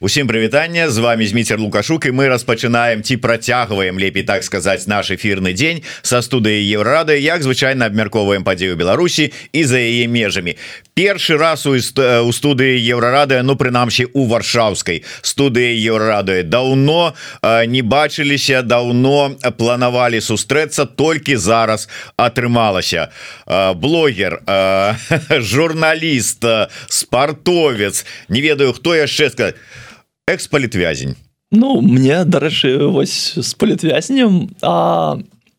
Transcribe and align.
Усім 0.00 0.26
прывітання 0.26 0.90
з 0.90 0.98
вами 0.98 1.26
зміцер 1.26 1.60
лукашук 1.60 2.06
і 2.06 2.10
мы 2.10 2.26
распачынаем 2.26 3.02
ці 3.06 3.16
працягваем 3.16 3.94
лепей 3.94 4.26
так 4.26 4.42
сказаць 4.42 4.90
наш 4.90 5.14
эфірны 5.14 5.54
дзень 5.54 5.86
са 6.02 6.18
студыі 6.18 6.66
еўрады 6.66 7.14
як 7.22 7.46
звычайна 7.46 7.86
абмярковаем 7.86 8.42
падзею 8.42 8.74
Беларусі 8.74 9.30
і 9.52 9.62
за 9.64 9.78
яе 9.78 10.10
межамі 10.10 10.58
першы 10.98 11.38
раз 11.38 11.62
у, 11.70 11.78
у 11.78 12.32
студыі 12.34 12.82
еўрарады 12.90 13.38
ну 13.46 13.54
прынамсі 13.54 14.10
у 14.18 14.26
варшаўскай 14.26 15.04
студыі 15.22 15.78
еўрады 15.78 16.42
даўно 16.42 17.14
не 17.70 17.86
бачыліся 17.86 18.66
даўно 18.66 19.38
планавалі 19.54 20.18
сустрэцца 20.18 20.90
толькі 20.90 21.38
зараз 21.38 21.86
атрымалася 22.18 23.14
блогер 23.78 24.42
журналіст 25.54 26.42
спартовец 26.90 28.04
не 28.28 28.42
ведаю 28.42 28.74
хто 28.74 28.98
яшчэ 28.98 29.30
сказать 29.30 29.54
экс-палітвязень 30.28 31.16
Ну 31.52 31.80
мне 31.80 32.24
дарэчы 32.24 32.88
вось 32.90 33.38
з 33.38 33.54
палітвязнем 33.54 34.50
а 34.62 35.18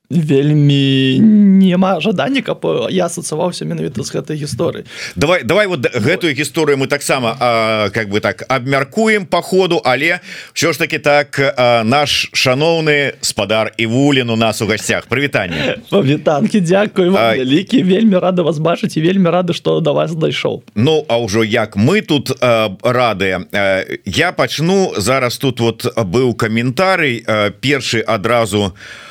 вельмі 0.10 1.20
няма 1.66 2.00
жадання 2.02 2.42
каб 2.42 2.66
я 2.90 3.06
асацаваўся 3.06 3.66
менавіта 3.66 4.04
з 4.04 4.12
гэтай 4.14 4.38
гісторыі. 4.38 4.86
Давай 5.16 5.44
давай 5.44 5.68
вот 5.68 5.82
гэтую 5.82 6.36
гісторыю 6.36 6.78
мы 6.78 6.88
таксама 6.88 7.90
как 7.94 8.10
бы 8.10 8.20
так 8.20 8.46
абмяркуем 8.50 9.26
по 9.26 9.42
ходу 9.42 9.82
але 9.86 10.20
що 10.54 10.72
ж 10.72 10.80
таки 10.80 11.00
так 11.00 11.40
а, 11.40 11.84
наш 11.84 12.30
шаноўны 12.34 13.14
спадар 13.22 13.74
і 13.78 13.86
вулін 13.86 14.30
у 14.30 14.36
нас 14.36 14.62
у 14.62 14.68
гасцях. 14.68 15.08
Прывітанне. 15.08 15.78
Павітанкі 15.90 16.62
Дякую 16.62 17.12
вялікі. 17.12 17.84
Вельмі 17.84 18.18
рада 18.18 18.42
вас 18.42 18.58
бачыць 18.58 18.98
і 18.98 19.02
вельмі 19.02 19.30
рады 19.30 19.54
что 19.54 19.80
да 19.82 19.92
вас 19.92 20.14
дайшоў. 20.14 20.64
Ну 20.76 21.06
а 21.08 21.18
ўжо 21.18 21.44
як 21.44 21.76
мы 21.76 22.02
тут 22.02 22.32
рады 22.42 23.46
я 24.06 24.32
пачну 24.32 24.94
зараз 24.98 25.38
тут 25.38 25.60
вот 25.60 25.98
быў 25.98 26.36
каментарый 26.36 27.26
першы 27.62 28.00
адразу 28.00 28.74
у 28.76 29.05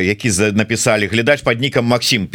які 0.00 0.30
написали 0.52 1.06
глядач 1.06 1.42
под 1.42 1.60
нікам 1.60 1.84
Макссім 1.84 2.28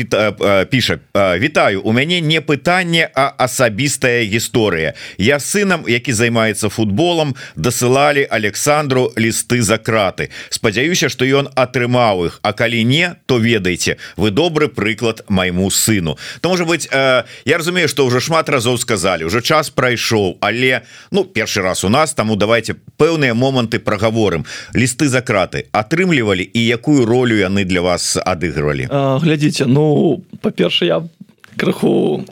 піша 0.70 1.00
Вітаю 1.16 1.82
у 1.82 1.94
мяне 1.94 2.22
не 2.22 2.42
пытанне 2.42 3.10
а 3.16 3.34
асабістая 3.38 4.24
гісторыя. 4.26 4.94
Я 5.18 5.40
сынам 5.40 5.86
які 5.88 6.14
займаецца 6.14 6.70
футболом 6.70 7.36
дасылалі 7.56 8.28
Александру 8.30 9.14
лісты 9.18 9.62
за 9.62 9.78
краты. 9.78 10.30
Спадзяюся 10.50 11.10
что 11.10 11.26
ён 11.26 11.50
атрымаў 11.56 12.26
их 12.26 12.40
А 12.42 12.54
калі 12.54 12.84
не 12.84 13.16
то 13.26 13.38
ведаеце 13.38 13.98
вы 14.18 14.32
добры 14.32 14.68
прыклад 14.68 15.26
майму 15.30 15.70
сыну 15.70 16.18
то 16.42 16.50
может 16.50 16.68
быть 16.68 16.90
я 16.92 17.26
разумею 17.46 17.88
что 17.88 18.06
уже 18.06 18.20
шмат 18.20 18.50
разоў 18.50 18.78
сказали 18.78 19.24
уже 19.24 19.42
час 19.42 19.70
прайшоў 19.70 20.38
але 20.42 20.82
ну 21.12 21.26
першы 21.26 21.62
раз 21.62 21.84
у 21.84 21.90
нас 21.90 22.14
таму 22.14 22.36
давайте 22.36 22.76
пэўныя 22.98 23.34
моманты 23.34 23.80
прагаворым 23.80 24.46
лісты 24.74 25.08
за 25.08 25.22
краты 25.22 25.66
атрымлівалі 25.72 26.50
і 26.54 26.66
якую 26.66 27.06
роль 27.06 27.19
ролю 27.20 27.36
яны 27.36 27.68
для 27.68 27.84
вас 27.84 28.16
адыгрывалі? 28.16 28.88
Глядзіце 29.20 29.68
ну 29.68 30.24
па-перша 30.40 30.86
я 30.88 30.98
крыху 31.60 32.24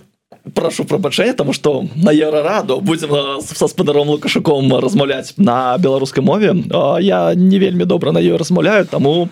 прошу 0.53 0.85
прабачэння 0.87 1.33
тому 1.33 1.51
что 1.51 1.83
на 1.95 2.11
еўрараду 2.11 2.79
будем 2.79 3.11
са 3.43 3.67
спадаром 3.67 4.07
лукашуком 4.09 4.71
размаўляць 4.79 5.33
на 5.37 5.77
беларускай 5.77 6.23
мове. 6.23 6.55
Я 7.03 7.35
не 7.35 7.59
вельмі 7.59 7.85
добра 7.85 8.11
на 8.11 8.19
ёй 8.19 8.37
размаўляю 8.37 8.85
таму 8.85 9.29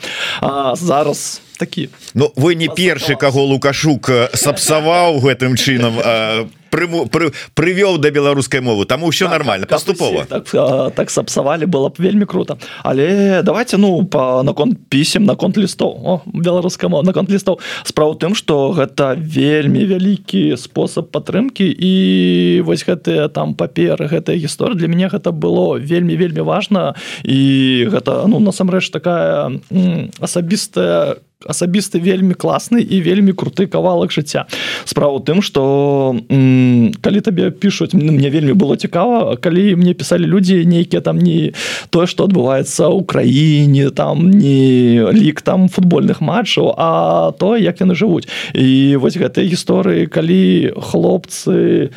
зараз 0.76 1.42
такі. 1.58 1.90
Ну 2.14 2.32
вы 2.36 2.56
не 2.56 2.68
першы 2.68 3.16
каго 3.16 3.48
лукашук 3.48 4.12
сапсаваў 4.36 5.24
гэтым 5.24 5.56
чынам 5.56 5.96
по 5.96 6.65
прыму 6.76 7.06
пры, 7.08 7.32
прывёў 7.56 7.98
да 8.04 8.12
беларускай 8.12 8.60
мовы 8.60 8.86
там 8.86 9.08
все 9.12 9.26
так, 9.26 9.34
нормально 9.40 9.66
паступова 9.68 10.26
так, 10.28 10.52
так 10.96 11.10
сапсавалі 11.10 11.66
было 11.66 11.90
б 11.90 11.96
вельмі 12.00 12.26
круто. 12.26 12.58
Але 12.84 13.42
давайте 13.44 13.78
ну 13.78 14.04
по 14.06 14.44
наконт 14.44 14.78
пісем 14.90 15.24
наконт 15.24 15.58
лістоў 15.58 16.22
беларуская 16.34 16.90
мова 16.90 17.04
наконт 17.04 17.32
лістоў 17.32 17.60
справа 17.84 18.16
тым 18.20 18.36
что 18.36 18.76
гэта 18.76 19.16
вельмі 19.16 19.86
вялікі 19.86 20.58
спосаб 20.58 21.12
падтрымки 21.16 21.64
і 21.64 22.62
вось 22.66 22.84
гэтыя 22.84 23.30
там 23.30 23.56
паперы 23.56 24.08
гэтая 24.08 24.36
гісторыя. 24.36 24.76
Для 24.76 24.88
мяне 24.88 25.08
гэта 25.08 25.32
было 25.32 25.80
вельмі 25.80 26.16
вельмі 26.16 26.42
важно 26.42 26.96
і 27.24 27.88
гэта 27.92 28.28
ну 28.28 28.40
насамрэч 28.40 28.90
такая 28.92 29.62
асабістая 30.20 31.16
асабісты 31.44 32.00
вельмі 32.00 32.34
класны 32.34 32.80
і 32.80 33.02
вельмі 33.04 33.34
круты 33.36 33.68
кавалак 33.68 34.12
жыцця. 34.12 34.48
Справа 34.86 35.20
тым 35.20 35.42
что 35.44 36.16
калі 36.30 37.20
табе 37.22 37.52
пишутць 37.52 37.94
мне 37.94 38.30
вельмі 38.30 38.54
было 38.56 38.78
цікава 38.80 39.36
калі 39.38 39.76
мне 39.76 39.94
писали 39.94 40.26
людзі 40.26 40.66
нейкія 40.66 41.02
там 41.02 41.20
не 41.20 41.52
тое 41.90 42.08
что 42.08 42.24
адбываецца 42.26 42.88
ў 42.88 43.04
краіне 43.04 43.92
там 43.92 44.32
не 44.32 45.04
лік 45.12 45.42
там 45.42 45.68
футбольных 45.68 46.22
матчаў 46.22 46.74
а 46.78 47.32
то 47.38 47.58
як 47.58 47.82
яны 47.84 47.96
жывуць. 48.00 48.28
І 48.56 48.96
вось 48.96 49.20
гэтай 49.20 49.52
гісторыі 49.52 50.08
калі 50.08 50.72
хлопцы 50.80 51.92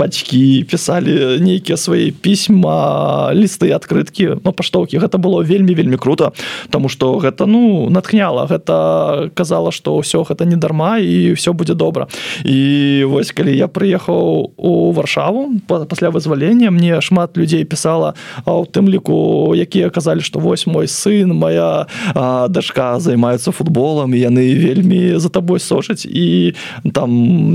бацькі 0.00 0.64
писали 0.64 1.38
нейкія 1.44 1.76
свае 1.76 2.10
пісьма 2.10 3.30
лісты 3.36 3.70
адкрыткі 3.76 4.40
но 4.40 4.52
паштоўкі 4.52 4.96
гэта 4.98 5.20
было 5.20 5.44
вельмі 5.44 5.76
вельмі 5.76 6.00
круто 6.00 6.32
тому 6.70 6.88
что 6.88 7.20
гэта 7.20 7.46
ну 7.46 7.65
натхняла 7.90 8.46
гэта 8.46 9.30
казала 9.34 9.72
что 9.72 9.98
ўсё 9.98 10.24
гэта 10.24 10.44
не 10.44 10.56
дарма 10.56 10.98
і 10.98 11.32
все 11.34 11.52
будзе 11.52 11.74
добра 11.74 12.06
і 12.44 13.04
вось 13.06 13.32
калі 13.32 13.52
я 13.56 13.68
прыехаў 13.68 14.52
у 14.56 14.92
варшаву 14.92 15.60
пасля 15.66 16.10
вызвалення 16.10 16.70
мне 16.70 17.00
шмат 17.00 17.36
людзей 17.36 17.64
пісала 17.64 18.14
а 18.44 18.58
у 18.58 18.64
тым 18.64 18.88
ліку 18.88 19.54
якія 19.56 19.90
казалі 19.90 20.20
что 20.20 20.40
вось 20.40 20.66
мой 20.66 20.88
сын 20.88 21.32
моя 21.34 21.86
дашка 22.48 22.98
займаецца 23.00 23.52
футболам 23.52 24.14
яны 24.14 24.54
вельмі 24.54 25.18
за 25.18 25.28
табой 25.28 25.60
сошаць 25.60 26.06
і 26.06 26.54
там 26.92 27.10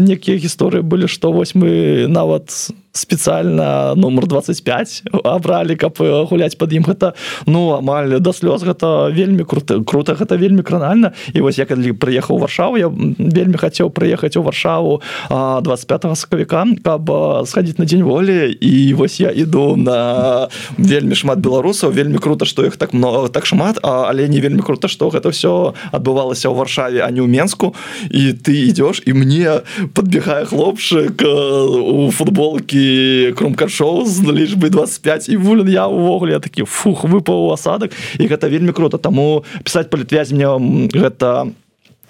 некія 0.05 0.37
гісторыі 0.37 0.81
былі 0.81 1.07
што 1.07 1.31
вось 1.31 1.55
мы 1.55 2.05
нават 2.07 2.51
с 2.51 2.73
спецыяльна 2.91 3.95
нумар 3.95 4.27
25 4.27 5.03
абралі 5.23 5.75
каб 5.79 5.95
гуляць 6.27 6.57
под 6.59 6.73
ім 6.75 6.83
гэта 6.83 7.13
ну 7.47 7.71
амаль 7.77 8.19
да 8.19 8.35
слёз 8.35 8.67
гэта 8.67 9.11
вельмі 9.15 9.47
круто 9.47 9.79
круто 10.01 10.17
гэта 10.17 10.37
вельмі 10.37 10.63
кранальна 10.63 11.13
і 11.33 11.41
вось 11.45 11.61
я 11.61 11.65
калі 11.69 11.93
прыехаў 11.93 12.41
варшаву 12.41 12.77
я 12.77 12.89
вельмі 12.89 13.57
хацеў 13.61 13.93
прыехаць 13.93 14.33
у 14.37 14.41
варшаву 14.41 15.01
25 15.29 16.17
сакавіка 16.17 16.65
каб 16.81 17.05
схадзіць 17.45 17.77
на 17.77 17.85
дзень 17.85 18.03
волі 18.03 18.49
і 18.49 18.93
вось 18.97 19.21
я 19.21 19.29
іду 19.29 19.75
на 19.77 20.49
вельмі 20.77 21.13
шмат 21.13 21.39
беларусаў 21.39 21.93
вельмі 21.93 22.17
круто 22.17 22.45
што 22.49 22.65
іх 22.65 22.81
так 22.81 22.93
много 22.93 23.29
так 23.29 23.45
шмат 23.45 23.77
але 23.83 24.27
не 24.27 24.41
вельмі 24.41 24.65
круто 24.65 24.87
што 24.87 25.13
гэта 25.13 25.29
все 25.29 25.73
адбывалася 25.91 26.49
ў 26.49 26.57
варшаве 26.57 27.05
а 27.05 27.11
не 27.11 27.21
ў 27.21 27.27
менску. 27.27 27.75
І 28.09 28.33
ты 28.33 28.71
ідёш 28.71 29.05
і 29.05 29.13
мне 29.13 29.61
подбегае 29.93 30.45
хлопчык 30.49 31.21
у 31.21 32.09
футболкі 32.09 33.35
кромкашоў 33.37 34.05
з 34.07 34.25
лічбы 34.25 34.73
25 34.73 35.29
і 35.29 35.37
вулен 35.37 35.69
я 35.69 35.85
увогуле 35.85 36.39
такі 36.39 36.65
фух 36.65 37.05
выпаў 37.05 37.53
асадак 37.53 37.93
і 38.17 38.25
гэта 38.25 38.47
вельмі 38.47 38.73
круто. 38.73 38.97
Таму 38.97 39.43
пісаць 39.63 39.90
палітвязь 39.91 40.31
мне 40.31 40.47
гэта 40.95 41.51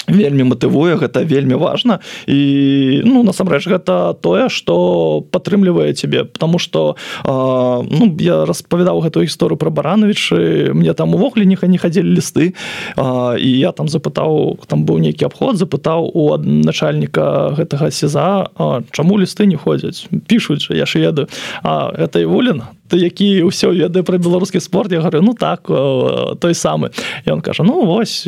вельмі 0.07 0.43
матывуе 0.43 0.95
гэта 0.97 1.23
вельмі 1.23 1.55
важна. 1.55 1.99
І 2.27 3.01
ну 3.05 3.23
насамрэч 3.23 3.67
гэта 3.67 4.13
тое 4.21 4.49
что 4.49 5.25
падтрымлівае 5.31 5.93
тебе 5.93 6.25
потому 6.25 6.59
что 6.59 6.95
ну, 7.25 8.15
я 8.19 8.45
распавядаў 8.45 9.01
гэтую 9.01 9.25
гісторыю 9.25 9.57
про 9.57 9.69
барановичы 9.69 10.73
мне 10.73 10.93
там 10.93 11.15
увогуле 11.15 11.45
ніха 11.45 11.67
не 11.67 11.77
хадзілі 11.77 12.17
лісты. 12.17 12.53
А, 12.97 13.35
і 13.37 13.47
я 13.47 13.71
там 13.71 13.87
запытаў 13.87 14.59
там 14.67 14.85
быў 14.85 14.99
нейкі 14.99 15.25
абход 15.25 15.57
запытаў 15.57 16.11
у 16.13 16.37
начальніка 16.37 17.53
гэтага 17.57 17.91
сеза 17.91 18.49
чаму 18.91 19.17
лісты 19.17 19.45
не 19.45 19.55
ходзяць? 19.55 20.07
Пишутць 20.27 20.69
я 20.69 20.85
ж 20.85 20.99
ведаю. 20.99 21.27
А 21.63 21.91
гэта 21.93 22.21
і 22.21 22.25
вулен 22.25 22.63
які 22.91 23.47
ўсё 23.47 23.71
ведае 23.71 24.03
пра 24.03 24.17
беларускі 24.17 24.59
спорт? 24.59 24.91
Я 24.91 24.99
говорю 24.99 25.21
ну 25.21 25.33
так 25.33 25.67
той 25.67 26.53
самы 26.53 26.91
ён 27.25 27.41
кажа 27.41 27.63
ну 27.63 27.85
вось 27.85 28.27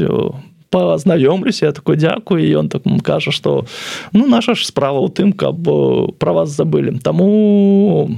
познаёмлюся 0.73 1.69
такой 1.71 2.01
дзякую 2.01 2.41
ён 2.41 2.69
так 2.73 2.81
кажа 3.05 3.29
что 3.29 3.65
ну 4.09 4.25
наша 4.25 4.57
ж 4.57 4.65
справа 4.65 5.05
ў 5.05 5.13
тым 5.13 5.29
каб 5.37 5.61
про 6.17 6.31
вас 6.33 6.49
забылі 6.49 6.97
таму 6.97 8.09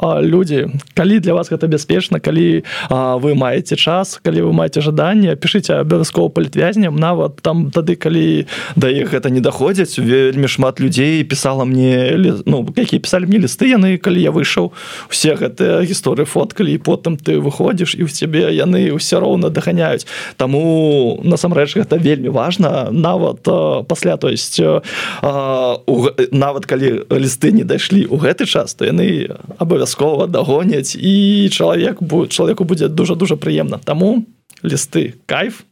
люди 0.00 0.68
калі 0.94 1.20
для 1.20 1.32
вас 1.34 1.48
гэта 1.50 1.66
бяспечна 1.66 2.20
калі 2.20 2.64
а, 2.90 3.16
вы 3.16 3.34
маеце 3.34 3.76
час 3.76 4.20
калі 4.22 4.44
вы 4.44 4.52
маеце 4.52 4.80
жаданне 4.84 5.36
пішыце 5.36 5.80
абавязкова 5.80 6.28
палітвязням 6.28 6.96
нават 6.96 7.40
там 7.40 7.70
тады 7.72 7.96
калі 7.96 8.46
да 8.76 8.92
іх 8.92 9.12
гэта 9.12 9.32
не 9.32 9.40
даходзяць 9.40 9.96
вельмі 9.98 10.48
шмат 10.48 10.80
людзей 10.80 11.24
пісала 11.24 11.64
мне 11.64 12.12
ну 12.44 12.68
якія 12.76 13.00
пісалі 13.00 13.24
мне 13.26 13.40
лісты 13.48 13.72
яны 13.72 13.96
калі 13.96 14.20
я 14.20 14.30
выйшаў 14.36 14.72
усе 15.08 15.32
гэтыя 15.32 15.80
гісторыі 15.80 16.28
фоткалі 16.28 16.76
і 16.76 16.78
потым 16.78 17.16
ты 17.16 17.40
выходзіш 17.40 17.96
і 17.96 18.04
ў 18.04 18.12
цябе 18.12 18.52
яны 18.52 18.92
ўсё 18.92 19.24
роўна 19.24 19.48
даханяюць 19.48 20.04
таму 20.36 21.20
насамрэч 21.24 21.76
гэта 21.76 21.96
вельмі 21.96 22.28
важна. 22.28 22.88
Нават 22.92 23.48
пасля 23.88 24.16
то 24.16 24.28
есть 24.28 24.60
у, 24.60 26.08
нават 26.30 26.66
калі 26.66 27.08
лісты 27.08 27.52
не 27.52 27.64
дайшлі 27.64 28.04
ў 28.04 28.20
гэты 28.20 28.44
час 28.44 28.76
то 28.76 28.84
яны 28.84 29.32
абавязкова 29.56 29.85
абавязкова 29.86 30.26
дагоняць 30.26 30.96
і 30.96 31.48
чалавек 31.52 31.98
чалавеку 32.28 32.64
будзе 32.64 32.88
дуже 32.88 33.14
дуже 33.14 33.36
прыемна 33.36 33.78
таму 33.78 34.26
лісты 34.64 35.14
кайф. 35.26 35.62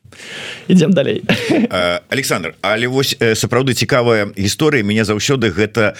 Ідем 0.69 0.93
далей. 0.93 1.25
Александр 2.09 2.55
але 2.63 2.87
вось 2.87 3.17
сапраўды 3.35 3.75
цікавая 3.75 4.31
гісторыя 4.39 4.85
мяне 4.85 5.05
заўсёды 5.05 5.51
гэта 5.51 5.99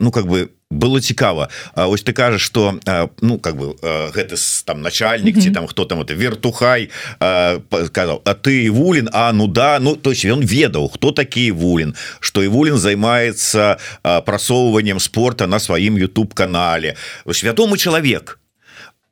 ну 0.00 0.10
как 0.10 0.26
бы 0.26 0.48
было 0.72 1.00
цікава. 1.00 1.48
Ось 1.76 2.02
ты 2.02 2.12
кажаш 2.12 2.42
что 2.42 2.80
ну 3.20 3.38
как 3.38 3.56
бы 3.56 3.76
гэты 4.14 4.36
там 4.64 4.82
начальнік 4.82 5.38
ці 5.38 5.50
там 5.50 5.66
хто 5.66 5.84
там 5.84 6.00
это 6.00 6.14
вертухай 6.14 6.90
сказал 7.86 8.22
А 8.24 8.34
ты 8.34 8.70
вулін? 8.70 9.08
А 9.12 9.32
ну 9.32 9.46
да 9.46 9.78
ну 9.80 9.96
то 9.96 10.10
есть 10.10 10.24
ён 10.24 10.40
ведаў 10.40 10.88
хто 10.88 11.12
такі 11.12 11.52
вулін 11.52 11.94
что 12.20 12.42
і 12.42 12.48
вулін 12.48 12.78
займаецца 12.78 13.76
прасоўваннем 14.02 15.00
спорта 15.00 15.46
на 15.46 15.58
сваім 15.58 15.98
YouTube 15.98 16.34
канале 16.34 16.96
вядомы 17.26 17.78
чалавек. 17.78 18.38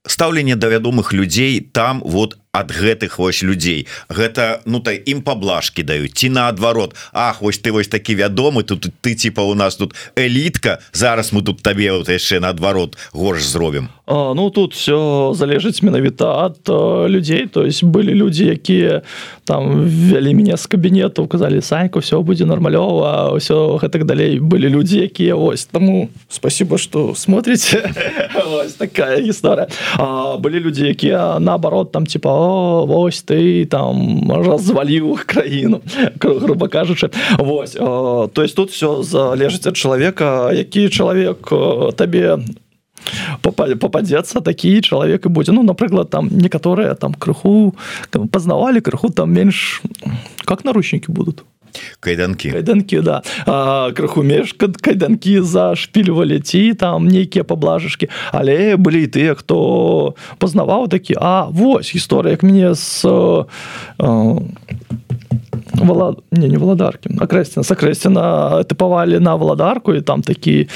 Стаўленне 0.07 0.57
да 0.57 0.69
вядомых 0.69 1.13
людзей 1.13 1.61
там 1.61 2.01
вот 2.05 2.39
ад 2.53 2.73
гэтых 2.75 3.19
вось 3.19 3.43
людзей. 3.43 3.87
Гэта 4.09 4.61
ну 4.67 4.81
та 4.83 4.91
ім 4.91 5.23
паблажки 5.23 5.87
даюць 5.87 6.19
ці 6.19 6.35
наадварот 6.35 6.99
Ах 7.15 7.43
вось 7.43 7.63
ты 7.63 7.71
вось 7.71 7.87
такі 7.87 8.19
вядомы 8.19 8.65
тут 8.65 8.91
ты 9.01 9.15
типа 9.15 9.41
у 9.47 9.55
нас 9.55 9.77
тут 9.77 9.95
элітка 10.17 10.83
зараз 10.93 11.33
мы 11.33 11.43
тут 11.43 11.63
табе 11.63 11.93
вот 11.93 12.09
яшчэ 12.09 12.41
наадварот 12.41 12.99
горш 13.13 13.47
зробім 13.47 13.89
Ну 14.11 14.51
тут 14.51 14.75
все 14.75 15.31
залежыць 15.39 15.83
менавіта 15.83 16.27
ад 16.51 16.59
людзей. 17.07 17.47
То 17.47 17.63
есть 17.63 17.85
былі 17.85 18.15
людзі 18.15 18.45
якія 18.47 19.03
там 19.45 19.87
вялі 19.87 20.35
мяне 20.35 20.57
з 20.57 20.67
кабінету 20.67 21.27
казалі 21.27 21.63
саньку 21.63 22.03
все 22.03 22.19
будзе 22.19 22.51
нармалёва 22.51 23.39
ўсё 23.39 23.79
гэтак 23.79 24.05
далей 24.11 24.43
былі 24.43 24.67
людзі 24.67 25.07
якія 25.07 25.39
ось 25.39 25.71
таму 25.71 26.11
спасибо 26.29 26.79
что 26.79 27.15
смотрите 27.15 27.95
такая 28.79 29.23
гісторыя. 29.23 29.71
Былі 30.43 30.59
людзі 30.61 30.91
якія 30.91 31.39
наоборот 31.39 31.93
там 31.93 32.07
типа 32.07 32.40
вось 32.87 33.23
ты 33.23 33.67
там 33.67 34.25
разваліў 34.31 35.19
краіну 35.27 35.81
грубо 36.21 36.69
кажучы. 36.69 37.11
Вось 37.39 37.73
то 37.73 38.43
есть 38.43 38.57
тут 38.57 38.71
все 38.71 39.03
залежыць 39.03 39.67
ад 39.67 39.77
чалавека 39.77 40.53
які 40.53 40.89
чалавек 40.89 41.53
табе 41.97 42.39
попадецца 43.43 44.41
такі 44.41 44.81
чалавек 44.81 45.27
і 45.27 45.29
будзе. 45.29 45.53
Ну 45.53 45.63
напрыклад 45.63 46.11
там 46.11 46.29
некаторыя 46.29 46.95
там 46.95 47.15
крыху 47.15 47.75
пазнавалі 48.11 48.81
крыху 48.81 49.11
там 49.11 49.33
менш 49.33 49.83
как 50.45 50.65
наручнікі 50.65 51.13
будут 51.13 51.45
кайданкі 52.01 52.51
кайданкі 52.51 53.01
да. 53.01 53.23
А, 53.47 53.91
крыху 53.93 54.23
меж 54.23 54.55
кайданкі 54.57 55.41
зашпільвалі 55.41 56.41
ці 56.41 56.75
там 56.75 57.09
нейкія 57.09 57.45
паблажышкі 57.45 58.09
але 58.33 58.77
былі 58.77 59.07
тыя 59.07 59.35
хто 59.35 60.15
пазнаваў 60.39 60.89
такі 60.89 61.15
А 61.21 61.49
вось 61.51 61.95
гісторыя 61.95 62.33
як 62.39 62.43
мне 62.43 62.75
з 62.75 63.07
Вала... 65.75 66.17
не 66.31 66.49
не 66.49 66.59
валадаркі 66.59 67.15
акрэсціна 67.21 67.65
сакрэсціна 67.65 68.65
тыпавалі 68.67 69.21
на 69.21 69.37
валадарку 69.37 69.95
і 69.95 70.01
там 70.01 70.23
такі 70.23 70.69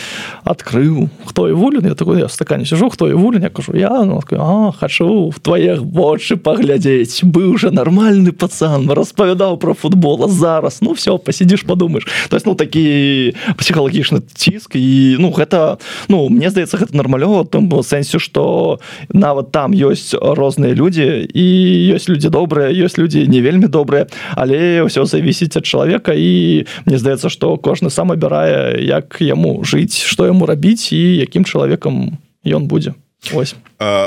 адкрыў 0.45 1.09
хто 1.25 1.49
і 1.49 1.53
вулін 1.53 1.87
я 1.87 1.95
такой 1.95 2.21
я 2.21 2.29
стакане 2.29 2.67
сижу 2.67 2.91
хто 2.91 3.09
і 3.09 3.15
вулін 3.15 3.43
я 3.43 3.51
кажу 3.51 3.77
я? 3.77 4.05
Ну, 4.05 4.21
а, 4.39 4.73
хачу 4.73 5.29
в 5.31 5.39
твоих 5.41 5.81
вочы 5.83 6.37
паглядзець 6.37 7.25
быў 7.25 7.55
уже 7.55 7.71
нармальны 7.71 8.33
пацан 8.33 8.91
распавядаў 8.91 9.59
про 9.59 9.75
футбола 9.75 10.29
зараз 10.29 10.83
ну 10.83 10.93
все 10.93 11.19
посидишь 11.19 11.63
подумаешь 11.63 12.07
то 12.29 12.37
есть 12.37 12.47
ну 12.47 12.55
такі 12.55 13.35
псіхалагічны 13.59 14.23
ціск 14.35 14.77
і 14.77 15.17
ну 15.19 15.31
гэта 15.31 15.79
ну 16.09 16.29
мне 16.29 16.51
здаецца 16.51 16.79
гэта 16.79 16.97
нармалёва 16.97 17.47
там 17.47 17.71
сэнсе 17.83 18.19
что 18.19 18.81
нават 19.13 19.51
там 19.51 19.73
ёсць 19.73 20.15
розныя 20.15 20.75
людзі 20.75 21.27
і 21.35 21.47
ёсць 21.95 22.09
людзі 22.09 22.29
добрыя 22.29 22.71
ёсць 22.71 22.99
людзі 22.99 23.27
не 23.29 23.41
вельмі 23.41 23.67
добрыя 23.67 24.07
але 24.37 24.84
ўсё 24.87 25.05
завісіць 25.09 25.57
ад 25.57 25.65
чалавека 25.65 26.13
і 26.15 26.65
мне 26.85 26.97
здаецца 26.99 27.33
што 27.33 27.57
кожны 27.57 27.91
сам 27.91 28.13
абірае 28.13 28.81
як 28.85 29.21
яму 29.21 29.65
жыць 29.65 30.05
што 30.05 30.29
яму 30.29 30.47
рабіць 30.47 30.93
і 30.93 31.03
якім 31.25 31.45
чалавекам 31.45 32.19
ён 32.45 32.69
будзе 32.69 32.95
ось. 33.33 33.55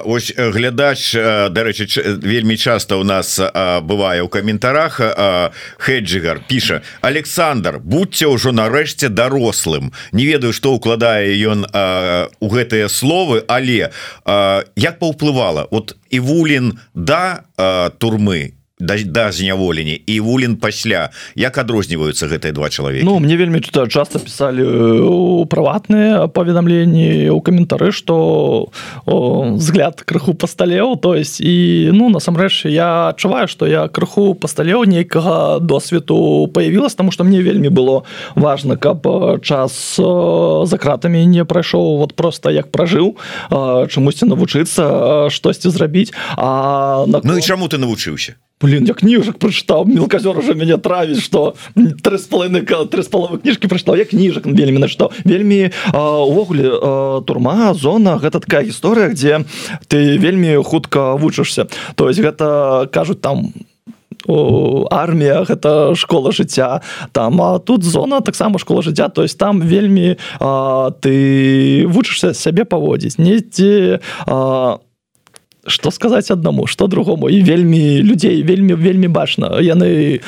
Ось 0.06 0.33
глядач 0.38 1.13
дарэчы 1.50 2.18
вельмі 2.21 2.57
часто 2.57 2.97
у 2.97 3.03
нас 3.03 3.39
бывае 3.81 4.21
у 4.21 4.27
каментарах 4.27 5.01
хеджигар 5.77 6.41
піша 6.47 6.81
Александр 7.01 7.80
будьце 7.80 8.27
ўжо 8.27 8.51
нарэшце 8.51 9.09
дарослым 9.09 9.91
не 10.12 10.25
ведаю 10.25 10.53
что 10.53 10.73
укладае 10.73 11.33
ён 11.45 11.65
у 12.39 12.47
гэтыя 12.47 12.89
словы 12.89 13.44
але 13.47 13.91
як 14.75 15.00
паўплывала? 15.00 15.68
Вот 15.71 15.97
і 16.09 16.19
вулін 16.19 16.80
да 16.94 17.44
турмы 18.00 18.56
да 18.79 19.31
зняволення 19.31 19.97
і 20.06 20.19
вулін 20.19 20.56
пасля. 20.56 21.09
Як 21.35 21.57
адрозніваюцца 21.57 22.27
гэтыя 22.29 22.53
два 22.53 22.69
чалавек 22.69 23.03
Ну 23.03 23.19
мне 23.19 23.38
вельмі 23.38 23.59
часто 23.89 24.19
писали 24.19 24.62
у 24.62 25.45
прыватныя 25.45 26.27
паведамленні 26.27 27.29
у 27.29 27.41
каментары 27.41 27.91
что 27.91 28.69
взгляд 29.06 30.01
крыху 30.01 30.33
пасталеў 30.33 31.01
то 31.01 31.15
есть 31.15 31.41
і 31.41 31.89
ну 31.94 32.09
насамрэч 32.09 32.65
я 32.69 33.09
адчуваю 33.09 33.47
что 33.47 33.65
я 33.65 33.88
крыху 33.88 34.35
пасталеў 34.35 34.85
нейкага 34.85 35.59
досвету 35.59 36.47
появилась 36.53 36.94
тому 36.94 37.12
что 37.12 37.23
мне 37.23 37.41
вельмі 37.41 37.69
было 37.69 38.03
важно 38.35 38.77
каб 38.77 39.07
час 39.41 39.97
за 39.97 40.77
кратамі 40.77 41.25
не 41.25 41.45
прайшоў. 41.45 41.97
Вот 41.97 42.13
просто 42.13 42.51
як 42.51 42.71
пражыў 42.71 43.18
чамусьці 43.89 44.25
навучыцца 44.25 45.30
штосьці 45.30 45.69
зрабіць 45.69 46.13
А 46.38 47.06
на... 47.07 47.21
Ну 47.23 47.38
і 47.38 47.41
чаму 47.41 47.68
ты 47.68 47.77
навучыўся 47.77 48.38
блин 48.68 48.84
я 48.88 48.94
кніжак 48.94 49.40
прачытаў 49.40 49.88
мелказёр 49.88 50.40
уже 50.44 50.56
мяне 50.56 50.78
травіць 50.78 51.24
что 51.24 51.56
три 52.04 52.18
з 52.18 52.28
половиной 52.28 52.62
три 52.92 53.04
з 53.04 53.08
половой 53.08 53.40
кніжкі 53.40 53.72
прачытаў 53.72 53.96
я 53.96 54.06
кніжак 54.06 54.44
вельмі 54.46 54.84
на 54.84 54.92
што 54.92 55.12
вельмі 55.24 55.72
увогуле 55.96 57.24
турма 57.24 57.74
зона 57.74 58.19
гэта 58.19 58.44
такая 58.44 58.68
гісторыя 58.68 59.08
где 59.16 59.48
ты 59.88 60.19
вельмі 60.19 60.60
хутка 60.64 61.16
вучышся 61.16 61.68
то 61.96 62.12
есть 62.12 62.19
гэта 62.19 62.90
кажуць 62.92 63.22
там 63.24 63.56
армія 64.28 65.46
гэта 65.48 65.96
школа 65.96 66.31
жыцця 66.31 66.81
там 67.12 67.42
а 67.42 67.60
тут 67.60 67.84
зона 67.84 68.22
таксама 68.22 68.60
школа 68.60 68.81
жыцця 68.81 69.10
то 69.10 69.24
есть 69.24 69.38
там 69.38 69.62
вельмі 69.62 70.18
а, 70.40 70.92
ты 70.92 71.86
вучышся 71.88 72.34
сябе 72.34 72.66
паводзіць 72.66 73.18
недзе 73.18 74.00
а, 74.25 74.80
что 75.68 75.92
сказаць 75.92 76.31
аднаму 76.31 76.68
что 76.68 76.88
другому? 76.88 77.30
І 77.30 77.42
вельмі 77.42 78.02
людзей 78.02 78.44
вельмі 78.44 78.74
вельмі 78.74 79.07
бачна. 79.07 79.59
Яны 79.62 80.21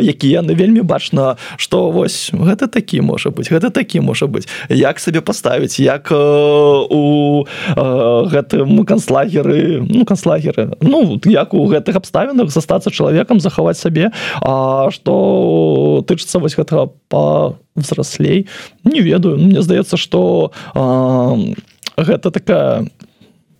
які 0.00 0.28
яны 0.28 0.54
вельмі 0.54 0.82
бачна 0.82 1.36
что 1.56 1.90
вось 1.90 2.30
гэта 2.32 2.66
такі 2.66 3.00
можа 3.00 3.30
быть 3.30 3.50
гэта 3.50 3.70
такі 3.70 4.00
можа 4.00 4.26
быть 4.26 4.48
як 4.68 5.00
сабе 5.00 5.20
поставіць 5.20 5.80
як 5.80 6.10
у 6.10 7.46
гэтым 7.76 8.84
канцлагеры 8.84 9.82
ну 9.82 10.04
канцлагеры 10.04 10.76
ну 10.80 11.20
як 11.24 11.54
у 11.54 11.66
гэтых 11.66 11.96
абставінах 11.96 12.50
застацца 12.50 12.90
чалавекам 12.90 13.40
захаваць 13.40 13.78
сабе. 13.78 14.12
А 14.40 14.90
что 14.90 16.04
тычыцца 16.06 16.38
вось 16.38 16.56
гэтага 16.56 16.90
по 17.08 17.56
взрослей 17.74 18.48
не 18.84 19.00
ведаю. 19.00 19.38
Мне 19.38 19.62
здаецца 19.62 19.96
что 19.96 20.52
гэта 21.96 22.30
такая 22.30 22.86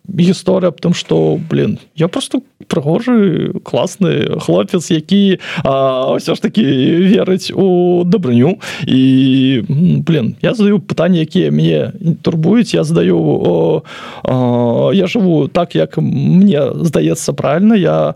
гісторыя 0.09 0.69
аб 0.69 0.81
том 0.81 0.95
что 0.95 1.39
блин 1.51 1.79
я 1.97 2.09
просто 2.09 2.41
прыгожы 2.69 3.53
класны 3.65 4.41
хлопец 4.41 4.91
які 4.91 5.41
ўсё 5.65 6.35
ж 6.35 6.41
таки 6.41 6.65
верыць 7.09 7.51
у 7.55 8.05
дабрыню 8.05 8.61
і 8.87 9.65
блин 10.05 10.37
я 10.43 10.55
задаю 10.55 10.79
пытанні 10.81 11.25
якія 11.25 11.51
мне 11.51 11.93
турбуюць 12.23 12.75
я 12.75 12.85
задаю 12.85 13.17
о, 13.19 13.83
о, 14.25 14.93
я 14.93 15.07
жыву 15.07 15.49
так 15.49 15.75
як 15.75 15.97
мне 15.99 16.73
здаецца 16.85 17.33
правильно. 17.33 17.75
Я 17.75 18.15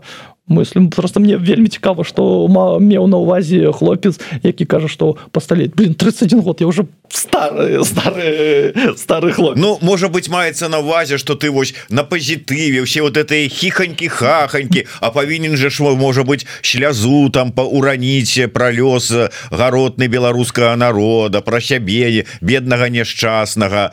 мыслим 0.49 0.89
просто 0.89 1.19
мне 1.19 1.37
вельмі 1.37 1.67
цікава 1.67 2.03
что 2.03 2.47
меў 2.81 3.07
на 3.07 3.17
увазе 3.17 3.71
хлопец 3.71 4.19
які 4.43 4.65
кажа 4.65 4.87
что 4.87 5.17
пасталеть 5.31 5.75
блин 5.75 5.93
31 5.93 6.41
год 6.41 6.61
я 6.61 6.67
уже 6.67 6.85
старый 7.09 7.85
старый 7.85 8.73
старый 8.97 9.31
хлоп 9.31 9.55
Ну 9.55 9.77
можа 9.81 10.07
быть 10.07 10.29
маецца 10.29 10.69
на 10.69 10.79
увазе 10.79 11.17
что 11.17 11.35
ты 11.35 11.51
вось 11.51 11.73
на 11.89 12.03
пазітыве 12.03 12.83
все 12.83 13.01
вот 13.01 13.17
этой 13.17 13.47
хихоньки 13.47 14.07
хахоньки 14.07 14.87
а 15.01 15.11
павінен 15.11 15.55
же 15.55 15.69
шво 15.69 15.95
можа 15.95 16.23
быть 16.23 16.45
слязу 16.61 17.29
там 17.29 17.51
по 17.51 17.61
ураніце 17.61 18.47
про 18.47 18.71
лёс 18.71 19.11
гаротны 19.51 20.07
беларускага 20.07 20.75
народа 20.75 21.41
про 21.41 21.61
сябе 21.61 22.25
беднага 22.41 22.89
няшчаснага 22.89 23.91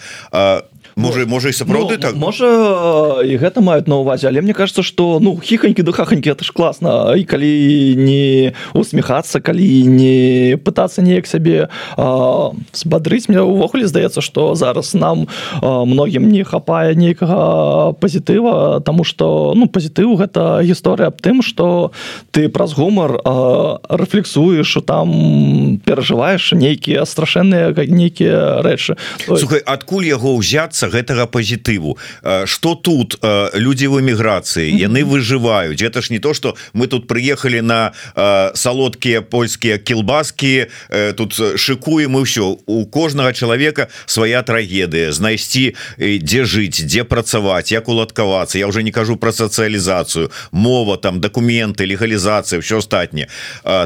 можа 0.97 1.21
вот. 1.21 1.29
можа 1.29 1.49
і 1.49 1.53
сапраўды 1.53 1.97
ну, 1.97 2.03
так? 2.03 2.17
можа 2.17 2.49
і 3.21 3.37
гэта 3.37 3.61
маюць 3.61 3.87
на 3.87 4.01
увазе 4.01 4.29
але 4.29 4.41
мне 4.41 4.53
кажется 4.53 4.83
что 4.83 5.21
ну 5.21 5.37
хіханькі 5.37 5.83
да 5.83 5.93
хаханькі 5.93 6.31
это 6.33 6.45
ж 6.45 6.53
класна 6.53 7.15
і 7.17 7.25
калі 7.25 7.97
не 8.01 8.53
усміхацца 8.73 9.41
калі 9.41 9.87
не 9.87 10.57
пытацца 10.57 11.05
неяк 11.05 11.29
сябе 11.29 11.69
збадрыць 12.73 13.29
мне 13.29 13.45
ўвогуле 13.45 13.87
здаецца 13.87 14.25
что 14.25 14.55
зараз 14.57 14.95
нам 14.95 15.29
многім 15.61 16.33
не 16.33 16.45
хапае 16.45 16.97
нейкага 16.97 17.93
пазітыва 18.01 18.81
тому 18.81 19.05
что 19.05 19.53
ну 19.53 19.69
пазітыў 19.69 20.17
гэта 20.17 20.65
гісторыя 20.65 21.13
аб 21.13 21.21
тым 21.21 21.45
что 21.45 21.93
ты 22.33 22.49
праз 22.49 22.73
гумар 22.73 23.21
рэфлексуеш 23.93 24.81
там 24.89 25.79
перажываеш 25.85 26.57
нейкія 26.57 27.05
страшэнныя 27.05 27.77
нейкія 27.77 28.65
рэчы. 28.65 28.97
Слухай, 29.27 29.61
адкуль 29.61 30.09
яго 30.09 30.37
ўзяцца 30.41 30.86
гэтага 30.89 31.27
пазітыву. 31.27 31.99
Что 32.45 32.75
тут? 32.75 33.19
Людзі 33.55 33.87
в 33.87 34.01
эміграцыі 34.01 34.71
яны 34.71 35.05
выжываюць. 35.05 35.83
Это 35.83 36.03
ж 36.03 36.11
не 36.11 36.19
то 36.19 36.35
что 36.35 36.57
мы 36.73 36.87
тут 36.87 37.07
прыехалі 37.07 37.61
на 37.61 37.93
салодкія 38.55 39.23
польскія 39.23 39.79
кілбаскі 39.79 40.67
тут 41.17 41.35
шыкуем 41.35 42.17
і 42.17 42.23
ўсё. 42.23 42.59
У 42.67 42.87
кожнага 42.87 43.33
чалавека 43.33 43.89
свая 44.07 44.43
трагедыя. 44.43 45.13
Знайсці 45.13 45.75
дзе 45.99 46.45
жыць 46.45 46.85
дзе 46.85 47.05
працаваць 47.05 47.73
як 47.73 47.89
уладкавацца. 47.89 48.59
Я 48.59 48.67
уже 48.67 48.83
не 48.83 48.93
кажу 48.93 49.17
про 49.17 49.33
сацыялізацыю. 49.33 50.31
Мова 50.53 50.97
там 50.97 51.21
документы 51.21 51.87
легалізацыя 51.87 52.61
все 52.61 52.79
астатніе 52.79 53.29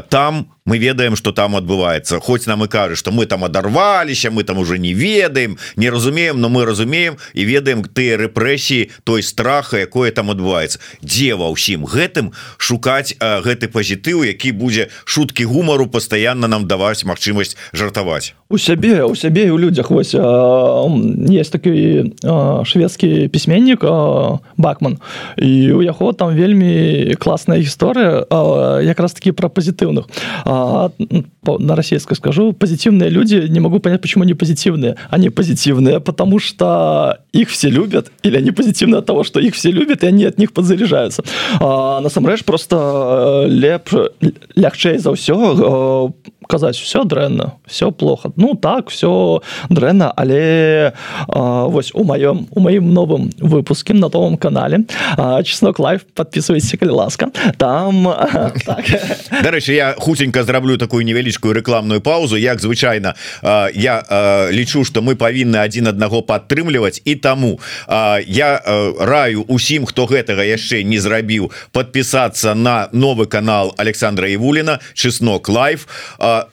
там 0.09 0.47
мы 0.65 0.77
ведаем 0.77 1.15
что 1.15 1.31
там 1.31 1.55
адбываецца 1.55 2.19
хоць 2.21 2.45
нам 2.45 2.63
і 2.63 2.67
кажа 2.67 2.95
что 2.95 3.11
мы 3.11 3.25
там 3.25 3.43
адарваліся 3.43 4.29
мы 4.29 4.43
там 4.43 4.59
уже 4.59 4.77
не 4.77 4.93
ведаем 4.93 5.57
не 5.75 5.89
разумеем 5.89 6.39
но 6.41 6.49
мы 6.49 6.65
разумеем 6.65 7.17
і 7.33 7.45
ведаем 7.45 7.81
ты 7.81 8.15
рэпрэсіі 8.15 8.89
той 9.03 9.23
страха 9.23 9.77
якое 9.77 10.11
там 10.11 10.29
адбываецца 10.29 10.77
дзе 11.01 11.33
ва 11.33 11.49
ўсім 11.49 11.85
гэтым 11.85 12.31
шукаць 12.57 13.17
гэты 13.17 13.73
пазітыў 13.73 14.21
які 14.23 14.51
будзе 14.51 14.89
шуткі 15.05 15.45
гумару 15.45 15.87
постоянно 15.87 16.47
нам 16.47 16.67
даваць 16.67 17.05
магчымасць 17.05 17.57
жартаваць. 17.73 18.33
У 18.49 18.57
сябе 18.57 19.03
у 19.03 19.15
сябе 19.15 19.49
у 19.51 19.57
людзях 19.57 19.89
вось 19.89 20.13
есть 20.13 21.51
такі 21.51 22.13
шведскі 22.65 23.27
пісьменнік 23.27 23.81
бакман. 24.57 24.99
І 25.37 25.71
у 25.71 25.81
яго 25.81 26.13
там 26.13 26.35
вельмі 26.35 27.15
класная 27.15 27.57
гісторыя 27.57 28.27
якраз 28.83 29.13
таки 29.13 29.31
про 29.31 29.49
пазітыўных. 29.49 30.05
А 30.45 30.50
а, 30.50 30.50
на 30.51 31.75
российской 31.75 32.15
скажу, 32.15 32.53
позитивные 32.53 33.09
люди, 33.09 33.47
не 33.49 33.59
могу 33.59 33.79
понять, 33.79 34.01
почему 34.01 34.23
они 34.23 34.33
позитивные. 34.33 34.95
Они 35.09 35.29
позитивные, 35.29 35.99
потому 35.99 36.39
что 36.39 37.19
их 37.31 37.49
все 37.49 37.69
любят, 37.69 38.11
или 38.23 38.37
они 38.37 38.51
позитивны 38.51 38.97
от 38.97 39.05
того, 39.05 39.23
что 39.23 39.39
их 39.39 39.55
все 39.55 39.71
любят, 39.71 40.03
и 40.03 40.07
они 40.07 40.25
от 40.25 40.37
них 40.37 40.53
подзаряжаются. 40.53 41.23
А, 41.59 41.99
насамрэч 42.01 42.43
просто 42.43 43.45
леп, 43.47 43.89
лягчэй 44.55 44.97
за 44.97 45.11
ўсё 45.11 46.13
казаць 46.51 46.75
все 46.75 47.03
дрэнна 47.03 47.53
все 47.65 47.91
плохо 47.91 48.31
ну 48.35 48.55
так 48.55 48.89
все 48.89 49.41
дрэнна 49.69 50.11
але 50.11 50.93
а, 51.27 51.65
вось 51.71 51.91
у 51.93 52.03
маём 52.03 52.47
у 52.51 52.59
маім 52.59 52.93
новым 52.93 53.29
выпуске 53.39 53.93
на 53.93 54.09
новом 54.09 54.37
канале 54.37 54.83
чеснок 55.45 55.79
лайф 55.79 56.03
подписывайся 56.13 56.77
калі 56.77 56.91
ласка 56.91 57.31
там 57.57 58.03
так. 58.65 58.85
дарэчы 59.43 59.73
я 59.73 59.95
хуценька 60.41 60.43
зраблю 60.43 60.77
такую 60.77 61.05
невялічкую 61.05 61.53
рекламную 61.53 62.01
паузу. 62.01 62.37
Як 62.37 62.59
звычайна 62.59 63.15
я 63.73 64.49
лічу 64.51 64.83
что 64.83 65.01
мы 65.01 65.15
павінны 65.15 65.57
один 65.57 65.87
аднаго 65.87 66.21
падтрымліваць 66.21 67.01
і 67.05 67.15
таму 67.15 67.59
я 68.25 68.61
раю 68.99 69.45
усім 69.47 69.85
хто 69.85 70.05
гэтага 70.05 70.43
яшчэ 70.43 70.83
не 70.83 70.99
зрабіў 70.99 71.51
подпісацца 71.71 72.55
на 72.55 72.89
новы 72.91 73.25
канал 73.25 73.73
Александра 73.77 74.27
Івуліна 74.27 74.79
чеснок 74.93 75.49
лайф 75.49 75.87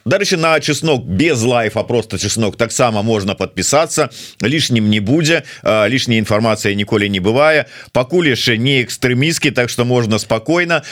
дарэчы 0.05 0.37
на 0.37 0.59
чеснок 0.59 1.05
без 1.05 1.41
лайфа 1.43 1.83
просто 1.83 2.17
чеснок 2.17 2.57
таксама 2.57 3.01
можна 3.01 3.35
подпісацца 3.35 4.09
лішнім 4.43 4.89
не 4.89 5.01
будзе 5.01 5.43
лішняя 5.65 6.19
інфармацыя 6.19 6.75
ніколі 6.75 7.09
не 7.09 7.19
бывае. 7.19 7.65
Пакуль 7.91 8.29
яшчэ 8.29 8.57
не 8.57 8.81
экстрэміскі 8.83 9.51
так 9.51 9.69
что 9.69 9.85
можна 9.85 10.19
спокойно 10.19 10.83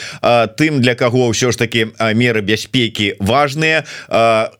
тым 0.57 0.81
для 0.81 0.95
каго 0.95 1.29
ўсё 1.29 1.51
ж 1.51 1.57
таки 1.57 1.87
меры 2.13 2.41
бяспеки 2.87 3.15
важные 3.19 3.83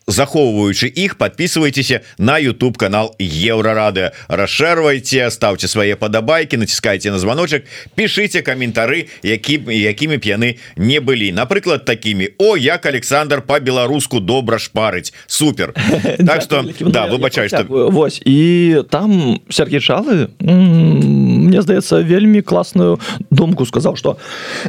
захоўваючы 0.07 0.88
іх 0.88 1.17
подписывайтеся 1.17 2.01
на 2.17 2.38
YouTube 2.39 2.77
канал 2.77 3.15
еврорады. 3.19 4.12
Расшэрвайте 4.27 5.29
ставьте 5.29 5.67
свае 5.67 5.96
падабайки 5.96 6.55
націскайте 6.55 7.12
на 7.12 7.19
звоночек 7.19 7.65
пишите 7.96 8.41
каментары 8.41 9.07
які 9.24 9.62
якімі 9.67 10.17
б 10.17 10.24
яны 10.24 10.57
не 10.75 11.00
былі 11.00 11.31
напрыклад 11.31 11.86
такими. 11.86 12.29
О 12.38 12.57
як 12.57 12.86
Александр 12.86 13.41
по-беларуску 13.41 14.19
добра 14.19 14.57
шпарыць 14.57 15.13
супер. 15.27 15.74
Так 16.17 16.41
что 16.41 16.65
да 16.79 17.07
выбачай 17.07 17.48
что 17.48 17.65
Вось 17.67 18.22
і 18.25 18.84
там 18.89 19.41
Сергей 19.50 19.79
чалы 19.79 20.29
мне 20.39 21.62
здаецца 21.62 22.01
вельмі 22.01 22.41
класную 22.41 23.00
думку 23.29 23.65
сказал 23.65 23.96
что 23.96 24.17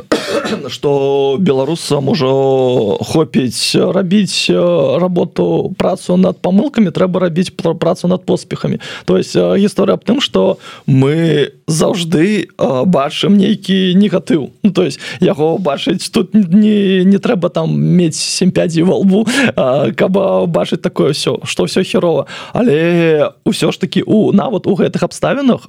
что 0.68 1.36
беларусам 1.38 2.08
ужо 2.08 2.98
хопіць 3.00 3.47
рабіць 3.74 4.50
работу 4.50 5.74
працу 5.78 6.16
над 6.16 6.38
помылками 6.42 6.90
трэба 6.90 7.20
рабіць 7.20 7.50
про 7.50 7.74
працу 7.74 8.08
над 8.08 8.24
поспехами. 8.24 8.80
То 9.04 9.18
есть 9.18 9.36
гісторыя 9.36 9.94
аб 9.94 10.04
тым 10.04 10.20
что 10.20 10.58
мы 10.86 11.52
заўжды 11.68 12.48
бачым 12.58 13.36
нейкі 13.36 13.94
негатыў 13.94 14.50
ну, 14.62 14.70
то 14.72 14.84
есть 14.84 14.98
яго 15.20 15.58
бачыць 15.58 16.08
тут 16.10 16.34
не 16.34 17.04
не 17.04 17.18
трэба 17.18 17.48
там 17.52 17.76
мець 17.76 18.16
семпядзі 18.16 18.82
во 18.82 18.96
лбу 19.04 19.26
каб 19.54 20.12
бачыць 20.48 20.80
такое 20.80 21.12
все 21.12 21.38
что 21.44 21.66
все 21.66 21.84
херова 21.84 22.26
але 22.52 23.30
ўсё 23.44 23.70
ж 23.72 23.78
таки 23.78 24.02
у 24.02 24.32
нават 24.32 24.66
у 24.66 24.74
гэтых 24.74 25.04
абставінах 25.04 25.68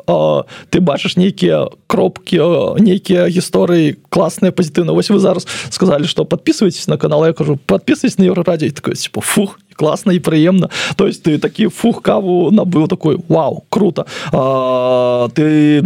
ты 0.69 0.79
бачыш 0.79 1.17
нейкія 1.17 1.67
кропки 1.87 2.39
нейкія 2.79 3.27
гісторыі 3.27 3.99
класныя 4.09 4.55
пазітыўна 4.55 4.95
вось 4.95 5.11
вы 5.11 5.19
зараз 5.19 5.47
сказали 5.69 6.07
что 6.07 6.23
подписывайтесь 6.23 6.87
на 6.87 6.97
канал 6.97 7.25
я 7.25 7.33
кажу 7.33 7.59
подписывайтесь 7.69 8.17
на 8.17 8.23
еврорадио 8.23 8.71
такой 8.71 8.95
типа 8.95 9.21
фух 9.21 9.59
классно 9.75 10.11
и 10.11 10.19
приемно. 10.19 10.69
То 10.97 11.07
есть 11.07 11.23
ты 11.23 11.37
такі 11.37 11.67
фух 11.67 12.01
каву 12.01 12.51
набыл 12.51 12.87
такой 12.87 13.17
Вау 13.29 13.63
круто. 13.69 14.05
А, 14.33 15.29
ты 15.29 15.81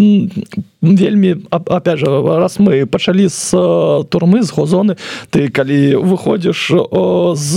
вельмі 0.81 1.35
опять 1.49 1.99
же 1.99 2.05
раз 2.05 2.59
мы 2.59 2.85
пачалі 2.85 3.29
с 3.29 3.51
турмы 4.09 4.43
з 4.43 4.51
гозоны 4.51 4.97
ты 5.31 5.47
калі 5.49 5.95
выходишь 5.95 6.71
з 7.39 7.53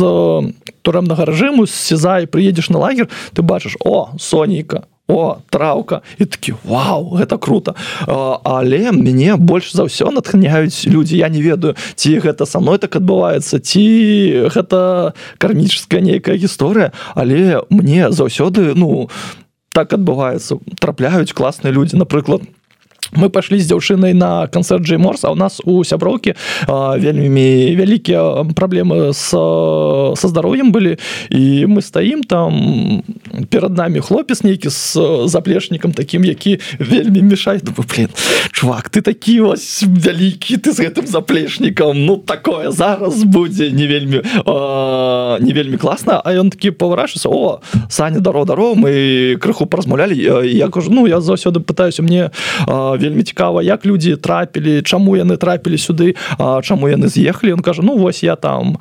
турэмнага 0.82 1.26
рэжыму 1.26 1.66
з 1.66 1.74
сеза 1.74 2.20
і 2.20 2.26
приедешь 2.26 2.70
на 2.70 2.78
лагер 2.78 3.08
ты 3.34 3.42
бачыш 3.42 3.76
о 3.84 4.10
сонейка 4.18 4.86
о 5.08 5.38
траўка 5.50 6.02
і 6.18 6.24
такі 6.24 6.54
Вау 6.64 7.16
гэта 7.16 7.38
круто! 7.38 7.74
Але 8.06 8.92
мяне 8.92 9.36
больш 9.36 9.72
за 9.72 9.86
ўсё 9.86 10.10
натхняюць 10.10 10.86
людзі 10.86 11.16
я 11.16 11.28
не 11.28 11.42
ведаю 11.42 11.78
ці 11.94 12.18
гэта 12.18 12.46
са 12.46 12.58
мной 12.60 12.78
так 12.78 12.96
адбываецца 12.96 13.62
ці 13.62 14.50
гэта 14.50 15.14
кармічская 15.38 16.00
нейкая 16.02 16.36
гісторыя 16.36 16.92
але 17.14 17.62
мне 17.70 18.10
заўсёды 18.10 18.74
ну 18.74 19.08
так 19.76 19.92
адбываецца. 19.92 20.56
Трапляюць 20.80 21.36
класныя 21.36 21.68
людзі 21.68 22.00
напрыклад 22.00 22.48
у 22.48 22.65
мы 23.12 23.28
пошли 23.30 23.58
з 23.58 23.68
дзяўчынай 23.70 24.14
на 24.14 24.46
канцэрт 24.46 24.82
Джей 24.82 24.98
морс 24.98 25.24
а 25.24 25.30
у 25.30 25.34
нас 25.34 25.60
у 25.64 25.84
сяброўкі 25.84 26.34
вельмі 26.68 27.76
вялікія 27.76 28.44
праблемы 28.54 29.12
с 29.12 29.30
со 30.16 30.28
здароўем 30.28 30.72
былі 30.72 30.96
і 31.30 31.66
мы 31.66 31.82
стаім 31.82 32.24
там 32.24 33.02
перад 33.50 33.76
нами 33.76 34.00
хлопец 34.00 34.42
нейкі 34.42 34.70
з 34.70 34.98
заплечнікам 35.26 35.92
таким 35.92 36.24
які 36.24 36.58
вельмі 36.78 37.22
мешай 37.22 37.60
блин 37.62 38.08
чувак 38.52 38.90
ты 38.90 39.02
такі 39.02 39.40
вось 39.40 39.84
вялікі 39.86 40.56
ты 40.56 40.72
з 40.72 40.80
гэтым 40.80 41.06
заплечнікам 41.06 42.06
ну 42.06 42.16
такое 42.16 42.70
зараз 42.70 43.24
будзе 43.24 43.70
не 43.70 43.86
вельмі 43.86 44.22
не 45.40 45.52
вельмі 45.52 45.76
класна 45.76 46.20
а 46.24 46.32
ён 46.32 46.50
такі 46.50 46.70
паварашыся 46.70 47.28
о 47.28 47.60
саня 47.88 48.20
даро 48.20 48.44
даро 48.44 48.74
мы 48.74 49.36
крыху 49.40 49.66
паразмаўлялі 49.66 50.16
я 50.46 50.68
кажу 50.68 50.90
ну 50.90 51.06
я 51.06 51.20
заўсёды 51.20 51.60
пытаюся 51.60 52.02
мне 52.02 52.30
а, 52.66 52.95
вельмі 52.96 53.22
цікава 53.22 53.62
як 53.62 53.86
людзі 53.86 54.16
трапілі 54.16 54.82
чаму 54.82 55.16
яны 55.16 55.36
трапілі 55.36 55.78
сюды 55.78 56.14
чаму 56.38 56.88
яны 56.88 57.08
з'ехалі. 57.08 57.52
Он 57.52 57.60
кажа 57.60 57.82
ну 57.82 57.96
вось 57.96 58.22
я 58.22 58.36
там 58.36 58.78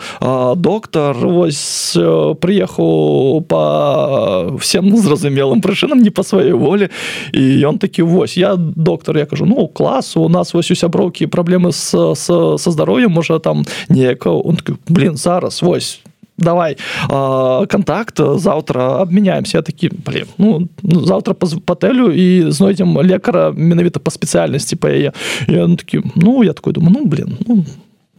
доктор 0.56 1.16
вось 1.16 1.98
прыехаў 2.42 3.42
по 3.48 4.58
всем 4.60 4.96
зразумелым 4.98 5.62
прычынам 5.62 6.02
не 6.02 6.10
по 6.10 6.24
сваёй 6.24 6.54
волі 6.54 6.90
і 7.34 7.44
ён 7.66 7.78
такі 7.78 8.04
вось 8.04 8.38
я 8.38 8.56
доктор 8.56 9.18
я 9.18 9.26
кажу 9.26 9.46
ну 9.46 9.68
класу 9.68 10.22
у 10.22 10.30
нас 10.30 10.54
вось 10.54 10.72
у 10.72 10.76
сяброўкі 10.76 11.28
праблемы 11.28 11.72
с, 11.72 11.96
с, 12.16 12.26
со 12.58 12.72
здароўем 12.72 13.12
можа 13.12 13.40
там 13.40 13.66
неяк 13.90 14.26
он 14.26 14.58
блин 14.88 15.18
зараз 15.18 15.62
вось 15.62 16.02
давай 16.38 16.78
э, 17.10 17.66
контакт 17.68 18.20
завтра 18.36 19.02
обменяемся. 19.02 19.62
Такі 19.62 19.92
блин 20.06 20.26
ну, 20.38 20.68
ну 20.84 21.06
завтра 21.06 21.34
патэлю 21.34 22.12
і 22.12 22.52
знойдзем 22.52 22.98
лекара 22.98 23.52
менавіта 23.52 24.00
по 24.00 24.12
спецыяльнасці 24.12 24.76
по 24.76 24.88
яе 24.88 25.12
я 25.48 25.68
ну, 25.68 25.76
такі 25.76 26.02
ну 26.16 26.44
я 26.44 26.54
такой 26.54 26.74
думаю 26.74 26.98
ну 27.00 27.06
блин 27.06 27.38
ну 27.48 27.66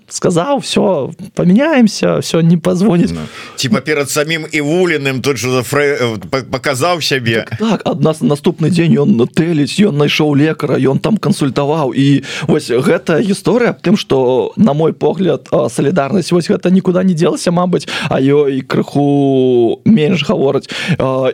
сказал 0.09 0.61
все 0.61 1.13
поменяемся 1.35 2.21
все 2.21 2.41
не 2.41 2.57
позвонит. 2.57 3.11
Ну, 3.13 3.21
типа 3.57 3.81
перед 3.81 4.11
самим 4.11 4.45
и 4.45 4.61
вулиным 4.61 5.23
тут 5.23 5.39
же 5.39 5.63
фрэ... 5.63 6.17
Э, 6.33 6.43
показал 6.51 7.01
себе. 7.01 7.47
Так, 7.59 7.77
так 7.77 7.83
одна 7.85 8.15
наступный 8.21 8.71
день 8.71 8.97
он 8.99 9.17
нателіць 9.17 9.77
ён 9.81 9.99
найшоў 10.01 10.35
лекара 10.35 10.79
ён 10.79 10.99
там 10.99 11.17
консультаваў 11.17 11.93
і 11.93 12.25
вось 12.49 12.71
гэта 12.71 13.21
гісторыя 13.21 13.77
тым 13.77 13.97
что 13.97 14.53
на 14.57 14.73
мой 14.73 14.93
погляд 14.93 15.49
солідарнасць 15.51 16.33
вось 16.33 16.49
гэта 16.49 16.71
никуда 16.71 17.03
не 17.03 17.15
делася 17.15 17.51
Мабыць 17.51 17.89
а 18.09 18.21
ёй 18.21 18.61
крыху 18.61 19.81
менш 19.85 20.25
гавораць 20.25 20.69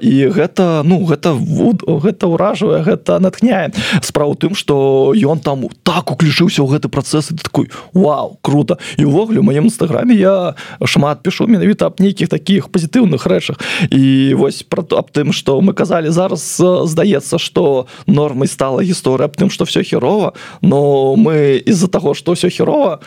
і 0.01 0.13
гэта 0.35 0.83
ну 0.85 1.05
гэта 1.05 1.35
гэта 1.35 2.27
ўражвае 2.27 2.83
гэта 2.83 3.19
натхняе 3.19 3.73
справу 4.03 4.35
тым 4.35 4.55
что 4.55 5.13
ён 5.15 5.39
там 5.39 5.69
так 5.83 6.11
уключыўся 6.11 6.63
ў 6.63 6.75
гэты 6.75 6.89
працэс 6.89 7.33
такой 7.43 7.71
Вау 7.93 8.39
круто 8.43 8.62
круто. 8.63 8.79
І 8.99 9.05
увогуле 9.05 9.39
у 9.39 9.43
маем 9.43 9.67
нстаграме 9.67 10.15
я 10.15 10.55
шмат 10.85 11.23
пишу 11.23 11.47
менавіта 11.47 11.87
аб 11.87 12.01
нейкіх 12.01 12.29
таких 12.29 12.69
пазітыўных 12.69 13.27
рэчах 13.27 13.59
і 13.91 14.35
вось 14.35 14.63
про 14.63 14.83
то 14.83 14.97
аб 14.97 15.11
тым 15.11 15.33
что 15.33 15.61
мы 15.61 15.75
казалі 15.75 16.11
зараз 16.11 16.63
здаецца 16.85 17.39
что 17.39 17.87
нормай 18.07 18.49
стала 18.49 18.83
гісторыя 18.83 19.27
аб 19.27 19.37
тым 19.37 19.51
что 19.51 19.65
все 19.65 19.83
херова 19.83 20.33
но 20.63 21.17
мы 21.17 21.63
из-за 21.67 21.89
того 21.89 22.15
что 22.15 22.35
все 22.35 22.51
херова 22.51 23.01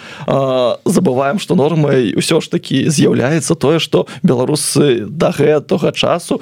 забываем 0.85 1.39
что 1.39 1.55
нормай 1.55 2.13
ўсё 2.15 2.41
ж 2.41 2.50
таки 2.50 2.89
з'яўляецца 2.89 3.55
тое 3.55 3.79
что 3.79 4.07
беларусы 4.24 5.05
да 5.07 5.31
гэтага 5.31 5.91
часу 5.91 6.41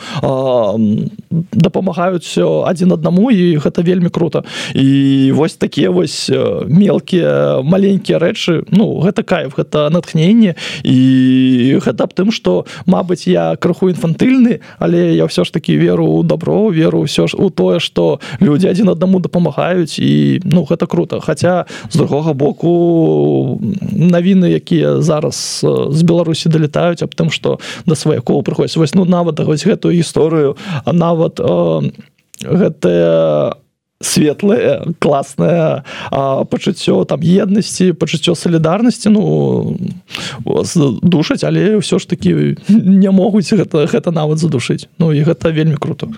дапамагаюць 1.30 2.26
все 2.26 2.66
один 2.66 2.92
аднаму 2.92 3.32
і 3.32 3.58
гэта 3.58 3.82
вельмі 3.82 4.10
круто. 4.10 4.44
І 4.74 5.32
вось 5.32 5.56
такія 5.56 5.90
вось 5.90 6.32
мелкія 6.68 7.62
маленькія 7.64 8.20
рэчы 8.20 8.64
ну 8.72 9.03
гэта 9.04 9.24
кайф 9.24 9.58
гэта 9.58 9.90
натхненне. 9.90 10.56
І 10.84 11.80
гэта 11.84 12.08
б 12.08 12.12
тым 12.14 12.32
что 12.32 12.66
Мабыць 12.86 13.28
я 13.28 13.56
крыху 13.56 13.90
інфантыльны 13.90 14.60
але 14.80 15.16
я 15.16 15.26
ўсё 15.28 15.44
ж 15.44 15.52
таки 15.52 15.76
веру 15.76 16.24
добро 16.24 16.70
веру 16.70 17.04
ўсё 17.04 17.28
ж 17.28 17.36
у 17.38 17.50
тое 17.50 17.80
что 17.80 18.20
люди 18.40 18.68
адзін 18.68 18.90
аднаму 18.90 19.20
дапамагаюць. 19.20 20.00
І 20.00 20.42
ну 20.44 20.64
гэта 20.64 20.88
круто. 20.88 21.20
Хотя 21.20 21.66
з 21.90 21.96
другога 21.96 22.34
боку 22.34 23.60
навіны 23.92 24.56
якія 24.56 25.02
зараз 25.02 25.66
з 25.90 26.02
беларусі 26.02 26.50
далетаюць 26.50 27.04
аб 27.04 27.16
тым 27.16 27.30
что 27.32 27.60
да 27.86 27.96
сваякоў 27.96 28.44
прыходзіць. 28.44 28.78
Вось 28.78 28.96
ну 28.96 29.06
нават 29.06 29.40
вось 29.40 29.66
гэтую 29.66 29.94
гісторыю 29.94 30.58
а 30.86 30.94
нават 30.94 31.40
э, 31.40 31.92
гэтая 32.42 33.63
светлае 34.04 34.84
класнае 35.00 35.84
пачуццё 36.12 37.06
там 37.06 37.20
еднасці 37.24 37.94
пачуццё 37.96 38.36
салідарнасці 38.36 39.10
ну 39.10 39.24
душаць 41.02 41.44
але 41.44 41.80
ўсё 41.80 42.00
ж 42.00 42.08
таки 42.08 42.58
не 42.68 43.12
могуць 43.12 43.50
гэта 43.54 43.88
гэта 43.88 44.12
нават 44.12 44.40
задушыць. 44.40 44.88
Ну 45.00 45.14
і 45.14 45.24
гэта 45.24 45.50
вельмі 45.54 45.78
круто. 45.78 46.10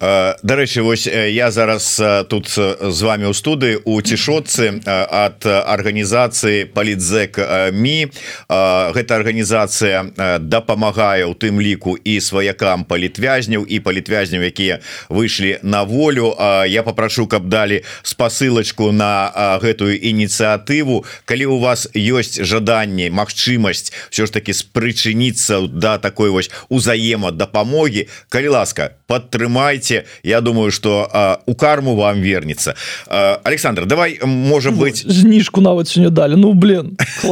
Дарэчы 0.00 0.82
вось 0.82 1.06
я 1.06 1.50
зараз 1.50 1.96
тут 2.28 2.48
з 2.48 3.00
вами 3.02 3.26
ў 3.26 3.34
студыі 3.34 3.80
у 3.84 4.00
цішотцы 4.00 4.80
ад 4.86 5.46
арганізацыі 5.46 6.70
палітзек 6.76 7.40
ми. 7.72 8.12
Гэта 8.48 9.10
арганізацыя 9.16 10.38
дапамагае 10.40 11.24
ў 11.24 11.34
тым 11.34 11.60
ліку 11.60 11.96
і 11.96 12.20
сваякам 12.20 12.84
палітвязняў 12.84 13.64
і 13.64 13.80
палітвязняў 13.80 14.42
якія 14.44 14.80
выйшлі 15.08 15.58
на 15.62 15.82
волю. 15.82 16.36
Я 16.68 16.82
попрошу 16.82 17.15
прашу 17.16 17.26
каб 17.26 17.48
далі 17.48 17.82
спасылочку 18.02 18.92
на 18.92 19.32
а, 19.34 19.58
гэтую 19.58 19.96
ініцыятыву. 19.96 21.04
Калі 21.24 21.46
у 21.46 21.58
вас 21.58 21.88
ёсць 21.96 22.44
жаданне 22.44 23.08
Мачымасць 23.10 23.92
все 24.10 24.26
ж 24.26 24.32
таки 24.32 24.52
спрычыніцца 24.52 25.66
да 25.68 25.96
такой 25.98 26.30
вось 26.30 26.50
узаема 26.68 27.30
дапамогі 27.32 28.08
калі 28.28 28.48
ласка 28.48 28.92
падтрымайце. 29.08 30.04
Я 30.22 30.40
думаю 30.40 30.70
что 30.70 31.40
у 31.46 31.54
карму 31.54 31.96
вам 31.96 32.20
вернется 32.20 32.74
Александр 33.08 33.86
давай 33.86 34.20
можа 34.22 34.70
ну, 34.70 34.76
быть 34.76 35.04
зніжку 35.08 35.60
нават 35.60 35.88
сёння 35.88 36.10
далі. 36.10 36.36
Ну 36.36 36.52
блин 36.52 36.98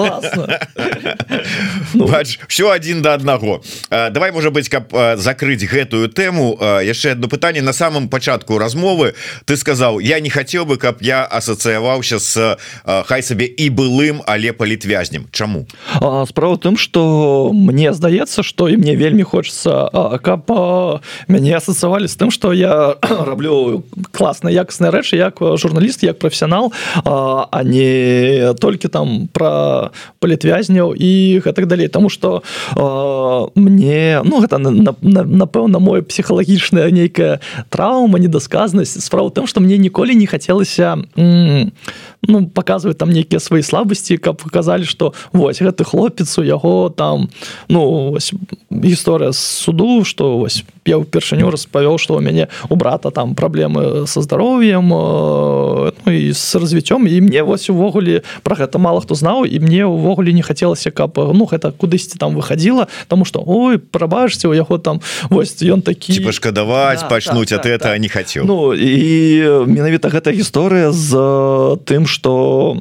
ну. 1.94 2.08
все 2.48 2.70
один 2.70 3.02
до 3.02 3.14
аднаго. 3.14 3.60
Давай 3.90 4.32
можа 4.32 4.50
быть 4.50 4.68
каб 4.68 4.88
закрыть 5.16 5.68
гэтую 5.68 6.08
тэму. 6.08 6.58
Яшчэ 6.82 7.12
одно 7.12 7.28
пытанне. 7.28 7.60
На 7.60 7.72
самом 7.72 8.08
пачатку 8.08 8.58
размовы 8.58 9.14
ты 9.44 9.56
сказал 9.64 9.98
я 9.98 10.20
не 10.20 10.28
хотел 10.28 10.66
бы 10.68 10.76
каб 10.76 11.00
я 11.00 11.24
асацыяваўся 11.24 12.20
с 12.20 12.58
хай 12.84 13.22
сабе 13.24 13.48
і 13.48 13.70
былым 13.72 14.20
але 14.28 14.52
палітвязнем 14.52 15.24
Чаму 15.32 15.64
справа 16.28 16.60
тым 16.60 16.76
что 16.76 17.48
мне 17.52 17.96
здаецца 17.96 18.44
что 18.44 18.68
і 18.68 18.76
мне 18.76 18.92
вельмі 18.92 19.24
хочется 19.24 19.88
каб 20.20 20.52
мяне 21.32 21.56
асацавалі 21.56 22.04
з 22.12 22.16
тым 22.20 22.28
что 22.28 22.52
я 22.52 23.00
раблю 23.30 23.84
класна 24.12 24.52
якасныя 24.52 24.92
рэчы 24.92 25.16
як 25.16 25.40
журналіст 25.40 26.04
як 26.04 26.20
професіянал 26.20 26.68
а 27.04 27.62
не 27.64 28.52
толькі 28.60 28.92
там 28.92 29.28
про 29.32 29.90
палітвязняў 30.20 30.92
і 30.92 31.40
гэтак 31.44 31.66
далей. 31.66 31.88
Тому 31.88 32.08
что 32.08 32.42
мне 33.54 34.20
ну 34.24 34.40
гэта 34.40 34.58
напэўна 34.58 35.78
мой 35.78 36.02
псіхалагічная 36.02 36.90
нейкая 36.90 37.40
траўма 37.70 38.18
недасказнасць 38.18 39.00
справа 39.04 39.30
тым 39.30 39.46
что 39.54 39.60
мне 39.60 39.78
ніколі 39.78 40.16
не 40.16 40.26
хацелася 40.26 40.98
ну 41.16 42.46
показывать 42.48 42.98
там 42.98 43.10
нейкія 43.10 43.38
свои 43.38 43.62
слабасці 43.62 44.18
каб 44.18 44.42
показалі 44.42 44.82
что 44.82 45.14
вось 45.32 45.62
гэты 45.62 45.84
хлопец 45.84 46.38
у 46.38 46.42
яго 46.42 46.90
там 46.90 47.30
ну 47.68 48.18
гісторыя 48.70 49.30
з 49.30 49.38
суду 49.38 50.02
что 50.04 50.38
вось 50.38 50.64
я 50.86 50.98
ўпершыню 50.98 51.50
распавёў 51.50 51.98
что 51.98 52.16
у 52.16 52.20
мяне 52.20 52.48
у 52.68 52.76
брата 52.76 53.10
там 53.10 53.34
праблемы 53.34 54.06
со 54.06 54.20
здароўем 54.20 54.88
ну, 54.88 56.12
і 56.12 56.32
с 56.32 56.54
развіццём. 56.54 57.06
І 57.08 57.20
мне 57.20 57.42
вось 57.42 57.70
увогуле 57.70 58.22
про 58.42 58.56
гэта 58.56 58.78
мало 58.78 59.00
хто 59.00 59.14
знаў 59.14 59.44
і 59.44 59.60
мне 59.60 59.86
увогуле 59.86 60.32
не 60.32 60.42
хацелася 60.42 60.90
каб 60.90 61.16
ну 61.16 61.44
гэта 61.46 61.72
кудысьці 61.72 62.18
там 62.18 62.34
выходила 62.34 62.88
тому 63.08 63.24
что 63.24 63.42
ой 63.46 63.78
прабачце 63.78 64.48
у 64.48 64.52
яго 64.52 64.78
там 64.78 65.00
вось 65.30 65.56
ён 65.62 65.82
такі 65.82 66.20
пашкадаваць 66.20 67.00
да, 67.00 67.08
пачнуць 67.08 67.48
так, 67.48 67.58
от 67.58 67.62
так, 67.62 67.72
это 67.72 67.88
так. 67.92 68.00
не 68.00 68.08
хацеў. 68.08 68.44
Ну 68.44 68.74
і 68.74 69.64
менавіта 69.66 70.08
гэта 70.08 70.32
гісторыя 70.32 70.92
з 70.92 71.10
тым 71.84 72.06
что 72.06 72.76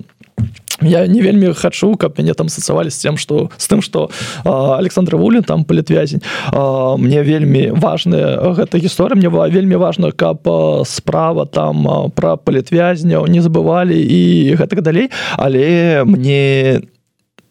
я 0.86 1.08
не 1.08 1.22
вельмі 1.22 1.54
хачу 1.54 1.96
каб 1.96 2.18
мяне 2.18 2.34
там 2.34 2.50
сацавалі 2.50 2.90
з 2.90 2.98
тем 2.98 3.18
что 3.18 3.50
с 3.58 3.68
тым 3.68 3.82
что 3.82 4.10
Александр 4.44 5.16
вулін 5.16 5.44
там 5.44 5.64
палітвязень. 5.64 6.22
Мне 6.52 7.24
вельмі 7.24 7.72
важная 7.72 8.38
гэта 8.54 8.78
гісторыя. 8.78 9.16
Мне 9.16 9.30
была 9.30 9.50
вельмі 9.50 9.76
важна 9.76 10.12
каб 10.12 10.48
справа 10.86 11.46
там 11.46 12.12
про 12.16 12.38
палітвязняў 12.38 13.28
не 13.28 13.42
забывалі 13.42 13.96
і 13.96 14.56
гэтак 14.56 14.82
далей. 14.82 15.10
Але 15.38 16.04
мне 16.06 16.82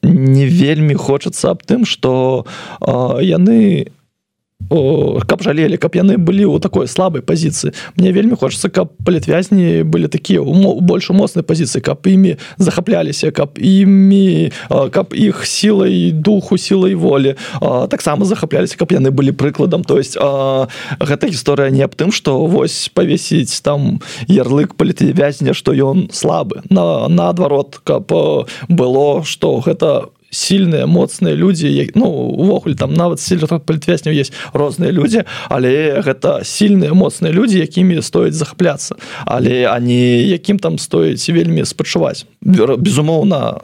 не 0.03 0.47
вельмі 0.47 0.95
хочацца 0.95 1.51
аб 1.51 1.63
тым 1.63 1.85
что 1.85 2.47
яны 2.83 3.87
не 3.87 4.02
каб 4.69 5.43
жалелі 5.43 5.77
каб 5.77 5.97
яны 5.97 6.17
былі 6.19 6.47
ў 6.49 6.61
такой 6.61 6.89
слабой 6.89 7.23
пазіцыі 7.23 7.73
мне 7.97 8.13
вельмі 8.13 8.37
хочется 8.37 8.69
каб 8.69 8.93
палітвязні 9.05 9.83
былі 9.83 10.09
такія 10.09 10.43
больш 10.43 11.11
моцнай 11.11 11.43
пазіцыі 11.43 11.83
каб 11.83 12.07
імі 12.07 12.37
захапляліся 12.59 13.31
каб 13.31 13.59
імі 13.59 14.53
каб 14.69 15.15
іх 15.15 15.47
сілай 15.47 16.13
духу 16.13 16.59
сілай 16.59 16.95
волі 16.95 17.37
таксама 17.61 18.25
захапляліся 18.25 18.77
каб 18.79 18.93
яны 18.93 19.11
былі 19.11 19.33
прыкладам 19.33 19.85
то 19.85 19.99
есть 19.99 20.17
гэта 20.17 21.29
гісторыя 21.29 21.71
не 21.71 21.83
аб 21.83 21.95
тым 21.95 22.13
что 22.13 22.47
вось 22.47 22.91
павесіць 22.95 23.61
там 23.61 24.01
ярлык 24.29 24.75
палітвязня 24.75 25.55
что 25.55 25.73
ён 25.73 26.09
слабы. 26.13 26.63
На 26.71 27.09
наадварот 27.09 27.81
каб 27.85 28.13
было 28.69 29.25
что 29.25 29.61
гэта 29.61 30.07
у 30.07 30.22
сильныя 30.33 30.87
моцныя 30.87 31.37
людзі 31.37 31.69
ну 31.95 32.09
увогуле 32.09 32.75
там 32.75 32.95
нават 32.95 33.21
сильных 33.21 33.53
палітвязняў 33.63 34.17
есть 34.17 34.33
розныя 34.53 34.91
людзі 34.91 35.25
але 35.49 36.01
гэта 36.01 36.41
сильныя 36.45 36.97
моцныя 36.97 37.33
людзі 37.33 37.61
якімі 37.61 38.01
стоіць 38.03 38.35
захапляцца 38.35 38.97
але 39.27 39.69
они 39.69 40.25
якім 40.25 40.59
там 40.59 40.79
стоіць 40.79 41.29
вельмі 41.29 41.65
спачуваць. 41.65 42.25
Безумоўна 42.41 43.61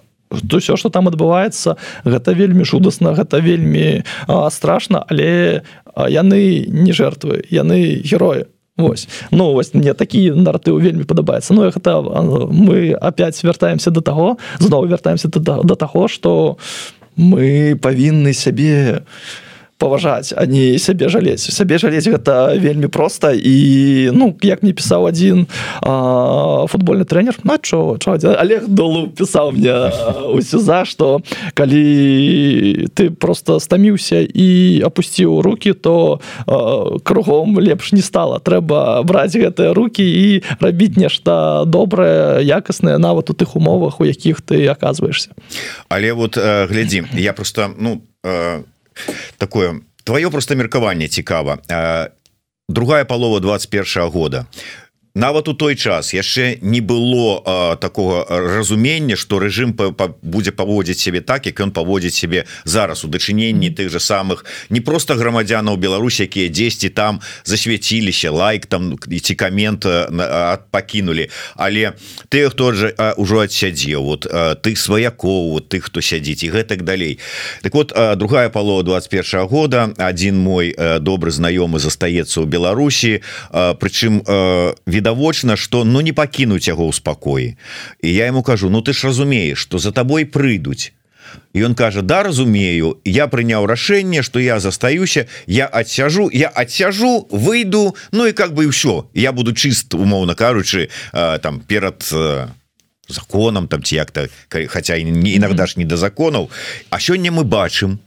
то 0.49 0.59
все 0.59 0.77
что 0.77 0.91
там 0.91 1.09
адбываецца 1.09 1.77
гэта 2.05 2.37
вельмі 2.37 2.65
жудасна 2.65 3.17
гэта 3.17 3.41
вельмі 3.41 4.05
а, 4.29 4.51
страшно 4.51 5.05
але 5.09 5.63
яны 5.97 6.69
не 6.69 6.93
жертвы 6.93 7.45
яны 7.51 8.05
герои 8.05 8.45
Вось 8.79 9.09
ну 9.31 9.53
вось 9.53 9.75
мне 9.75 9.93
такі 9.93 10.31
наратыў 10.31 10.79
вельмі 10.79 11.03
падабаецца 11.03 11.55
Ну 11.55 11.67
гэта 11.67 11.99
мы 12.01 12.95
опять 12.95 13.43
вяртаемся 13.43 13.91
до 13.91 14.01
таго 14.01 14.39
зноў 14.59 14.87
вяртаемся 14.87 15.29
до, 15.29 15.63
до 15.63 15.75
таго 15.75 16.07
что 16.09 16.59
мы 17.17 17.75
павінны 17.75 18.33
сябе 18.33 19.03
паважаць 19.79 20.35
а 20.37 20.45
не 20.47 20.79
сябе 20.79 21.09
жалець 21.09 21.47
сябе 21.47 21.79
жалець 21.79 22.11
гэта 22.11 22.59
вельмі 22.59 22.91
проста 22.91 23.31
і 23.33 24.11
ну 24.13 24.35
як 24.43 24.63
мне 24.63 24.75
пісаў 24.75 25.07
один 25.07 25.47
футбольны 26.69 27.07
тренер 27.07 27.39
на 27.45 27.59
чо 27.59 27.97
олег 28.03 28.67
долу 28.69 29.07
пісаў 29.09 29.53
мне 29.55 29.95
усё 30.35 30.59
за 30.59 30.85
что 30.85 31.23
калі 31.55 32.91
ты 32.95 33.11
просто 33.11 33.61
стаміўся 33.61 34.21
і 34.27 34.83
опусціў 34.83 35.41
руки 35.43 35.73
то 35.73 36.21
а, 36.47 36.99
кругом 37.03 37.61
лепш 37.61 37.93
не 37.93 38.03
стала 38.03 38.43
трэба 38.43 39.03
браць 39.07 39.39
гэтыя 39.39 39.73
руки 39.75 40.03
і 40.03 40.43
рабіць 40.61 40.99
нешта 40.99 41.65
добрае 41.67 42.43
якаснае 42.43 42.99
нават 42.99 43.31
у 43.31 43.35
тых 43.35 43.55
умовах 43.55 44.01
у 44.01 44.05
якіх 44.05 44.43
ты 44.43 44.67
оказываешься 44.67 45.31
але 45.89 46.13
вот 46.13 46.35
глядзі 46.37 47.07
я 47.15 47.33
просто 47.33 47.71
ну 47.79 48.03
э 48.27 48.63
такое 49.37 49.81
твоё 50.05 50.31
просто 50.31 50.57
меркаванне 50.57 51.09
цікава. 51.09 51.59
Другая 52.69 53.05
палова 53.05 53.41
21 53.41 54.11
года 54.11 54.47
нават 55.19 55.49
у 55.49 55.55
той 55.55 55.75
час 55.75 56.15
яшчэ 56.15 56.63
не 56.63 56.81
было 56.81 57.43
а, 57.45 57.77
такого 57.77 58.25
разумення 58.31 59.17
что 59.17 59.41
режим 59.43 59.75
па, 59.75 59.91
па, 59.91 60.15
будзе 60.23 60.55
паводзіць 60.55 61.03
себе 61.03 61.21
так 61.21 61.47
як 61.47 61.59
ён 61.61 61.75
паводзіць 61.75 62.15
себе 62.15 62.45
зараз 62.65 63.05
у 63.05 63.09
дачыненні 63.09 63.75
тых 63.75 63.91
же 63.91 63.99
самых 63.99 64.47
не 64.71 64.81
просто 64.81 65.19
грамадзянаў 65.19 65.77
Беларусь 65.77 66.21
якія 66.21 66.49
10 66.49 66.95
там 66.95 67.21
засвяціліся 67.45 68.31
лайк 68.31 68.67
там 68.67 68.95
ці 68.95 69.35
камент 69.35 69.87
пакінули 70.71 71.29
але 71.57 71.99
ты 72.31 72.47
хто 72.51 72.73
же 72.73 72.95
ўжо 73.19 73.43
адсядзеў 73.43 74.05
вот 74.05 74.23
ты 74.63 74.77
сваякоў 74.77 75.51
вот 75.59 75.69
ты 75.69 75.81
хто 75.81 76.01
сядзіць 76.01 76.47
і 76.47 76.51
гэтак 76.55 76.83
далей. 76.83 77.19
Так 77.63 77.75
вот 77.75 77.93
другая 78.17 78.49
палова 78.49 78.83
21 78.83 79.47
года. 79.47 79.91
Один 79.97 80.39
мой 80.39 80.77
добры 81.01 81.31
знаёмы 81.31 81.79
застаецца 81.79 82.41
ў 82.41 82.47
Беларусі 82.47 83.21
прычым 83.51 84.23
від 84.87 85.08
відавочна 85.09 85.57
что 85.57 85.85
ну 85.85 86.01
не 86.01 86.13
пакінуць 86.13 86.69
яго 86.69 86.85
ў 86.89 86.93
спакоі. 86.93 87.57
І 88.03 88.09
я 88.13 88.27
ему 88.27 88.43
кажу 88.43 88.71
Ну 88.71 88.83
ты 88.83 88.93
ж 88.93 89.07
разумееш 89.07 89.59
что 89.59 89.79
за 89.79 89.93
табой 89.93 90.25
прыйдуць 90.25 90.93
і 91.53 91.65
он 91.65 91.75
кажа 91.75 92.03
да 92.03 92.23
разумею 92.23 92.99
я 93.05 93.27
прыняў 93.27 93.67
рашэнне 93.67 94.23
что 94.23 94.41
я 94.41 94.61
застаюся 94.61 95.27
я 95.47 95.67
адсяжу 95.67 96.31
я 96.33 96.49
адсяжу 96.49 97.27
выйду 97.31 97.97
Ну 98.13 98.27
і 98.27 98.33
как 98.33 98.53
бы 98.53 98.69
ўсё. 98.69 99.09
Я 99.15 99.33
буду 99.33 99.53
чыст 99.53 99.95
умоўна 99.95 100.35
кажучы 100.35 100.89
там 101.13 101.61
перад 101.61 102.05
законам 103.09 103.69
там 103.69 103.83
ці 103.83 103.95
як-то 103.97 104.29
хотя 104.69 105.01
не 105.01 105.37
иногда 105.37 105.67
ж 105.67 105.77
не 105.77 105.85
до 105.85 105.97
законаў. 105.97 106.51
А 106.91 107.01
сёння 107.01 107.33
мы 107.33 107.45
бачым 107.45 107.99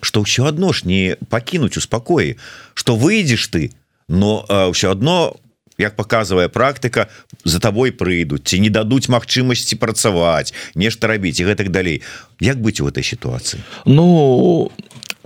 что 0.00 0.20
ўсё 0.20 0.44
адно 0.44 0.72
ж 0.72 0.84
не 0.84 1.16
пакінуць 1.28 1.76
у 1.76 1.80
спакоі. 1.80 2.36
Что 2.74 2.96
выйдзеш 2.96 3.48
ты 3.48 3.72
но 4.08 4.44
ўсё 4.48 4.90
одно 4.90 5.32
у 5.32 5.49
як 5.80 5.96
показывае 5.96 6.48
практыка 6.52 7.08
за 7.44 7.60
табой 7.60 7.92
прыйдуць 7.92 8.44
ці 8.44 8.60
не 8.60 8.70
дадуць 8.70 9.08
магчымасці 9.08 9.80
працаваць 9.80 10.52
нешта 10.76 11.08
рабіць 11.08 11.40
і 11.40 11.48
гэтак 11.48 11.72
далей. 11.72 12.02
Як 12.40 12.60
быць 12.60 12.80
у 12.80 12.88
этой 12.88 13.02
сітуацыі? 13.02 13.64
Ну 13.84 14.70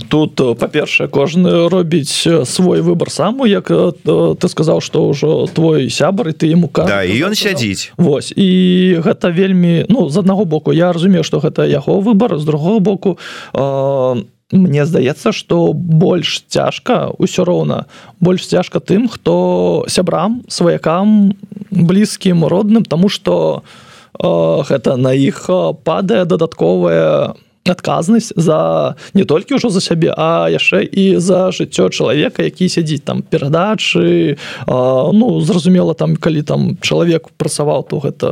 тут 0.09 0.41
па-першае 0.59 1.07
кожны 1.09 1.69
робіць 1.71 2.27
свой 2.47 2.83
выбор 2.83 3.11
саму 3.11 3.47
як 3.47 3.71
ты 3.71 4.49
сказаў 4.49 4.83
что 4.83 5.09
ўжо 5.09 5.47
твой 5.47 5.91
сябар 5.91 6.29
і 6.29 6.35
ты 6.35 6.51
ему 6.51 6.71
да, 6.75 7.05
і 7.05 7.15
ён 7.23 7.35
сядзіць. 7.35 7.95
Вось 7.97 8.33
і 8.35 9.01
гэта 9.05 9.31
вельмі 9.31 9.87
ну 9.89 10.11
з 10.11 10.19
аднаго 10.19 10.45
боку 10.45 10.73
я 10.73 10.93
разумею 10.93 11.23
что 11.23 11.39
гэта 11.39 11.67
яго 11.67 12.01
выбор 12.01 12.39
з 12.39 12.45
другого 12.45 12.81
боку 12.81 13.19
а, 13.53 14.19
Мне 14.55 14.87
здаецца 14.87 15.35
што 15.35 15.75
больш 15.75 16.47
цяжка 16.47 17.11
ўсё 17.19 17.43
роўна 17.43 17.91
больш 18.23 18.47
цяжка 18.47 18.79
тым 18.79 19.11
хто 19.11 19.85
сябрам 19.91 20.47
сваякам 20.47 21.35
блізкім 21.75 22.47
родным 22.47 22.87
тому 22.87 23.11
что 23.11 23.67
э, 24.15 24.63
гэта 24.71 24.95
на 24.95 25.11
іх 25.11 25.51
падае 25.83 26.23
дадатковая 26.23 27.35
адказнасць 27.65 28.33
за 28.37 28.95
не 29.15 29.25
толькі 29.25 29.57
ўжо 29.57 29.73
за 29.73 29.81
сябе 29.81 30.13
а 30.17 30.53
яшчэ 30.53 30.85
і 30.85 31.17
за 31.17 31.49
жыццё 31.49 31.89
чалавека 31.89 32.45
які 32.45 32.69
сядзіць 32.69 33.05
там 33.09 33.23
перадачы 33.25 34.37
ну 34.69 35.41
зразумела 35.41 35.95
там 35.95 36.17
калі 36.17 36.43
там 36.43 36.77
чалавек 36.81 37.33
працаваў 37.41 37.89
то 37.89 37.99
гэта 38.05 38.29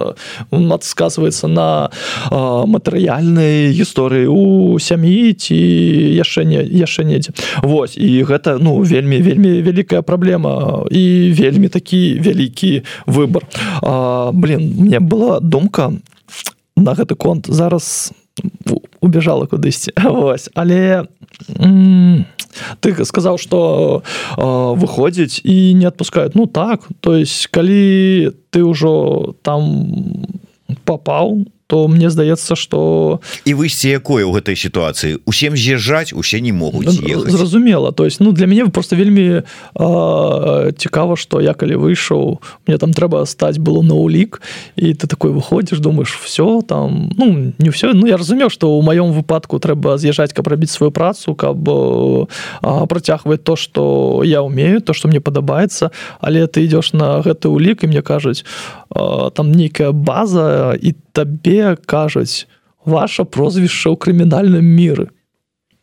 адказваецца 0.52 1.48
на 1.48 1.88
матэрыяльнай 2.68 3.72
гісторыі 3.72 4.28
у 4.28 4.78
сям'і 4.78 5.32
ці 5.32 5.56
яшчэ 6.16 6.44
не 6.44 6.60
яшчэ 6.62 7.04
недзе. 7.04 7.32
Вось 7.62 7.96
і 7.96 8.22
гэта 8.28 8.58
ну 8.60 8.84
вельмі 8.84 9.18
вельмі 9.24 9.62
вялікая 9.62 10.02
праблема 10.02 10.84
і 10.90 11.32
вельмі 11.32 11.68
такі 11.68 12.20
вялікі 12.20 12.84
выбор 13.06 13.48
блин 14.32 14.76
мне 14.76 15.00
была 15.00 15.40
думка 15.40 15.92
на 16.76 16.92
гэты 16.94 17.14
конт. 17.14 17.46
Зараз 17.48 18.12
убежала 19.02 19.46
кудысьці. 19.46 19.92
Вось. 20.02 20.48
Але 20.54 21.04
ты 22.80 23.04
сказаў 23.04 23.36
что 23.36 24.02
выходзіць 24.38 25.42
і 25.44 25.74
не 25.74 25.86
отпускают 25.86 26.34
ну 26.34 26.46
так. 26.46 26.88
То 27.00 27.16
есть 27.16 27.50
калі 27.50 28.32
ты 28.50 28.64
ўжо 28.64 29.34
там 29.42 30.24
попал 30.84 31.44
то 31.72 31.88
мне 31.88 32.10
здаецца 32.10 32.52
что 32.52 33.24
і 33.48 33.56
выйсці 33.56 33.96
якое 33.96 34.28
ў 34.28 34.36
гэтай 34.36 34.60
сітуацыі. 34.60 35.24
Усім 35.24 35.56
з'язджаць 35.56 36.12
усе 36.12 36.44
не 36.44 36.52
могуць 36.52 37.00
ну, 37.00 37.24
зразумела. 37.24 37.96
То 37.96 38.04
есть 38.04 38.20
ну 38.20 38.36
для 38.36 38.44
мяне 38.44 38.68
просто 38.68 38.92
вельмі 38.92 39.40
цікава 40.76 41.16
что 41.16 41.40
я 41.40 41.56
калі 41.56 41.80
выйшаў 41.80 42.44
мне 42.68 42.76
там 42.76 42.92
трэба 42.92 43.24
стаць 43.24 43.56
было 43.56 43.80
на 43.80 43.96
улік 43.96 44.44
і 44.76 44.92
ты 44.92 45.08
такой 45.08 45.32
выходзіш 45.32 45.80
думаешь 45.80 46.12
все 46.12 46.60
там 46.60 47.08
ну 47.16 47.56
не 47.56 47.70
все 47.70 47.96
Ну 47.96 48.04
я 48.04 48.20
разумеў 48.20 48.52
что 48.52 48.76
у 48.76 48.82
маём 48.84 49.16
выпадку 49.16 49.56
трэба 49.56 49.96
з'язджаць 49.96 50.36
каб 50.36 50.52
рабіць 50.52 50.76
сваю 50.76 50.92
працу 50.92 51.32
каб 51.32 51.56
працягваць 52.60 53.40
то 53.40 53.56
что 53.56 54.20
я 54.28 54.42
умею 54.44 54.84
то 54.84 54.92
что 54.92 55.08
мне 55.08 55.24
падабаецца. 55.24 55.88
Але 56.20 56.44
ты 56.46 56.68
идешь 56.68 56.92
на 56.92 57.24
гэты 57.24 57.48
улік 57.48 57.84
і 57.84 57.86
мне 57.86 58.02
кажуць 58.04 58.44
там 58.92 59.52
нейкая 59.56 59.92
база 59.92 60.76
і 60.76 60.92
табе 61.12 61.61
кажуць 61.86 62.46
ваше 62.84 63.24
прозвішча 63.24 63.90
ў 63.90 63.96
крымінальным 63.96 64.64
міры. 64.64 65.10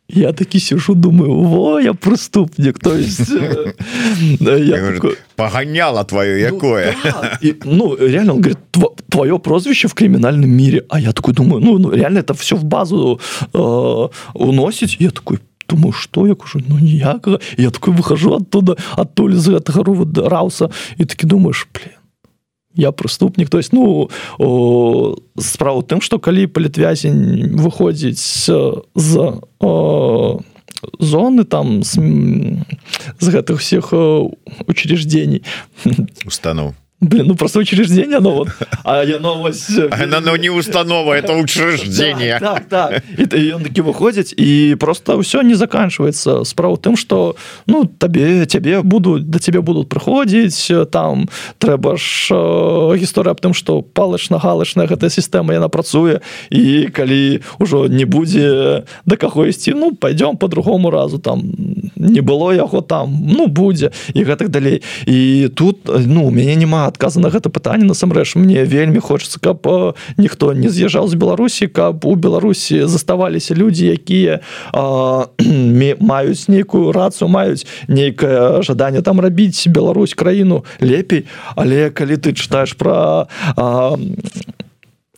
Я 0.10 0.34
такі 0.34 0.60
сижу 0.60 0.96
думаю 0.96 1.34
во 1.34 1.80
я 1.82 1.94
преступнік 1.94 2.80
то 2.80 2.98
есть 2.98 3.30
э, 4.42 5.16
паганяла 5.36 6.04
твоё 6.04 6.34
ну 6.34 6.58
якое 6.58 6.96
ну 7.64 7.96
реально 7.96 8.34
говорит 8.34 8.58
твоё 9.10 9.38
прозвище 9.38 9.88
в 9.88 9.94
крымінальным 9.94 10.50
мире 10.50 10.84
А 10.90 11.00
я 11.00 11.12
такой 11.12 11.34
думаю 11.34 11.62
ну, 11.62 11.78
ну 11.78 11.92
реально 11.92 12.20
это 12.20 12.34
все 12.34 12.56
в 12.56 12.64
базу 12.64 13.20
э, 13.54 14.10
уносіць 14.34 14.98
я 15.00 15.12
такой 15.12 15.38
думаю 15.70 15.94
что? 15.94 16.28
Я 16.28 16.36
кажу 16.36 16.60
ну 16.68 16.80
ніякага 16.80 17.40
я 17.58 17.70
такой 17.70 17.94
выхожу 17.94 18.34
оттуда 18.34 18.78
адтуль 18.98 19.38
з 19.38 19.50
гэтага 19.50 19.84
рова 19.84 20.30
рауса 20.30 20.70
і 20.98 21.06
такі 21.06 21.28
думаешь 21.28 21.68
блин 21.74 21.99
я 22.76 22.92
преступнік 22.92 23.50
то 23.50 23.58
есть 23.58 23.74
ну 23.74 24.10
справа 25.38 25.82
тым 25.82 26.02
что 26.02 26.20
калі 26.20 26.48
палітвязень 26.48 27.56
выходзіць 27.58 28.50
з 28.96 29.40
о, 29.60 30.40
зоны 31.00 31.44
там 31.44 31.84
з, 31.84 32.00
з 33.20 33.30
гэтых 33.30 33.60
всех 33.60 33.94
учреждений. 34.68 35.44
Установ 36.26 36.76
Блин, 37.02 37.28
ну 37.28 37.36
просто 37.36 37.60
учреждение 37.60 38.20
но 38.20 38.32
вот. 38.32 38.50
А 38.84 39.04
оно, 39.04 39.42
вось... 39.42 39.70
оно 39.92 40.36
не 40.36 40.50
установа 40.50 41.14
это 41.14 41.34
учреждение. 41.34 42.40
так, 42.40 42.68
так, 42.68 42.94
так. 42.94 43.04
И, 43.18 43.24
и 43.24 43.52
таки 43.64 43.82
выходит 43.82 44.34
и 44.38 44.76
просто 44.76 45.22
все 45.22 45.42
не 45.42 45.54
заканчивается. 45.54 46.44
Справа 46.44 46.78
тым 46.78 46.98
что 46.98 47.38
ну 47.68 47.86
табе 47.86 48.46
тебе 48.46 48.82
будут 48.82 49.30
до 49.30 49.40
тебе 49.40 49.62
будут 49.62 49.88
приходить 49.88 50.72
там 50.92 51.30
трэба 51.58 51.96
ж 51.96 52.32
э, 52.32 52.98
гісторыя 52.98 53.32
об 53.32 53.40
тым 53.40 53.54
что 53.54 53.82
палачна-галачная 53.82 54.88
гэтая 54.88 55.10
система 55.10 55.54
яна 55.54 55.70
працуе 55.70 56.20
і 56.50 56.92
калі 56.92 57.42
ўжо 57.60 57.88
не 57.88 58.04
будзе 58.04 58.84
да 59.06 59.16
каго 59.16 59.46
ісці 59.46 59.72
ну 59.72 59.96
пойдем 59.96 60.36
по-другому 60.36 60.92
разу 60.92 61.18
там 61.20 61.44
не 61.96 62.20
было 62.20 62.52
яго 62.52 62.82
там 62.82 63.16
ну 63.24 63.48
будзе 63.48 63.92
і 64.14 64.24
гэтак 64.24 64.50
далей 64.50 64.84
і 65.08 65.48
тут 65.56 65.88
ну 65.88 66.28
у 66.28 66.32
мяне 66.32 66.56
няма 66.56 66.89
адказа 66.90 67.22
на 67.24 67.30
гэта 67.30 67.50
пытанне 67.50 67.86
насамрэч 67.86 68.36
мне 68.36 68.66
вельмі 68.66 69.00
хочется 69.00 69.40
каб 69.40 69.64
ніхто 70.18 70.54
не 70.54 70.70
з'язджаў 70.70 71.08
з 71.08 71.16
беларусі 71.16 71.70
каб 71.70 72.06
у 72.06 72.16
беларусі 72.16 72.84
заставаліся 72.90 73.56
людзі 73.56 73.94
якія 73.94 74.42
маюць 76.00 76.46
нейкую 76.50 76.92
рацыю 76.92 77.30
маюць 77.30 77.66
нейкае 77.88 78.62
жаданне 78.62 79.02
там 79.02 79.20
рабіць 79.20 79.68
Беларусь 79.68 80.14
краіну 80.14 80.66
лепей. 80.82 81.26
Але 81.56 81.90
калі 81.90 82.18
ты 82.18 82.34
чытаеш 82.34 82.76
про 82.76 83.28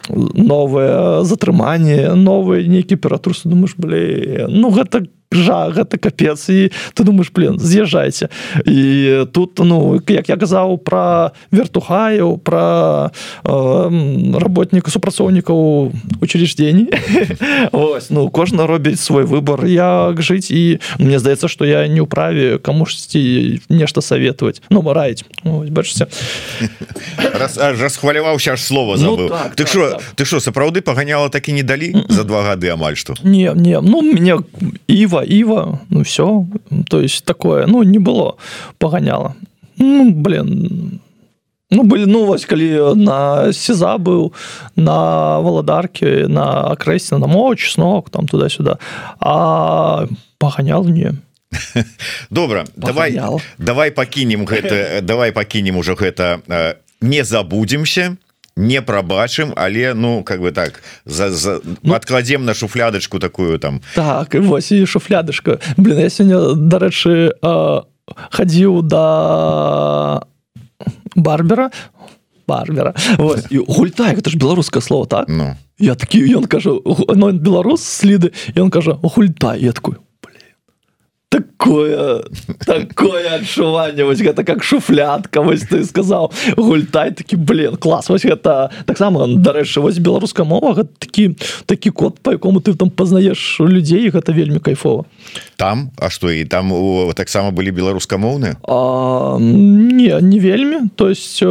новое 0.10 1.24
затрыманне 1.24 2.14
новые 2.16 2.68
нейкі 2.68 2.96
ператрусы 2.96 3.48
думаешь 3.48 3.78
блин 3.78 4.50
ну 4.50 4.72
гэта 4.74 5.06
жа 5.32 5.72
гэта 5.72 5.98
капец 5.98 6.50
і 6.50 6.72
ты 6.94 7.04
думаешь 7.04 7.32
блин 7.32 7.60
з'язджайце. 7.60 8.30
І 8.66 9.26
тут 9.32 9.60
ну 9.60 10.02
як 10.08 10.30
я 10.30 10.38
казаў 10.38 10.78
про 10.78 11.32
вертухаю 11.52 12.38
про 12.38 13.12
э, 13.44 14.40
работніка 14.40 14.92
супрацоўнікаў 14.92 15.92
учреждений. 16.22 16.92
Ось 17.72 18.10
ну 18.10 18.30
кожна 18.30 18.68
робіць 18.68 19.00
свой 19.00 19.24
выбор 19.24 19.66
як 19.66 20.22
жыць 20.22 20.52
і 20.52 20.80
мне 21.00 21.20
здаецца 21.20 21.48
что 21.48 21.66
я 21.66 21.88
не 21.88 22.02
ў 22.04 22.08
праве 22.08 22.58
камусьці 22.60 23.62
нешта 23.70 24.02
советовать 24.02 24.62
ну 24.70 24.84
раіць 24.84 25.24
бачыце. 25.44 26.08
Расхваляваўся 27.80 28.54
аж 28.54 28.62
слова 28.64 28.98
ну, 29.00 29.30
так, 29.30 29.56
ты 29.56 29.66
що 29.66 29.90
так, 29.90 30.00
так. 30.00 30.14
ты 30.16 30.26
що 30.26 30.40
сапраўды 30.40 30.82
паганяла 30.82 31.30
так 31.30 31.50
і 31.50 31.54
не 31.54 31.64
далі 31.64 31.96
за 32.10 32.24
два 32.24 32.44
гады 32.44 32.68
амаль 32.68 32.96
что 32.96 33.16
не 33.24 33.54
не 33.56 33.80
ну 33.82 34.02
мне 34.02 34.38
іва 34.88 35.21
ива 35.24 35.80
ну 35.90 36.04
все 36.04 36.46
то 36.90 37.02
есть 37.02 37.26
такое 37.26 37.68
ну 37.68 37.84
не 37.84 38.00
было 38.00 38.36
погоняло. 38.78 39.36
Ну 39.78 40.12
блин. 40.12 41.02
Ну 41.72 41.84
были 41.84 42.06
ну 42.06 42.26
вось 42.26 42.46
калі 42.46 42.96
на 42.96 43.54
сеза 43.54 43.98
был 43.98 44.34
на 44.76 45.40
валадарке 45.40 46.28
на 46.28 46.72
акрэсе 46.72 47.18
на 47.18 47.28
моч 47.28 47.72
сног 47.72 48.10
там 48.10 48.28
туда-сюда. 48.28 48.78
А 49.20 50.08
погонял 50.38 50.84
не. 50.86 51.14
Добра 52.30 52.66
давай 52.76 53.20
давай 53.58 53.92
покинем 53.92 54.46
гэта 54.46 55.00
давай 55.02 55.32
покинем 55.32 55.78
уже 55.78 55.96
гэта 55.96 56.42
не 57.02 57.24
забудемся. 57.24 58.12
и 58.12 58.18
не 58.56 58.82
прабачым 58.82 59.54
але 59.56 59.94
ну 59.94 60.24
как 60.24 60.42
бы 60.42 60.52
так 60.52 60.84
за, 61.06 61.32
за 61.32 61.62
ну, 61.84 61.94
откладзем 61.94 62.46
на 62.46 62.54
шуфлядочку 62.54 63.20
такую 63.20 63.60
там. 63.60 63.82
Так 63.96 64.36
вось 64.36 64.72
і 64.72 64.86
шуфлядышка 64.86 65.60
блин 65.78 66.00
я 66.00 66.10
сёння 66.10 66.56
дарэчы 66.56 67.32
хадзіў 68.32 68.82
да 68.84 70.24
барбера. 71.16 71.72
Барбера. 72.48 72.94
Гультай 73.18 74.16
гэта 74.16 74.30
ж 74.30 74.36
беларускае 74.36 74.82
слово 74.82 75.08
так? 75.08 75.28
Ну. 75.30 75.56
Я 75.80 75.96
такі 75.96 76.20
ён 76.36 76.46
кажу 76.46 76.82
ну, 76.84 77.32
беларус 77.32 77.82
сліды 77.82 78.34
ён 78.56 78.70
кажа 78.70 79.00
гультай 79.02 79.62
я 79.62 79.72
такую 79.72 80.04
такое 81.32 82.24
такое 82.66 83.36
адчуванне 83.36 84.04
вось 84.04 84.20
гэта 84.20 84.44
как 84.44 84.64
шуфлятка 84.64 85.42
вось 85.42 85.62
ты 85.62 85.86
сказал. 85.86 86.32
Гультай 86.58 87.12
такі 87.12 87.38
блин 87.38 87.78
клас 87.78 88.10
вось 88.10 88.26
гэта 88.26 88.70
таксама 88.86 89.28
дарэчы 89.28 89.80
вось 89.80 89.98
беларуска 89.98 90.44
мова 90.44 90.84
такі 90.84 91.36
такі 91.66 91.90
код 91.90 92.20
по 92.20 92.32
якому 92.32 92.60
ты 92.60 92.76
там 92.76 92.90
пазнаеш 92.90 93.60
людзей 93.60 94.10
гэта 94.10 94.34
вельмі 94.34 94.60
кайфова. 94.60 95.06
Там? 95.56 95.92
А 95.98 96.10
что 96.10 96.32
і 96.32 96.46
там 96.46 96.74
таксама 97.16 97.52
былі 97.52 97.72
беларускамоўныя? 97.72 98.58
Не 99.40 100.20
не 100.22 100.40
вельмі. 100.40 100.90
То 100.96 101.10
есть 101.10 101.44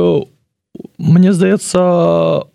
мне 0.98 1.32
здаецца 1.32 2.49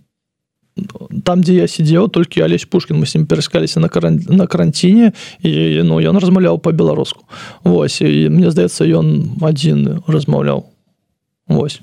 там 1.23 1.43
дзе 1.43 1.63
я 1.63 1.67
сидзеў 1.71 2.09
толькі 2.11 2.43
алесь 2.43 2.65
пушкин 2.65 2.99
мы 2.99 3.05
с 3.07 3.15
ним 3.15 3.25
пераскаліся 3.25 3.79
на 3.79 3.89
каран... 3.89 4.19
на 4.27 4.47
каранціне 4.47 5.13
і 5.39 5.81
ну 5.87 5.99
ён 6.03 6.19
размаўляў 6.19 6.59
по-беларуску 6.59 7.23
Вось 7.63 8.01
і 8.01 8.29
мне 8.29 8.51
здаецца 8.51 8.83
ён 8.83 9.39
адзін 9.41 10.03
размаўляў 10.07 10.67
Вось. 11.47 11.79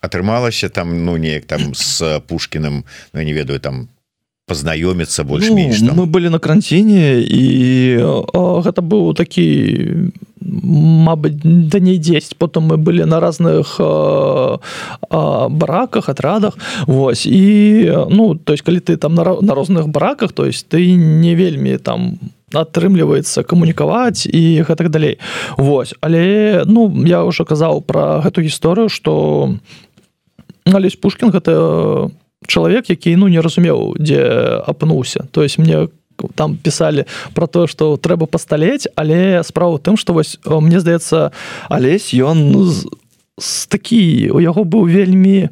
Атрымалася 0.00 0.68
там 0.68 1.04
ну 1.04 1.16
неяк 1.16 1.46
там 1.46 1.74
с 1.74 2.20
пушкиным 2.28 2.84
ну, 3.12 3.22
не 3.22 3.32
ведаю 3.32 3.58
там 3.58 3.88
познаёміцца 4.46 5.24
больш-менш 5.24 5.80
ну, 5.80 5.94
мы 5.94 6.06
былі 6.06 6.28
на 6.28 6.38
каранціне 6.38 7.24
і 7.24 7.44
гэта 8.64 8.84
быў 8.84 9.14
такі 9.14 10.12
Мабыць 10.44 11.40
да 11.40 11.80
не 11.80 11.96
10 11.96 12.36
потом 12.36 12.68
мы 12.68 12.76
былі 12.76 13.04
на 13.08 13.20
разных 13.20 13.76
э, 13.80 14.58
э, 15.10 15.48
бараках 15.48 16.08
атрадах 16.08 16.58
Вось 16.86 17.26
і 17.26 17.88
ну 18.10 18.34
то 18.34 18.52
есть 18.52 18.62
калі 18.62 18.80
ты 18.80 18.96
там 18.96 19.14
на, 19.14 19.24
на 19.40 19.54
розных 19.54 19.88
бараках 19.88 20.32
то 20.32 20.44
есть 20.44 20.68
ты 20.68 20.92
не 20.92 21.34
вельмі 21.34 21.78
там 21.78 22.18
атрымліваецца 22.52 23.42
камунікаваць 23.42 24.26
і 24.26 24.62
гэтак 24.62 24.90
далей. 24.90 25.18
Вось 25.56 25.94
але 26.00 26.62
ну 26.66 26.92
я 27.06 27.24
ўжо 27.24 27.44
казаў 27.44 27.80
про 27.80 28.20
гэту 28.20 28.44
гісторыю 28.44 28.88
что 28.88 29.56
алесь 30.68 30.96
пушкин 30.96 31.30
гэта 31.30 32.10
чалавек 32.46 32.90
які 32.90 33.16
ну 33.16 33.28
не 33.28 33.40
разумеў 33.40 33.94
дзе 33.98 34.20
апынуўся 34.66 35.26
то 35.30 35.42
есть 35.42 35.58
мне 35.58 35.88
там 36.34 36.56
писали 36.56 37.06
про 37.34 37.46
то 37.46 37.66
что 37.66 37.96
трэба 37.96 38.26
пасталець 38.26 38.88
але 38.96 39.42
справа 39.42 39.78
тым 39.78 39.96
что 39.96 40.12
вось 40.12 40.38
мне 40.44 40.80
здаецца 40.80 41.32
алесь 41.68 42.14
ён 42.14 42.50
ну, 42.52 42.70
такі 43.68 44.30
у 44.30 44.38
яго 44.38 44.64
быў 44.64 44.86
вельмі 44.86 45.50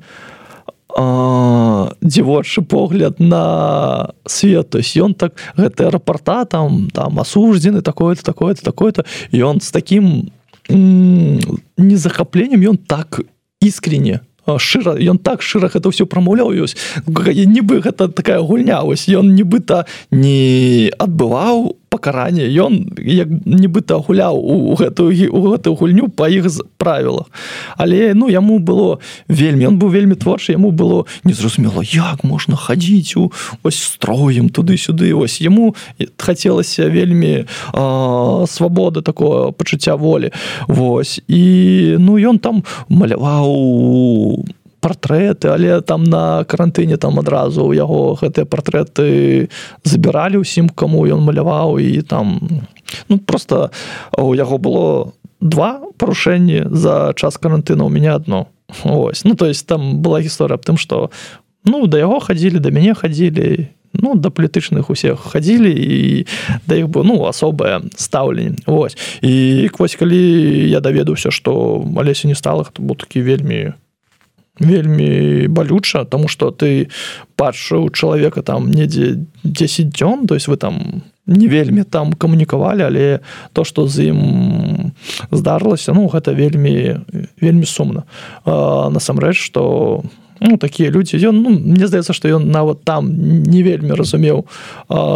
дзівочы 0.95 2.63
погляд 2.63 3.19
на 3.19 4.13
свет. 4.27 4.71
То 4.71 4.79
есть 4.79 4.97
ён 4.97 5.15
так 5.15 5.35
гэты 5.57 5.91
рапорта 5.91 6.45
там 6.45 6.91
там 6.91 7.19
асуждзены 7.19 7.81
такое-то 7.83 8.23
такое-то 8.23 8.63
такое-то. 8.63 9.05
Он 9.33 9.61
с 9.61 9.71
таким 9.71 10.33
незахапленнем 10.69 12.61
ён 12.61 12.77
так 12.77 13.21
искренне 13.61 14.21
шчыра 14.47 14.97
ён 14.99 15.19
так 15.19 15.43
шчыра 15.43 15.71
гэта 15.73 15.89
ўсё 15.89 16.07
прамаўляў 16.07 16.55
ёсць 16.55 16.77
нібы 17.07 17.81
гэта 17.81 18.09
такая 18.09 18.41
гульня 18.41 18.83
ось 18.83 19.09
ён 19.09 19.35
нібыта 19.35 19.87
не 20.11 20.91
адбываў 20.99 21.77
пакаранне. 21.93 22.49
Ён 22.49 22.97
як 22.97 23.29
нібыта 23.45 24.01
гуляў 24.01 24.41
у 24.41 24.73
гэтую 24.81 25.13
у 25.29 25.53
гэтую 25.53 25.77
гульню 25.77 26.09
па 26.09 26.33
іх 26.33 26.49
правілах. 26.81 27.29
Але 27.77 28.17
ну 28.17 28.33
яму 28.33 28.59
было 28.59 28.99
вельмі 29.29 29.69
он 29.69 29.77
быў 29.77 29.93
вельмі 29.93 30.17
творчы 30.17 30.57
яму 30.57 30.73
было 30.73 31.05
незразумела 31.29 31.85
як 31.85 32.25
можна 32.25 32.57
хадзіць 32.57 33.17
у 33.21 33.29
ось 33.63 33.77
строем 33.77 34.49
туды-сюды 34.49 35.13
ось 35.13 35.45
яму 35.45 35.77
хацелася 36.17 36.89
вельмі 36.89 37.45
свабоды 38.49 39.03
такое 39.03 39.53
пачуцця 39.53 39.95
волі. 39.95 40.33
Вось. 40.69 41.21
І 41.29 41.97
ну 41.99 42.17
ён 42.17 42.39
там 42.39 42.65
маляваў 42.89 43.53
у 43.53 44.45
партрэты 44.83 45.49
але 45.55 45.81
там 45.81 46.05
на 46.05 46.45
карантыне 46.45 46.99
там 46.99 47.19
адразу 47.23 47.71
у 47.71 47.73
яго 47.73 48.19
гэтыя 48.19 48.45
партрэты 48.45 49.49
забіралі 49.87 50.43
ўсім 50.43 50.69
каму 50.75 51.07
ён 51.07 51.23
маляваў 51.23 51.79
і 51.79 52.03
там 52.03 52.43
ну 53.09 53.19
просто 53.19 53.71
у 54.19 54.35
яго 54.35 54.59
было 54.59 55.13
два 55.41 55.81
парушэнні 55.97 56.67
за 56.71 57.15
час 57.15 57.39
карантына 57.39 57.87
у 57.87 57.89
меня 57.89 58.19
одно 58.19 58.51
ось 58.85 59.25
ну 59.25 59.35
то 59.35 59.47
есть 59.47 59.67
там 59.67 60.03
была 60.03 60.21
гісторыя 60.21 60.59
аб 60.59 60.67
тым 60.67 60.77
что 60.77 61.11
ну 61.65 61.87
да 61.87 62.03
яго 62.03 62.19
хадзілі 62.19 62.59
да 62.59 62.75
мяне 62.75 62.95
хадзілі 62.95 63.71
ну 63.93 64.15
да 64.15 64.31
палітычных 64.31 64.91
усех 64.91 65.21
хадзілі 65.21 65.71
і 65.71 66.27
да 66.67 66.77
іх 66.77 66.89
бы 66.89 67.05
ну 67.05 67.27
асобае 67.29 67.83
стаўленне. 67.97 68.57
Вось. 68.67 68.97
І 69.21 69.69
вось 69.79 69.97
калі 69.97 70.71
я 70.71 70.81
даведаўся 70.81 71.31
что 71.31 71.85
алесе 71.97 72.29
не 72.29 72.35
стала 72.35 72.65
то 72.73 72.83
бо 72.83 72.95
такі 72.95 73.23
вельмі 73.23 73.73
вельмі 74.61 75.49
балюча 75.49 76.05
тому 76.05 76.29
что 76.29 76.51
ты 76.51 76.89
пачу 77.37 77.89
чалавека 77.91 78.43
там 78.43 78.71
недзе 78.71 79.25
10 79.45 79.89
дзён 79.89 80.27
то 80.27 80.35
есть 80.35 80.49
вы 80.49 80.57
там 80.57 81.03
не 81.27 81.49
вельмі 81.49 81.85
там 81.85 82.13
камунікавалі 82.13 82.83
але 82.83 83.21
то 83.53 83.65
что 83.65 83.89
з 83.89 84.13
ім 84.13 84.93
здарылася 85.31 85.93
ну 85.95 86.09
гэта 86.09 86.35
вельмі 86.35 87.01
вельмі 87.41 87.65
сумна. 87.65 88.05
Насамрэч 88.45 89.37
что 89.37 90.05
ну 90.41 90.57
такія 90.57 90.91
людзі 90.91 91.17
ён 91.17 91.43
ну, 91.43 91.51
мне 91.51 91.87
здаецца 91.87 92.13
что 92.13 92.29
ён 92.29 92.51
нават 92.51 92.85
там 92.85 93.09
не 93.43 93.63
вельмі 93.63 93.95
разумеў 93.95 94.47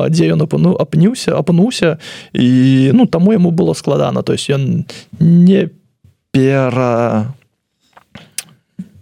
дзе 0.08 0.32
ён 0.32 0.42
апыну 0.42 0.76
апніўся 0.80 1.36
апынуўся 1.36 1.98
і 2.32 2.90
ну 2.94 3.06
таму 3.06 3.32
яму 3.32 3.50
было 3.50 3.74
складана. 3.74 4.22
То 4.22 4.32
есть 4.32 4.50
ён 4.50 4.86
не 5.20 5.68
пера 6.30 7.34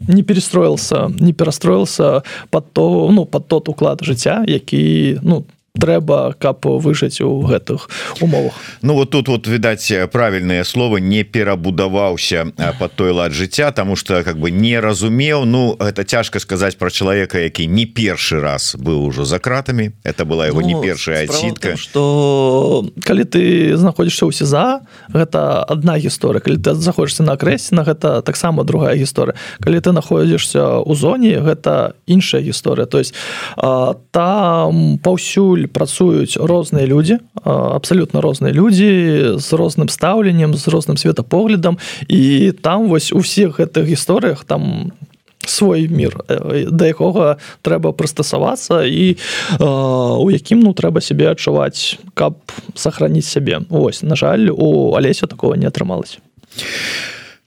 не 0.09 0.23
перестроился 0.23 1.11
не 1.21 1.33
перастроился 1.33 2.23
под 2.51 2.73
то 2.73 3.11
ну 3.13 3.25
под 3.27 3.49
тот 3.49 3.69
уклад 3.69 4.05
жыцця 4.05 4.45
які 4.47 5.19
ну 5.23 5.45
трэба 5.75 6.37
каб 6.39 6.63
выжыць 6.63 7.21
у 7.21 7.43
гэтых 7.43 7.91
умовах. 8.21 8.55
Ну 8.83 8.95
вот 8.95 9.11
тут 9.11 9.27
вот 9.29 9.49
відаць 9.49 9.91
правільныя 10.13 10.63
словы 10.63 11.01
не 11.01 11.25
перабудаваўся 11.25 12.47
под 12.79 12.93
той 12.95 13.11
лад 13.11 13.33
жыцця 13.33 13.73
тому 13.73 13.97
что 13.97 14.23
как 14.23 14.39
бы 14.39 14.51
не 14.51 14.79
разумеў. 14.79 15.45
Ну 15.45 15.75
это 15.81 16.05
цяжка 16.05 16.39
сказаць 16.39 16.79
про 16.79 16.91
чалавека 16.91 17.39
які 17.39 17.67
не 17.67 17.87
першы 17.87 18.41
раз 18.41 18.77
быў 18.79 19.03
ужо 19.03 19.25
за 19.25 19.41
кратами 19.41 19.93
это 20.05 20.25
была 20.25 20.47
его 20.47 20.61
ну, 20.61 20.67
не 20.67 20.81
першая 20.81 21.25
адсітка. 21.25 21.77
что 21.77 22.87
калі 23.03 23.25
ты 23.25 23.77
знаходишься 23.77 24.27
ў 24.27 24.33
сеза 24.33 24.87
гэта 25.09 25.65
одна 25.67 25.99
гісторыя. 25.99 26.41
Калі 26.41 26.63
ты 26.63 26.75
заходишься 26.75 27.25
на 27.25 27.37
крэсе 27.37 27.75
на 27.75 27.83
гэта 27.83 28.23
таксама 28.23 28.63
другая 28.63 28.95
гісторыя. 28.95 29.35
Калі 29.59 29.81
ты 29.81 29.91
находишься 29.91 30.79
у 30.79 30.95
зоне 30.95 31.43
гэта 31.43 31.95
іншая 32.07 32.43
гісторыя. 32.43 32.87
То 32.87 32.99
есть 32.99 33.15
там 33.57 34.99
паўсюль 35.03 35.64
пакуль 35.65 35.73
працуюць 35.73 36.37
розныя 36.37 36.87
людзі 36.87 37.19
абсалютна 37.45 38.21
розныя 38.21 38.53
людзі 38.53 39.39
з 39.39 39.49
розным 39.53 39.89
стаўленнем 39.89 40.55
з 40.55 40.69
розным 40.69 40.97
светапоглядам 40.97 41.79
і 42.09 42.53
там 42.53 42.89
вось 42.89 43.13
у 43.13 43.19
всех 43.19 43.61
гэтых 43.61 43.87
гісторыях 43.87 44.45
там 44.45 44.93
свой 45.47 45.89
мир. 45.89 46.25
Да 46.71 46.87
якога 46.87 47.37
трэба 47.63 47.93
прыстасавацца 47.93 48.85
і 48.89 49.17
у 49.61 50.31
якім 50.31 50.61
ну 50.61 50.73
трэба 50.73 51.01
сябе 51.01 51.31
адчуваць 51.31 51.99
каб 52.15 52.41
сохраніць 52.75 53.29
сябе. 53.29 53.61
Вось 53.69 54.03
на 54.03 54.17
жаль 54.17 54.49
у 54.51 54.95
алеся 54.97 55.27
такого 55.27 55.55
не 55.55 55.67
атрымалася 55.67 56.19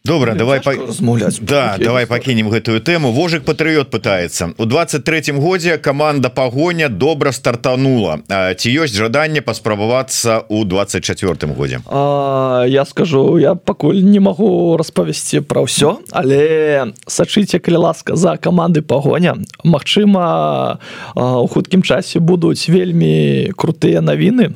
добра 0.08 0.34
давай 0.40 0.64
размаўляць 0.64 1.40
да 1.42 1.76
давай 1.78 2.08
пакінем 2.08 2.50
гэтую 2.50 2.80
тэму 2.80 3.12
вожык 3.12 3.44
патрыот 3.44 3.92
пытаецца 3.92 4.54
у 4.58 4.66
23 4.66 5.36
годзе 5.36 5.78
команда 5.78 6.30
пагоня 6.30 6.90
добра 6.90 7.32
стартанула. 7.32 8.20
Ці 8.30 8.68
ёсць 8.72 8.96
жаданне 8.96 9.42
паспрабавацца 9.42 10.44
у 10.50 10.64
24 10.64 11.54
годзе? 11.54 11.82
А, 11.86 12.66
я 12.68 12.86
скажу 12.86 13.38
я 13.38 13.56
пакуль 13.56 14.02
не 14.04 14.20
магу 14.20 14.78
распавесці 14.78 15.42
пра 15.42 15.68
ўсё 15.68 16.00
але 16.12 16.94
сачыце 17.08 17.60
калі 17.60 17.92
ласка 17.92 18.16
за 18.16 18.38
каманды 18.38 18.82
пагоня 18.82 19.36
Мачыма 19.64 20.80
у 21.16 21.48
хуткім 21.48 21.84
часе 21.84 22.20
будуць 22.20 22.70
вельмі 22.70 23.52
крутыя 23.58 24.02
навіны 24.02 24.56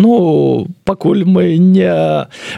Ну 0.00 0.66
пакуль 0.84 1.24
мы 1.28 1.60
не 1.60 1.92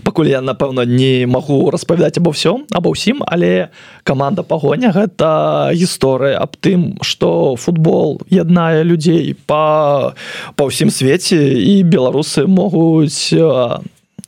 пакуль 0.07 0.31
я 0.31 0.40
напэўна 0.40 0.87
не 0.87 1.26
магу 1.26 1.70
распавядаць 1.74 2.14
або 2.22 2.31
ўсё 2.31 2.62
або 2.70 2.94
ўсім 2.94 3.26
але 3.26 3.74
команда 4.07 4.46
пагоня 4.46 4.94
гэта 4.94 5.74
гісторыя 5.74 6.38
аб 6.38 6.55
тым 6.62 7.02
что 7.02 7.59
футбол 7.59 8.22
яднае 8.31 8.87
людзей 8.87 9.35
па 9.35 10.14
па 10.55 10.62
ўсім 10.70 10.94
свеце 10.94 11.42
і 11.59 11.83
беларусы 11.83 12.46
могуць 12.46 13.35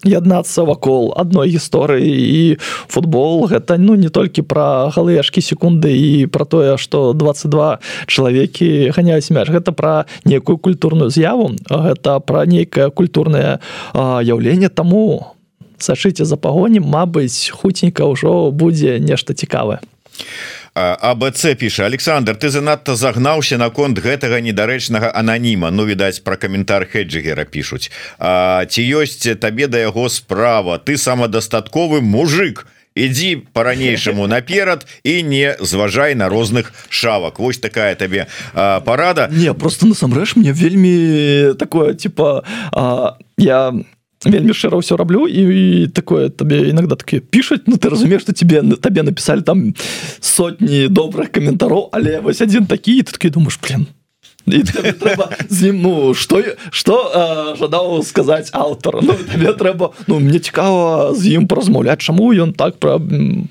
яднацца 0.05 0.65
вакол 0.65 1.13
адной 1.17 1.51
гісторыі. 1.51 2.07
І 2.07 2.43
футбол 2.89 3.47
гэта 3.49 3.77
ну 3.79 3.95
не 3.95 4.09
толькі 4.09 4.43
пра 4.47 4.93
галышкі 4.95 5.41
секунды 5.41 5.93
і 5.93 6.27
пра 6.27 6.45
тое 6.45 6.77
што 6.79 7.13
22 7.13 7.79
чалавекі 8.07 8.93
ганяюць 8.95 9.31
мяч. 9.31 9.49
Гэта 9.51 9.73
пра 9.73 10.07
некую 10.25 10.59
культурную 10.59 11.11
з'яву 11.11 11.53
гэта 11.69 12.21
пра 12.21 12.47
нейкае 12.47 12.91
культурнае 12.91 13.59
яўленне. 13.95 14.69
Таму 14.69 15.35
сачыце 15.79 16.25
за 16.25 16.37
пагонем 16.37 16.85
Мабыць 16.85 17.51
хуценька 17.51 18.07
ўжо 18.07 18.51
будзе 18.51 18.99
нешта 19.01 19.35
цікавае 19.35 19.81
абц 20.75 21.47
піша 21.55 21.87
Александр 21.87 22.35
ты 22.35 22.51
занадта 22.51 22.97
загнаўся 22.99 23.59
наконт 23.59 23.99
гэтага 24.03 24.43
недарэчнага 24.43 25.13
ананіма. 25.15 25.71
Ну 25.71 25.87
відаць 25.87 26.19
про 26.19 26.37
каментар 26.37 26.87
хеджигера 26.91 27.45
пишутць 27.45 27.91
ці 28.19 28.83
ёсць 28.83 29.23
табе 29.39 29.67
да 29.71 29.79
яго 29.79 30.09
справа? 30.09 30.79
Ты 30.79 30.99
самадастатковы 30.99 32.01
мужик. 32.01 32.67
Ідзі 32.95 33.43
по-ранейшаму 33.53 34.27
наперад 34.31 34.87
і 35.03 35.23
не 35.23 35.57
зважай 35.61 36.15
на 36.15 36.29
розных 36.29 36.73
шавак 36.89 37.39
Вось 37.39 37.59
такая 37.59 37.95
табе 37.95 38.27
парада. 38.55 39.29
Не 39.33 39.55
просто 39.55 39.87
насамрэч 39.87 40.37
мне 40.37 40.53
вельмі 40.53 41.55
такое 41.59 41.95
типа 41.95 42.45
а, 42.73 43.19
я 43.37 43.73
не 43.73 43.85
вельмі 44.25 44.53
шчыра 44.53 44.79
ўсё 44.79 44.97
раблю 44.97 45.27
і, 45.29 45.41
і 45.41 45.87
такое 45.89 46.29
табе 46.29 46.71
иногда 46.71 46.97
такі 46.97 47.21
пішуць 47.21 47.67
Ну 47.67 47.77
ты 47.77 47.89
разумееш 47.89 48.23
что 48.23 48.33
тебе 48.33 48.63
табе 48.77 49.03
написали 49.03 49.43
там 49.43 49.75
сотні 50.21 50.89
добрых 50.89 51.31
каментароў 51.31 51.89
але 51.93 52.21
вось 52.21 52.41
один 52.41 52.67
такі 52.67 53.03
ты 53.03 53.13
такі 53.13 53.31
думаешь 53.31 53.59
блин 53.61 53.87
ну 54.47 56.15
что 56.15 56.43
что 56.71 57.55
жадаў 57.59 58.03
сказаць 58.05 58.51
аўтар 58.53 59.01
ну, 59.03 59.15
трэба 59.57 59.93
Ну 60.07 60.21
мне 60.21 60.39
цікава 60.39 61.15
з 61.15 61.41
ім 61.41 61.49
празмаўляць 61.49 62.01
чаму 62.05 62.33
ён 62.33 62.53
так 62.53 62.77
пра 62.77 63.01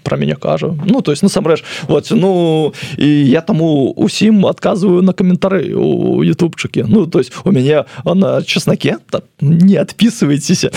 пра 0.03 0.17
мяне 0.17 0.35
кажа 0.35 0.75
Ну 0.85 1.01
то 1.01 1.11
есть 1.11 1.23
насамрэч 1.23 1.63
вот 1.87 2.11
ну 2.11 2.73
і 2.97 3.07
я 3.29 3.41
таму 3.41 3.93
усім 3.97 4.45
адказваю 4.45 5.01
на 5.01 5.13
каментары 5.13 5.73
у 5.73 6.23
ютубчыкі 6.23 6.85
Ну 6.87 7.07
то 7.07 7.19
есть 7.19 7.33
у 7.43 7.51
мяне 7.51 7.85
на 8.05 8.43
чеснаке 8.43 8.97
так, 9.09 9.23
не 9.41 9.77
адпісывайцеся 9.77 10.69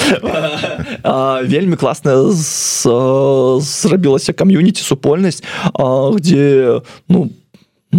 вельмі 1.45 1.77
класная 1.77 2.33
зрабілася 3.61 4.33
кам'юніці 4.33 4.83
супольнасць 4.83 5.45
где 6.17 6.81
ну 7.09 7.29
по 7.29 7.46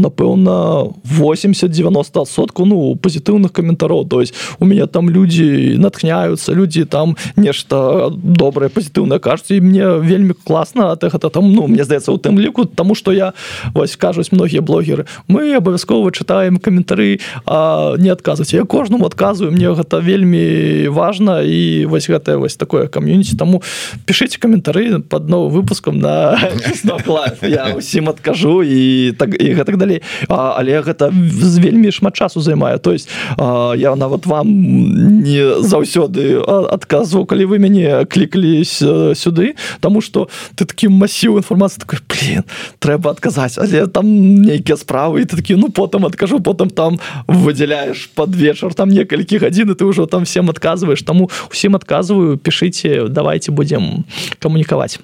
напэўна 0.01 0.87
80-90 1.03 2.25
сотку 2.25 2.65
ну 2.65 2.95
пазітыўных 2.95 3.51
каментароў 3.51 4.07
то 4.07 4.21
есть 4.21 4.33
у 4.59 4.65
меня 4.65 4.87
там 4.87 5.09
людзі 5.09 5.75
натхняются 5.77 6.53
людзі 6.53 6.85
там 6.85 7.15
нешта 7.35 8.09
добрае 8.11 8.69
пазітыўна 8.69 9.19
кажуць 9.19 9.51
і 9.51 9.61
мне 9.61 9.87
вельмі 9.97 10.33
класна 10.33 10.91
от 10.91 11.03
гэта 11.03 11.29
там 11.29 11.51
ну 11.53 11.67
мне 11.67 11.83
здаецца 11.83 12.11
у 12.11 12.17
тым 12.17 12.39
ліку 12.39 12.65
тому 12.65 12.95
что 12.95 13.11
я 13.11 13.33
вось 13.73 13.95
кажуць 13.95 14.31
многія 14.31 14.61
блогеры 14.61 15.05
мы 15.27 15.53
абавязкова 15.55 16.11
чытаем 16.11 16.57
каментары 16.57 17.19
не 17.97 18.09
адказваць 18.09 18.53
я 18.53 18.63
кожнаму 18.63 19.05
адказваю 19.05 19.51
мне 19.51 19.71
гэта 19.73 19.99
вельмі 19.99 20.87
важно 20.89 21.41
і 21.41 21.85
вось 21.85 22.09
гэтае 22.09 22.37
вось 22.37 22.55
такое 22.55 22.87
кам'юніці 22.87 23.37
таму 23.37 23.61
пішыце 24.05 24.39
каментары 24.39 24.99
под 24.99 25.29
новым 25.29 25.61
выпускам 25.61 25.99
на 25.99 26.37
я 27.41 27.73
усім 27.75 28.09
адкажу 28.09 28.63
і 28.63 29.11
так 29.17 29.33
і 29.41 29.53
гэтак 29.53 29.77
далее 29.77 29.86
далей 29.87 30.01
а, 30.29 30.55
але 30.59 30.81
гэта 30.81 31.09
вельмі 31.11 31.91
шмат 31.91 32.15
часу 32.15 32.41
займае 32.41 32.77
то 32.77 32.91
есть 32.91 33.09
а, 33.37 33.73
я 33.73 33.95
нават 33.95 34.25
вам 34.25 34.47
не 35.23 35.61
заўсёды 35.63 36.43
адказваў 36.43 37.25
калі 37.25 37.45
вы 37.45 37.59
мяне 37.59 38.05
клікались 38.05 38.83
сюды 39.15 39.55
тому 39.79 40.01
что 40.01 40.29
ты 40.55 40.65
такі 40.65 40.89
масіў 40.89 41.37
інфармацыі 41.37 41.79
такой 41.79 41.99
блин 42.07 42.43
трэба 42.79 43.11
адказаць 43.11 43.57
але 43.57 43.87
там 43.87 44.05
нейкія 44.41 44.77
справы 44.77 45.25
такі 45.25 45.55
ну 45.55 45.69
потым 45.69 46.05
адкажу 46.05 46.39
потым 46.39 46.69
там 46.69 46.99
выдзяляешь 47.27 48.09
под 48.15 48.35
вечар 48.35 48.73
там 48.73 48.89
некалькі 48.89 49.39
гадзін 49.39 49.75
ты 49.75 49.85
ўжо 49.85 50.05
там 50.05 50.25
всем 50.25 50.49
адказваешь 50.49 51.01
таму 51.01 51.29
усім 51.51 51.75
адказваю 51.75 52.37
пішыце 52.37 53.07
давайте 53.09 53.51
будем 53.51 54.05
камунікаваць 54.39 54.99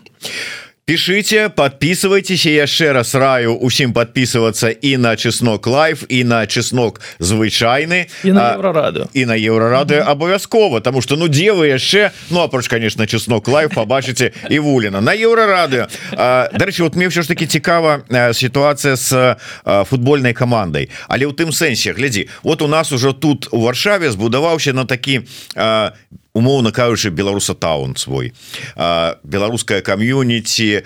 пишите 0.86 1.50
подписывайтесь. 1.50 2.46
Яшчэ 2.46 2.92
раз 2.92 3.16
раю 3.16 3.56
усім 3.56 3.94
подписываться 3.94 4.70
і 4.70 4.98
на 4.98 5.16
чеснок 5.16 5.68
лайф 5.68 6.04
і 6.10 6.24
на 6.24 6.48
чеснок 6.48 7.00
звычайны 7.20 8.08
і 8.24 8.32
на 8.32 8.56
еврорады 8.56 9.08
і 9.14 9.26
на 9.26 9.38
еврорады 9.38 9.96
mm 9.96 10.04
-hmm. 10.04 10.12
абавязкова 10.12 10.82
тому 10.82 11.02
что 11.02 11.16
ну 11.16 11.28
дзе 11.28 11.54
вы 11.54 11.66
яшчэ 11.66 12.12
ну 12.30 12.40
апроч 12.40 12.68
конечно 12.68 13.08
чеснок 13.08 13.48
лайф 13.48 13.72
побачыце 13.72 14.32
і 14.50 14.60
вуліна 14.60 15.02
на 15.02 15.16
еврорады 15.16 15.88
дарэчы 16.12 16.84
вот 16.84 16.96
мне 16.96 17.08
все 17.08 17.22
ж 17.22 17.28
таки 17.28 17.48
цікава 17.48 18.02
сітуацыя 18.34 18.98
с 18.98 19.36
футбольнай 19.90 20.34
командой. 20.34 20.90
Але 21.08 21.26
ў 21.26 21.34
тым 21.34 21.52
сэнсе 21.52 21.94
глядзі 21.94 22.28
вот 22.44 22.62
у 22.62 22.68
нас 22.68 22.92
уже 22.92 23.14
тут 23.14 23.48
у 23.52 23.62
варшаве 23.62 24.12
збудаваўся 24.12 24.74
на 24.74 24.86
такі 24.86 25.22
умоўно 26.34 26.72
кажучы 26.72 27.10
беларуса 27.10 27.54
таун 27.54 27.96
свой 27.96 28.34
беларуская 29.24 29.82
кам'юніці. 29.82 30.84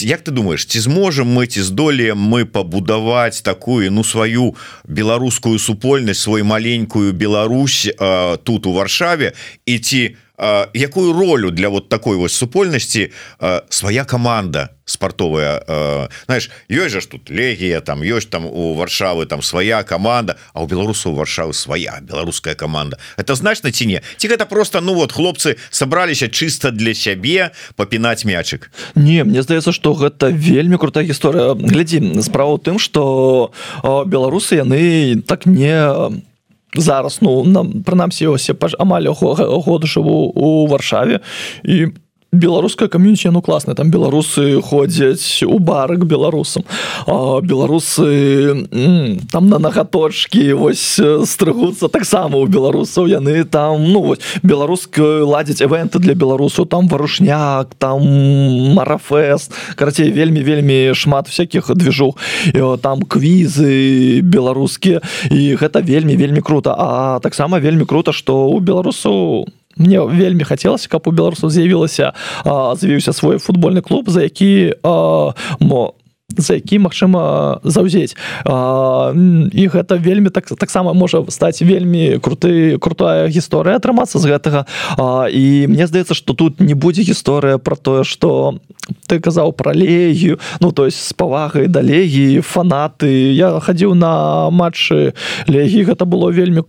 Як 0.00 0.20
ты 0.22 0.30
думаешь 0.30 0.66
ці 0.66 0.80
зможем 0.80 1.28
мы 1.28 1.46
ці 1.46 1.62
здолеем 1.62 2.18
мы 2.18 2.46
пабудаваць 2.46 3.42
такую 3.42 3.90
ну 3.92 4.04
сваю 4.04 4.56
беларускую 4.86 5.58
супольнасць 5.58 6.22
свой 6.22 6.42
маленькую 6.42 7.12
Беларусь 7.12 7.90
тут 8.44 8.66
у 8.66 8.72
варшаве? 8.72 9.34
І 9.66 9.78
ці 9.78 10.16
якую 10.38 11.12
ролю 11.12 11.50
для 11.50 11.68
вот 11.68 11.88
такой 11.88 12.16
вось 12.16 12.34
супольнасці 12.34 13.12
свая 13.68 14.04
команда 14.04 14.70
спартовая 14.84 16.08
знаешь 16.26 16.50
ёсць 16.68 16.92
жа 16.92 17.00
ж 17.00 17.08
тут 17.08 17.30
легія 17.30 17.80
там 17.80 18.02
ёсць 18.02 18.28
там 18.28 18.46
у 18.46 18.74
варшавы 18.74 19.26
там 19.26 19.42
свая 19.42 19.82
команда 19.82 20.36
а 20.52 20.62
у 20.62 20.66
беларусаў 20.66 21.14
варшавы 21.14 21.54
свая 21.54 22.00
беларуская 22.02 22.54
команда. 22.54 22.98
Это 23.16 23.34
значна 23.34 23.70
ці 23.70 23.86
не? 23.86 24.02
Ці 24.16 24.28
гэта 24.28 24.46
просто 24.46 24.80
ну 24.80 24.94
вот 24.94 25.12
хлопцы 25.12 25.56
сабраліся 25.70 26.28
чыста 26.28 26.70
для 26.70 26.94
сябе 26.94 27.52
попінаць 27.76 28.24
мячык? 28.24 28.70
Не 28.94 29.24
мне 29.24 29.42
здаецца 29.42 29.72
что 29.72 29.94
гэта 29.94 30.28
вельмі 30.28 30.76
крутая 30.78 31.04
гісторыя. 31.04 31.54
Глядзі 31.54 32.22
справа 32.22 32.58
тым 32.58 32.78
что 32.78 33.52
беларусы 33.82 34.56
яны 34.56 35.22
так 35.22 35.46
не 35.46 36.22
зараз 36.74 37.18
ну 37.22 37.44
нам 37.44 37.82
прынамсі 37.82 38.26
ось 38.26 38.50
амаль 38.78 39.08
год 39.08 39.84
жыву 39.84 40.32
у 40.34 40.66
варшаве 40.66 41.20
і 41.64 41.86
по 41.86 42.03
беларуская 42.34 42.88
кам'юніці 42.88 43.30
ну 43.30 43.42
класна 43.42 43.74
там 43.74 43.90
беларусы 43.90 44.60
ходзяць 44.60 45.42
у 45.46 45.58
барак 45.58 46.04
беларусам 46.06 46.64
беларусы 47.06 48.66
там 49.30 49.48
на 49.48 49.58
нагаточки 49.58 50.52
вось 50.52 51.00
стрыгуцца 51.00 51.88
таксама 51.88 52.38
у 52.38 52.46
беларусаў 52.46 53.06
яны 53.06 53.44
там 53.44 53.86
ну 53.92 54.16
беларускую 54.42 55.26
ладзяць 55.26 55.62
эвенты 55.62 55.98
для 55.98 56.14
беларусаў 56.14 56.66
там 56.66 56.88
варушняк 56.88 57.74
там 57.78 58.02
марафест 58.74 59.52
карацей 59.76 60.10
вельмі 60.10 60.42
вельмі 60.42 60.94
шмат 60.94 61.28
всякихх 61.28 61.74
движух 61.74 62.16
там 62.82 63.02
квізы 63.02 64.20
беларускія 64.20 65.00
і 65.30 65.54
гэта 65.56 65.80
вельмі 65.80 66.16
вельмі 66.16 66.40
круто 66.40 66.74
а 66.78 67.20
таксама 67.20 67.58
вельмі 67.58 67.86
круто 67.86 68.12
что 68.12 68.48
у 68.48 68.60
беларусаў 68.60 69.46
мне 69.76 70.00
вельмі 70.00 70.44
хацелася 70.44 70.88
каб 70.88 71.08
у 71.08 71.14
беларусаў 71.14 71.50
з'явілася 71.50 72.12
з'явіўся 72.44 73.12
свой 73.12 73.38
футбольны 73.38 73.82
клуб 73.82 74.10
за 74.10 74.26
які 74.26 74.74
мо 75.60 75.94
за 76.36 76.54
які 76.54 76.78
магчыма 76.78 77.60
заўзець. 77.64 78.16
І 78.44 79.62
гэта 79.68 79.96
вельмі 79.98 80.30
так 80.30 80.46
таксама 80.46 80.92
можа 80.92 81.24
стаць 81.28 81.62
вельмі 81.62 82.18
круты 82.18 82.78
крутая 82.78 83.28
гісторыя 83.28 83.76
атрымацца 83.76 84.18
з 84.18 84.26
гэтага. 84.26 84.66
А, 84.98 85.26
і 85.30 85.66
мне 85.66 85.86
здаецца 85.86 86.14
что 86.14 86.34
тут 86.34 86.60
не 86.60 86.74
будзе 86.74 87.02
гісторыя 87.02 87.58
про 87.58 87.76
тое 87.76 88.04
что 88.04 88.58
ты 89.08 89.20
казаў 89.20 89.52
про 89.52 89.72
легію 89.72 90.38
ну 90.60 90.72
то 90.72 90.84
есть 90.86 90.98
с 90.98 91.12
павагай 91.12 91.68
да 91.68 91.80
легіі 91.80 92.40
фанаты. 92.40 93.32
Я 93.34 93.60
хадзіў 93.60 93.94
на 93.94 94.50
матчы 94.50 95.14
легі 95.48 95.84
гэта 95.84 96.04
было 96.04 96.30
вельмі 96.30 96.62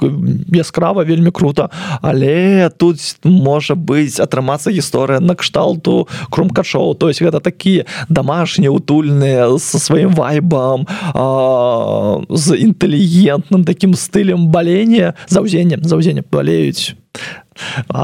яскрава 0.52 1.04
вельмі 1.04 1.32
круто. 1.32 1.70
Але 2.02 2.70
тут 2.78 3.00
можа 3.24 3.76
быць 3.76 4.20
атрымацца 4.20 4.72
гісторыя 4.72 5.20
на 5.20 5.36
кшталту 5.36 6.08
крумкачоў. 6.30 6.96
То 6.96 7.10
есть 7.10 7.22
гэта 7.22 7.40
такія 7.40 7.86
домашнія 8.10 8.72
утульныя 8.72 9.48
со 9.60 9.80
сваім 9.80 10.14
вайбам 10.16 10.88
з 12.30 12.46
інтэлігентным 12.56 13.66
таким 13.66 13.96
стылем 13.96 14.48
балення 14.48 15.14
заўзеннем 15.28 15.84
заўзення 15.84 16.24
балеюць 16.32 16.96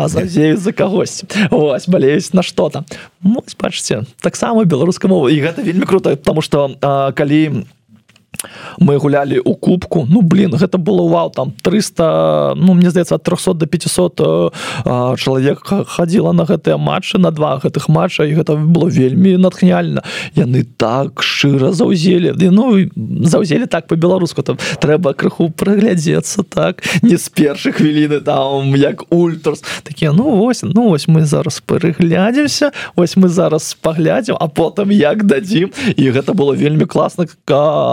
зазеюць 0.08 0.60
за 0.60 0.72
кагось 0.72 1.24
ось 1.52 1.88
балеюць 1.88 2.34
на 2.34 2.44
что-то. 2.44 2.86
Бачыце 3.22 4.06
таксама 4.22 4.64
беларуска 4.64 5.08
мова 5.08 5.30
і 5.30 5.42
гэта 5.42 5.62
вельмі 5.62 5.86
круто 5.86 6.16
потому 6.16 6.42
что 6.42 6.72
калі 7.16 7.66
мы 8.80 8.98
гулялі 8.98 9.40
у 9.40 9.56
кубку. 9.56 10.06
Ну 10.10 10.22
блин 10.22 10.52
гэта 10.52 10.78
было 10.78 11.08
вау 11.08 11.30
там 11.30 11.54
300 11.62 12.54
ну 12.56 12.74
мне 12.74 12.90
здаецца 12.90 13.16
от 13.16 13.24
300 13.24 13.54
до 13.54 13.66
500 13.66 14.22
э, 14.22 15.16
чалавек 15.18 15.60
хадзіла 15.88 16.34
на 16.34 16.44
гэтыя 16.44 16.78
матчы 16.78 17.18
на 17.18 17.32
два 17.32 17.58
гэтых 17.58 17.90
матча 17.90 18.24
і 18.24 18.34
гэта 18.34 18.56
было 18.56 18.90
вельмі 18.90 19.38
натхняльна. 19.38 20.04
Яны 20.36 20.66
так 20.78 21.22
шчыра 21.24 21.72
заўзелі. 21.72 22.34
Ну 22.52 22.90
заўзелі 23.26 23.66
так 23.66 23.88
по-беларуску 23.88 24.42
там 24.42 24.58
трэба 24.82 25.14
крыху 25.14 25.50
прыглядзецца 25.50 26.44
так 26.44 26.84
не 27.02 27.18
з 27.18 27.30
першых 27.30 27.78
хвіліны 27.78 28.22
там 28.22 28.76
як 28.76 29.06
ультрас. 29.10 29.64
Такія 29.84 30.12
ну 30.12 30.36
вось 30.36 30.64
ну 30.64 30.90
вось 30.90 31.08
мы 31.08 31.26
зараз 31.26 31.62
перыглядзімся 31.62 32.72
вось 32.96 33.18
мы 33.18 33.28
зараз 33.28 33.78
паглядзім 33.82 34.38
а 34.40 34.48
потым 34.48 34.92
як 34.92 35.24
дадзім. 35.24 35.72
І 35.96 36.12
гэта 36.12 36.34
было 36.34 36.56
вельмі 36.56 36.86
класна 36.86 37.26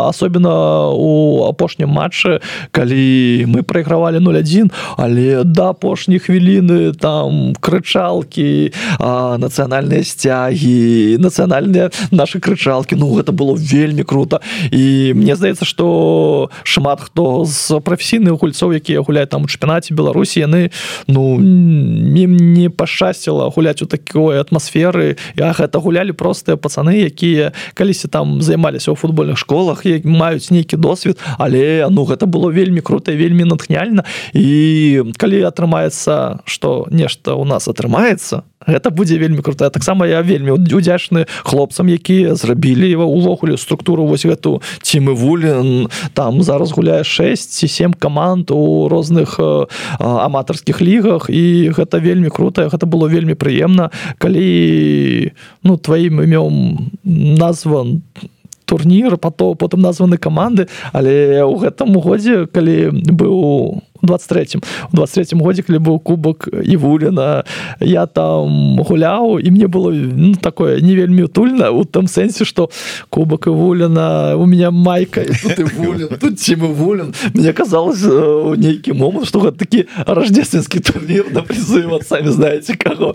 особенно 0.08 0.37
особенно 0.38 0.92
у 0.94 1.44
апошнім 1.48 1.88
матчы 1.88 2.40
калі 2.70 3.46
мы 3.46 3.62
прайгравалі 3.62 4.18
01 4.18 4.70
але 4.96 5.44
да 5.44 5.70
апошняй 5.70 6.18
хвіліны 6.18 6.94
там 6.94 7.54
крычалкі 7.60 8.72
нацыянальныя 8.98 10.04
сцягі 10.04 11.18
нацыянальныя 11.18 11.90
наши 12.10 12.40
крычалкі. 12.40 12.96
Ну 12.96 13.14
гэта 13.14 13.32
было 13.32 13.54
вельмі 13.56 14.02
круто 14.02 14.40
і 14.70 15.12
мне 15.14 15.36
здаецца 15.36 15.64
что 15.64 16.50
шмат 16.62 17.00
хто 17.00 17.44
з 17.44 17.80
прафесійных 17.80 18.38
гульцоў 18.38 18.74
якія 18.74 19.02
гуляюць 19.02 19.30
там 19.30 19.42
у 19.42 19.48
чэмпінаце 19.48 19.94
беларусі 19.94 20.40
яны 20.40 20.70
ну 21.06 21.38
ім 21.38 22.36
не 22.36 22.70
пашчасціла 22.70 23.50
гуляць 23.50 23.82
у 23.82 23.86
такой 23.86 24.40
атмасферы. 24.40 25.16
Я 25.36 25.52
гэта 25.52 25.78
гулялі 25.78 26.12
простыя 26.12 26.56
пацаны 26.56 27.06
якія 27.10 27.52
калісьці 27.74 28.08
там 28.08 28.42
займаліся 28.42 28.92
ў 28.92 28.96
футбольных 28.96 29.38
школах 29.38 29.86
як 29.86 30.04
маюць 30.04 30.27
нейкі 30.36 30.76
досвед 30.76 31.18
але 31.38 31.86
ну 31.90 32.04
гэта 32.04 32.26
было 32.26 32.50
вельмі 32.50 32.80
круто 32.80 33.12
вельмі 33.12 33.44
натхняльна. 33.44 34.04
І 34.32 35.14
калі 35.16 35.42
атрымаецца 35.48 36.40
что 36.44 36.86
нешта 36.90 37.34
у 37.34 37.44
нас 37.44 37.68
атрымаецца 37.68 38.42
гэта 38.66 38.90
будзе 38.90 39.18
вельмі 39.18 39.42
крутая 39.42 39.70
таксама 39.70 40.06
я 40.06 40.22
вельмі 40.22 40.58
удзячны 40.58 41.26
хлопцам 41.44 41.88
якія 41.88 42.34
зрабілі 42.34 42.90
его 42.90 43.06
увогуле 43.06 43.56
структуру 43.56 44.06
вось 44.06 44.26
гэту 44.26 44.60
ці 44.82 45.00
мы 45.00 45.14
вулен 45.14 45.88
там 46.14 46.42
зараз 46.42 46.72
гуляе 46.72 47.04
6 47.04 47.52
ці 47.52 47.68
7 47.68 47.94
каманд 47.94 48.50
у 48.50 48.88
розных 48.88 49.38
э, 49.38 49.66
аматарскіх 49.98 50.82
лігах. 50.82 51.30
І 51.30 51.70
гэта 51.70 51.98
вельмі 52.00 52.30
крутая 52.30 52.68
гэта 52.68 52.86
было 52.86 53.08
вельмі 53.08 53.34
прыемна. 53.34 53.90
Калі 54.18 55.32
ну 55.62 55.76
тваім 55.76 56.20
імём 56.22 56.90
назван 57.38 58.02
там 58.12 58.37
турнір 58.68 59.16
потом 59.16 59.56
потым 59.56 59.80
названы 59.80 60.20
каманды 60.20 60.68
але 60.92 61.42
ў 61.42 61.54
гэтым 61.64 61.96
годзе 61.96 62.46
калі 62.52 62.92
быў 62.92 63.82
23 64.02 64.60
у 64.92 64.96
23 64.96 65.38
годзе 65.38 65.62
калі 65.62 65.78
быў 65.78 65.98
кубок 65.98 66.48
і 66.48 66.76
вуліна 66.76 67.44
я 67.80 68.06
там 68.06 68.78
гуляў 68.80 69.38
і 69.38 69.50
мне 69.50 69.66
было 69.66 69.92
ну, 69.92 70.34
такое 70.34 70.80
не 70.80 70.94
вельмі 70.94 71.22
утульна 71.28 71.70
у 71.70 71.84
там 71.84 72.06
сэнсе 72.06 72.44
что 72.44 72.70
кубок 73.10 73.46
і 73.46 73.50
вуліна 73.50 74.36
у 74.36 74.46
меня 74.46 74.70
майка 74.70 75.24
ці 75.24 76.56
мы 76.56 76.72
вулен 76.72 77.14
мне 77.34 77.52
казалось 77.52 78.04
у 78.04 78.54
нейкі 78.54 78.92
момант 78.92 79.28
что 79.28 79.40
гэта 79.40 79.58
такі 79.58 79.86
рождественскі 80.06 80.80
турнір 80.80 81.26
на 81.32 81.42
призы 81.42 81.86
вот 81.86 82.06
самі 82.06 82.30
знаете 82.30 82.74
каго 82.74 83.14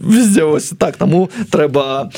везде 0.00 0.42
ось 0.44 0.72
так 0.78 0.96
таму 0.96 1.30
трэба 1.50 2.10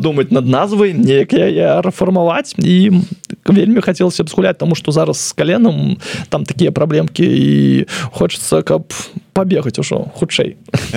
думаць 0.00 0.30
над 0.30 0.46
назвай 0.46 0.92
неяк 0.92 1.32
я, 1.32 1.46
я 1.46 1.82
рэфармаваць 1.82 2.54
і 2.58 3.02
вельмі 3.48 3.80
хацелася 3.80 4.24
б 4.24 4.28
згуляць 4.28 4.58
тому 4.58 4.74
что 4.74 4.92
зараз 4.92 5.28
з 5.28 5.32
каленам 5.32 5.98
там 6.28 6.44
такія 6.44 6.72
праблемкі 6.72 7.24
і 7.24 7.86
хочется 8.12 8.62
каб 8.62 8.92
побегать 9.32 9.78
ужо 9.78 10.10
хутчэй 10.14 10.56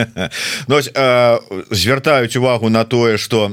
ну, 0.68 0.80
звяртаюць 1.72 2.36
увагу 2.36 2.70
на 2.70 2.84
тое 2.84 3.18
что 3.18 3.52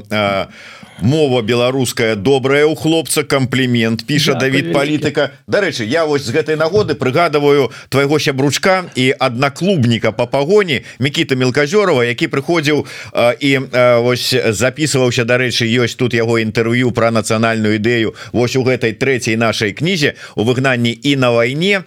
мова 1.01 1.41
беларуская 1.41 2.15
добрая 2.15 2.65
у 2.65 2.75
хлопца 2.75 3.23
комплімент 3.23 4.05
піша 4.05 4.33
да, 4.33 4.39
Давід 4.39 4.73
палітыка. 4.73 5.31
Дарэчы 5.47 5.85
я 5.85 6.05
вось 6.05 6.25
з 6.25 6.33
гэтай 6.33 6.55
нагоды 6.55 6.95
прыгадываю 6.95 7.71
твайго 7.89 8.19
сябручка 8.19 8.85
і 8.95 9.13
аднаклубніка 9.19 10.11
по 10.11 10.27
пагоні 10.27 10.81
Мікіта 10.99 11.35
мелказёрова 11.35 12.03
які 12.03 12.27
прыходзіў 12.27 12.85
і 13.39 13.51
вось 14.01 14.33
записываўся 14.33 15.25
дарэчы 15.25 15.69
ёсць 15.69 15.95
тут 15.95 16.13
яго 16.13 16.39
інтэрв'ю 16.41 16.91
про 16.91 17.11
нацыянальную 17.11 17.77
ідэю 17.77 18.15
Вось 18.31 18.55
у 18.55 18.63
гэтай 18.63 18.93
трэцяй 18.93 19.37
нашай 19.37 19.73
кнізе 19.73 20.15
у 20.35 20.43
выгнанні 20.43 20.97
і 21.03 21.15
на 21.15 21.31
вайне. 21.31 21.83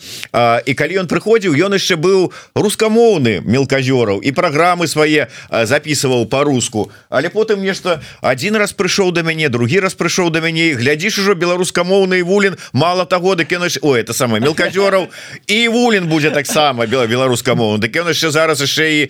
І 0.66 0.72
калі 0.74 1.02
ён 1.02 1.06
прыходзіў 1.10 1.58
ён 1.58 1.74
яшчэ 1.74 1.98
быў 1.98 2.30
рускамоўны 2.54 3.42
мелказёраў 3.42 4.22
і 4.22 4.30
праграмы 4.32 4.86
свае 4.86 5.28
записываў 5.50 6.26
по-руску 6.26 6.90
але 7.10 7.28
потым 7.28 7.62
нешта 7.62 8.00
один 8.22 8.56
раз 8.56 8.72
прыйшоў 8.72 8.99
прыйшоў 9.00 9.12
до 9.12 9.22
мяне 9.22 9.48
другі 9.48 9.80
раз 9.80 9.94
прыйшоў 9.94 10.30
до 10.30 10.40
мяне 10.44 10.76
глядзіш 10.76 11.18
ужо 11.24 11.34
беларускамоўны 11.34 12.20
вулін 12.22 12.56
мало 12.72 13.04
таго 13.08 13.34
да 13.34 13.44
кіно 13.44 13.66
о 13.80 13.96
это 13.96 14.12
самое 14.12 14.44
мелкадёраў 14.44 15.08
і 15.48 15.68
вулін 15.68 16.04
будзе 16.04 16.30
таксама 16.30 16.86
бела 16.86 17.06
беларускамоўны 17.06 17.80
дык 17.80 17.96
ён 17.96 18.12
яшчэ 18.12 18.28
зараз 18.30 18.60
яшчэ 18.60 18.84
і 18.92 19.00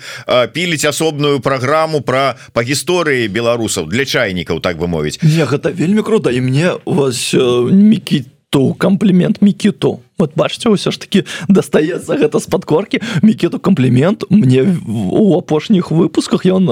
піліць 0.54 0.86
асобную 0.86 1.40
праграму 1.40 2.00
про 2.06 2.38
па 2.52 2.62
гісторыі 2.62 3.26
беларусаў 3.26 3.90
для 3.90 4.06
чайнікаў 4.06 4.60
так 4.62 4.78
бы 4.78 4.86
мовіць 4.86 5.18
не 5.22 5.42
гэта 5.42 5.74
вельмі 5.74 6.06
круто 6.06 6.30
і 6.30 6.38
мне 6.40 6.78
вас 6.86 7.34
мікіту 7.34 8.78
комплімент 8.78 9.42
мікіту 9.42 9.98
вот 10.20 10.36
бачыце 10.36 10.70
ўсё 10.70 10.92
ж 10.92 10.96
таки 11.00 11.24
дастаецца 11.48 12.20
гэта 12.20 12.38
з-пад 12.38 12.64
коркі 12.64 13.00
мікету 13.24 13.58
комплімент 13.58 14.28
мне 14.30 14.64
у 14.86 15.34
апошніх 15.38 15.90
выпусках 15.90 16.46
ён 16.46 16.68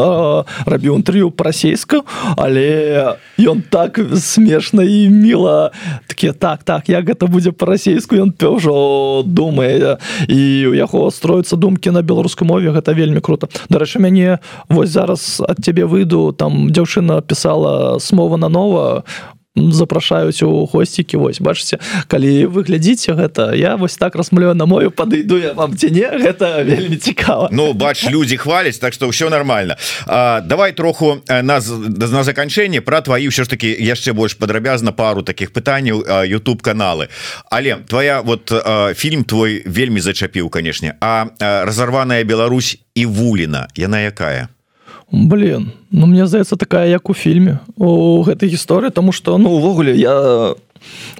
рабіў 0.68 1.00
інтэрв'ю 1.00 1.32
па-расейска 1.32 2.04
але 2.36 3.16
ён 3.40 3.64
так 3.64 3.98
смешна 4.14 4.84
і 4.84 5.08
міла 5.08 5.72
такі 6.06 6.32
так 6.36 6.62
так 6.62 6.88
як 6.88 7.08
гэта 7.08 7.26
будзе 7.26 7.52
па-расейску 7.52 8.16
ён 8.20 8.34
ўжо 8.38 9.22
думае 9.24 9.98
і 10.28 10.66
у 10.66 10.74
яго 10.74 11.10
строятся 11.10 11.56
думкі 11.56 11.90
на 11.90 12.02
беларускай 12.02 12.48
мове. 12.48 12.70
Гэта 12.70 12.92
вельмі 12.92 13.20
круто. 13.20 13.48
Дарэчы 13.68 13.98
мяне 13.98 14.38
вось 14.68 14.90
зараз 14.90 15.40
ад 15.40 15.64
цябе 15.64 15.86
выйду 15.86 16.32
там 16.32 16.70
дзяўчына 16.72 17.22
пісала 17.22 18.00
смова 18.00 18.36
на 18.36 18.48
нова 18.48 19.04
запрашаюць 19.72 20.42
у 20.42 20.66
госцікі 20.66 21.16
вось 21.16 21.40
бачыце 21.40 21.78
калі 22.08 22.46
вы 22.46 22.64
глядзіце 22.64 23.14
гэта 23.14 23.54
я 23.54 23.76
вось 23.76 23.96
так 23.96 24.16
размлю 24.16 24.54
на 24.54 24.66
мою 24.66 24.90
падыйду 24.90 25.38
я 25.38 25.52
вам 25.52 25.76
ці 25.76 25.90
не 25.90 26.08
гэта 26.08 26.62
вельмі 26.64 26.96
цікава 26.96 27.48
Ну 27.52 27.72
бач 27.72 28.10
людзі 28.10 28.36
хваляць 28.36 28.78
так 28.78 28.92
что 28.92 29.08
ўсё 29.08 29.30
нормально 29.30 29.76
а, 30.06 30.40
давай 30.40 30.72
троху 30.72 31.22
нас 31.28 31.70
на 32.12 32.22
заканчэнне 32.22 32.80
про 32.80 33.00
твои 33.00 33.28
ўсё 33.28 33.44
ж 33.44 33.48
таки 33.48 33.70
яшчэ 33.70 34.12
больш 34.12 34.34
падрабязна 34.34 34.92
пару 34.92 35.22
таких 35.22 35.52
пытанняў 35.52 36.04
YouTube 36.26 36.62
каналы 36.62 37.08
але 37.50 37.76
твоя 37.86 38.20
вот 38.20 38.52
фільм 38.94 39.24
твой 39.24 39.62
вельмі 39.66 40.00
зачапіў 40.00 40.48
канешне. 40.50 40.94
А 41.00 41.26
разорваная 41.38 42.24
Беларусь 42.24 42.78
і 42.94 43.06
вуліна 43.06 43.68
яна 43.76 44.00
якая 44.00 44.48
блин 45.12 45.72
ну 45.90 46.06
мне 46.06 46.26
здаецца 46.26 46.56
такая 46.56 46.88
як 46.88 47.10
у 47.10 47.14
фільме 47.14 47.58
у 47.76 48.22
гэтай 48.22 48.48
гісторыі 48.48 48.90
тому 48.90 49.12
что 49.12 49.38
ну 49.38 49.50
увогуле 49.50 49.96
я 49.96 50.54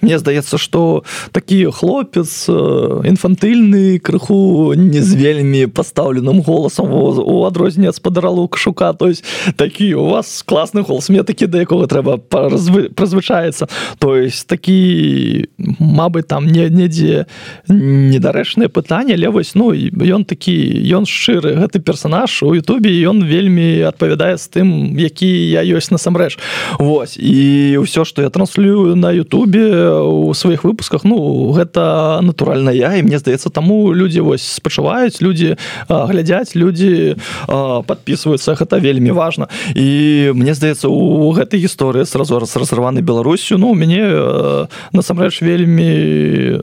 Мне 0.02 0.18
здаецца 0.18 0.58
что 0.58 1.04
такі 1.32 1.70
хлопец 1.72 2.48
інфантыльны 2.48 3.98
крыху 3.98 4.74
не 4.74 5.02
з 5.02 5.14
вельмі 5.14 5.66
пастаўленым 5.66 6.42
голосам 6.42 6.92
у 6.92 7.44
адрозненне 7.44 7.92
спадаралу 7.92 8.48
кашука. 8.48 8.92
То 8.92 9.08
есть 9.08 9.24
такі 9.56 9.94
у 9.94 10.04
вас 10.06 10.44
класны 10.46 10.82
голос 10.82 11.08
мне 11.08 11.22
такі 11.22 11.46
да 11.46 11.60
якога 11.60 11.86
трэба 11.86 12.18
прызвычаецца 12.18 13.68
то 13.98 14.16
есть 14.16 14.46
такі 14.46 15.48
Мабы 15.78 16.22
там 16.22 16.46
не 16.46 16.68
недзе 16.68 17.26
недарэчнае 17.68 18.68
пытанне 18.68 19.14
але 19.14 19.28
вось 19.28 19.54
ну 19.54 19.72
ён 19.72 20.24
такі 20.24 20.54
ён 20.94 21.06
шчыры 21.06 21.54
гэты 21.58 21.80
персонаж 21.80 22.42
у 22.42 22.54
Ютубе 22.54 22.92
ён 23.08 23.24
вельмі 23.24 23.82
адпавядае 23.88 24.36
з 24.38 24.46
тым 24.48 24.68
які 24.98 25.28
я 25.28 25.62
ёсць 25.62 25.90
насамрэч. 25.90 26.38
Вось 26.78 27.16
і 27.18 27.78
ўсё 27.82 28.04
что 28.04 28.22
я 28.22 28.30
транслюю 28.30 28.96
на 28.96 29.12
Ютубе 29.12 29.47
Ютубе 29.48 30.00
у 30.00 30.34
сваіх 30.34 30.64
выпусках 30.64 31.04
ну 31.04 31.52
гэта 31.52 32.20
натуральна 32.22 32.70
я 32.70 32.96
і 32.96 33.02
мне 33.02 33.18
здаецца 33.18 33.50
таму 33.50 33.94
людзі 33.94 34.20
вось 34.20 34.44
спачуваюць 34.44 35.20
людзі 35.20 35.56
глядзяць 35.88 36.54
людзі 36.54 37.16
подписываются 37.48 38.54
гэта 38.54 38.78
вельмі 38.78 39.10
важно. 39.10 39.48
І 39.74 40.30
мне 40.34 40.54
здаецца 40.54 40.88
у 40.88 41.32
гэтай 41.32 41.60
гісторыі 41.60 42.04
сразу 42.04 42.38
раз 42.38 42.56
разрываны 42.56 43.00
Беларусю 43.00 43.58
ну 43.58 43.74
мяне 43.74 44.68
насамрэч 44.92 45.40
вельмі 45.42 46.60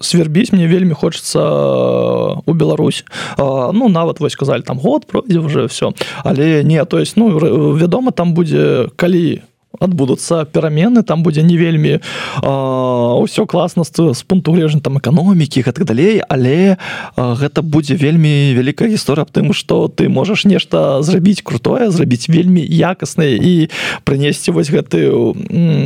свербіць 0.00 0.52
мне 0.52 0.66
вельмі 0.66 0.94
хочется 0.94 2.40
у 2.46 2.52
Беларусь 2.52 3.04
ну 3.38 3.88
нават 3.88 4.20
вось 4.20 4.32
сказали 4.32 4.62
там 4.62 4.78
год 4.78 5.06
пройдзе 5.06 5.38
уже 5.38 5.66
все 5.68 5.92
але 6.24 6.64
не 6.64 6.84
то 6.84 6.98
есть 6.98 7.16
ну 7.16 7.28
вядома 7.76 8.12
там 8.12 8.34
будзе 8.34 8.88
калі 8.96 9.42
у 9.42 9.57
адбудуцца 9.80 10.44
перамены 10.44 11.02
там 11.02 11.22
будзе 11.22 11.42
не 11.42 11.56
вельмі 11.56 12.00
ўсё 12.40 13.46
класна 13.46 13.84
з 13.84 14.22
пункту 14.24 14.52
глежня 14.52 14.80
там 14.80 14.98
эканомікі 14.98 15.62
гэтак 15.62 15.84
далей 15.84 16.24
але 16.24 16.80
а, 17.16 17.36
гэта 17.36 17.62
будзе 17.62 17.94
вельмі 17.94 18.56
вялікая 18.56 18.88
гісторыя 18.88 19.28
аб 19.28 19.30
тым 19.30 19.52
што 19.52 19.92
ты 19.92 20.08
можаш 20.08 20.48
нешта 20.48 21.02
зрабіць 21.04 21.44
крутое 21.44 21.92
зрабіць 21.92 22.32
вельмі 22.32 22.64
якаснае 22.64 23.36
і 23.36 23.68
прынесці 24.08 24.56
вось 24.56 24.72
гэты 24.72 25.12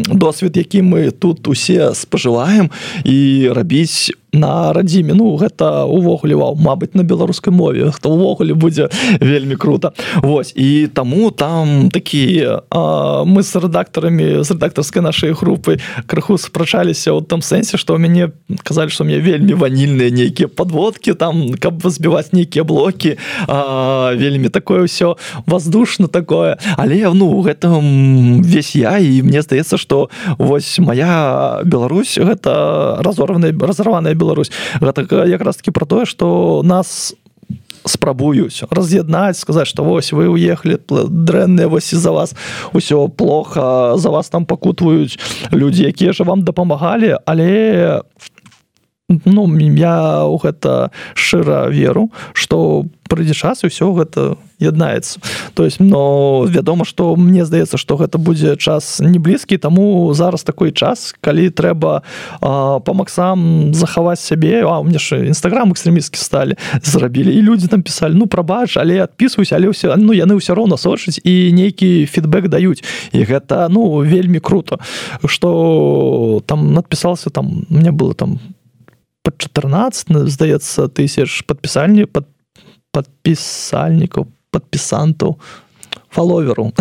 досвед 0.06 0.56
які 0.56 0.82
мы 0.82 1.10
тут 1.10 1.48
усе 1.48 1.92
спажываем 1.98 2.70
і 3.04 3.50
рабіць 3.50 4.14
на 4.32 4.72
радзіме. 4.72 5.14
Ну 5.14 5.36
гэта 5.36 5.84
увогуле 5.84 6.34
вау 6.34 6.56
Мабыць 6.56 6.94
на 6.94 7.04
беларускай 7.04 7.52
мове. 7.52 7.90
Хто 7.92 8.16
ўвогуле 8.16 8.54
будзе 8.54 8.88
вельмі 9.20 9.56
круто 9.56 9.92
Вось 10.22 10.52
і 10.56 10.88
таму 10.88 11.30
там 11.30 11.90
такія 11.92 12.64
мы 13.28 13.42
з 13.44 13.56
рэдактарамі 13.60 14.40
з 14.40 14.48
рэдактарскай 14.56 15.02
нашай 15.02 15.36
групы 15.36 15.78
крыху 16.06 16.38
спрачаліся 16.40 17.12
ў 17.12 17.24
там 17.28 17.44
сэнсе 17.44 17.76
што 17.76 17.94
ў 17.94 18.00
мяне 18.00 18.32
казалі 18.64 18.88
што 18.88 19.04
мне 19.04 19.20
вельмі 19.20 19.52
ванільныя 19.52 20.08
нейкія 20.08 20.48
подводкі 20.48 21.12
там 21.12 21.52
каб 21.60 21.84
збіваць 21.84 22.32
нейкія 22.32 22.64
блокі. 22.64 23.20
А, 23.48 24.16
вельмі 24.16 24.48
такое 24.48 24.88
ўсё 24.88 25.20
воздушно 25.44 26.08
такое. 26.08 26.56
Але 26.80 27.04
ну 27.12 27.28
гэтым 27.44 28.40
весь 28.40 28.72
я 28.76 28.96
і 28.96 29.20
мне 29.22 29.44
здаецца 29.44 29.76
што 29.76 30.08
вось 30.40 30.80
моя 30.80 31.60
Беларусь 31.64 32.16
гэта 32.16 32.96
разорваная 33.04 33.52
разорваная 33.52 34.14
Беларусь. 34.22 34.52
Гэта 34.80 35.26
якраз 35.26 35.56
таки 35.56 35.70
про 35.70 35.86
тое 35.86 36.06
что 36.06 36.62
нас 36.62 37.14
спрабуюць 37.84 38.62
раз'яднаць 38.70 39.38
сказаць 39.38 39.66
что 39.66 39.84
вось 39.84 40.12
вы 40.12 40.28
уехали 40.28 40.78
дрэнныя 40.86 41.68
вось 41.68 41.92
из-за 41.92 42.12
вас 42.12 42.34
усё 42.72 43.08
плохо 43.08 43.94
за 43.96 44.10
вас 44.10 44.28
там 44.28 44.46
пакутваюць 44.46 45.18
людзі 45.50 45.90
якія 45.90 46.12
же 46.12 46.24
вам 46.24 46.42
дапамагалі 46.42 47.18
але 47.26 48.02
ну 49.08 49.50
я 49.58 50.24
у 50.24 50.38
гэта 50.38 50.90
шчыра 51.14 51.66
веру 51.68 52.10
что 52.32 52.86
прыйдзе 53.12 53.36
час 53.36 53.60
і 53.60 53.68
ўсё 53.68 53.92
гэта 53.92 54.40
яднаецца. 54.56 55.20
То 55.52 55.68
есть 55.68 55.80
но 55.80 56.44
вядома 56.48 56.88
что 56.88 57.12
мне 57.16 57.44
здаецца 57.44 57.76
что 57.76 58.00
гэта 58.00 58.16
будзе 58.16 58.56
час 58.56 59.00
не 59.04 59.20
блізкі 59.20 59.60
таму 59.60 60.08
зараз 60.16 60.42
такой 60.42 60.72
час 60.72 61.12
калі 61.20 61.52
трэба 61.52 62.00
по 62.40 62.92
максам 62.94 63.74
захаваць 63.74 64.20
сябе. 64.24 64.64
А 64.64 64.80
мне 64.80 64.98
ж 64.98 65.28
нстаграм 65.28 65.76
экстрэмісткі 65.76 66.16
сталі 66.16 66.56
зрабілі 66.80 67.28
і 67.36 67.42
людзі 67.44 67.68
там 67.68 67.82
пісалі 67.84 68.16
ну 68.16 68.26
прабач 68.26 68.80
але 68.80 69.04
адпісваюсь 69.04 69.52
але 69.52 69.68
ўсё 69.68 69.92
ну 70.00 70.16
яны 70.16 70.40
ўсё 70.40 70.56
роўна 70.56 70.80
сочыць 70.80 71.20
і 71.20 71.52
нейкі 71.52 72.08
фідбэк 72.08 72.48
даюць 72.48 72.80
і 73.12 73.20
гэта 73.28 73.68
ну 73.68 74.00
вельмі 74.00 74.40
круто. 74.40 74.80
Что 75.26 76.42
там 76.46 76.72
надпісался 76.72 77.30
там 77.30 77.66
мне 77.68 77.92
было 77.92 78.14
там 78.14 78.40
под 79.22 79.38
14 79.38 80.28
здаецца 80.28 80.88
тысяч 80.88 81.42
подпісальні 81.46 82.06
под 82.06 82.26
подпісальнікаў 82.92 84.24
по 84.24 84.32
падпісанту 84.52 85.36
фаловеру 86.10 86.72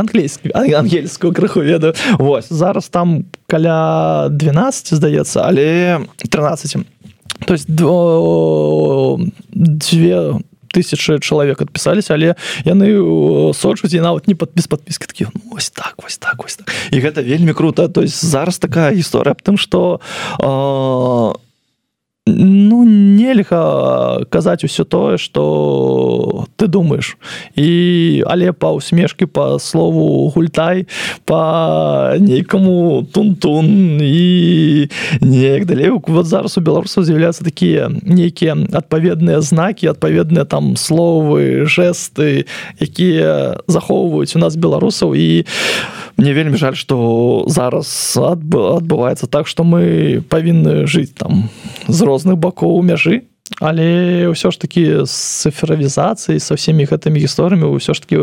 англійскі 0.00 0.50
ангельскую 0.54 1.32
крыху 1.32 1.60
ведаю. 1.60 1.94
Вось 2.18 2.48
зараз 2.50 2.88
там 2.88 3.24
каля 3.46 4.28
12 4.30 4.96
здаецца 4.96 5.44
але 5.44 6.00
13 6.16 6.76
то 7.46 7.54
есть 7.54 7.68
две 9.52 10.40
тысячи 10.72 11.18
чалавек 11.20 11.60
адпісаліся 11.60 12.14
але 12.14 12.34
яны 12.64 13.52
сочуць 13.52 13.92
і 13.92 14.00
нават 14.00 14.28
не 14.28 14.34
падпіс 14.34 14.66
подпіски 14.66 15.06
такі 15.06 15.26
ну, 15.34 15.40
ось 15.56 15.70
так 15.70 15.94
вось 16.02 16.18
так 16.18 16.40
вось 16.40 16.56
так. 16.56 16.72
і 16.92 17.00
гэта 17.00 17.20
вельмі 17.20 17.52
круто. 17.52 17.88
То 17.88 18.02
есть 18.02 18.24
зараз 18.24 18.58
такая 18.58 18.92
гісторыя 18.96 19.36
аб 19.36 19.44
тым 19.44 19.60
что 19.60 20.00
у 20.40 21.45
ну 22.26 22.82
нельга 22.84 24.24
казаць 24.30 24.64
усё 24.64 24.84
тое 24.84 25.16
что 25.16 26.46
ты 26.56 26.66
думаешь 26.66 27.16
і 27.54 28.24
але 28.26 28.52
па 28.52 28.72
усмешке 28.72 29.26
по 29.26 29.58
слову 29.58 30.28
гультай 30.34 30.86
по 31.24 32.14
нейкаму 32.18 33.06
тун-тун 33.12 34.00
і 34.02 34.88
неяк 35.20 35.66
далей. 35.66 35.90
Вот 35.90 36.26
зараз 36.26 36.58
у 36.58 36.60
беларусаў 36.60 37.04
з'яўляцца 37.04 37.44
такія 37.44 37.90
нейкія 38.02 38.56
адпаведныя 38.72 39.40
знакі 39.40 39.94
адпаведныя 39.94 40.44
там 40.44 40.76
словы 40.76 41.66
жесты 41.66 42.46
якія 42.80 43.62
захоўваюць 43.66 44.34
у 44.36 44.42
нас 44.42 44.56
беларусаў. 44.56 45.14
І 45.14 45.46
мне 46.16 46.32
вельмі 46.32 46.56
жаль 46.56 46.74
что 46.74 47.44
зараз 47.46 48.16
адбываецца 48.16 49.26
так 49.26 49.46
что 49.46 49.64
мы 49.64 50.22
павінны 50.28 50.86
жыць 50.86 51.12
там 51.14 51.48
з 51.88 52.02
розных 52.02 52.38
бакоў 52.38 52.82
мяжы 52.82 53.28
але 53.60 54.28
ўсё 54.28 54.50
ж 54.50 54.58
таки 54.60 55.06
з 55.06 55.14
цифравізацыі 55.46 56.40
со 56.40 56.54
всеми 56.54 56.84
гэтымі 56.84 57.16
гісторыямі 57.16 57.72
ўсё 57.72 57.94
ж 57.94 57.98
таки 58.04 58.16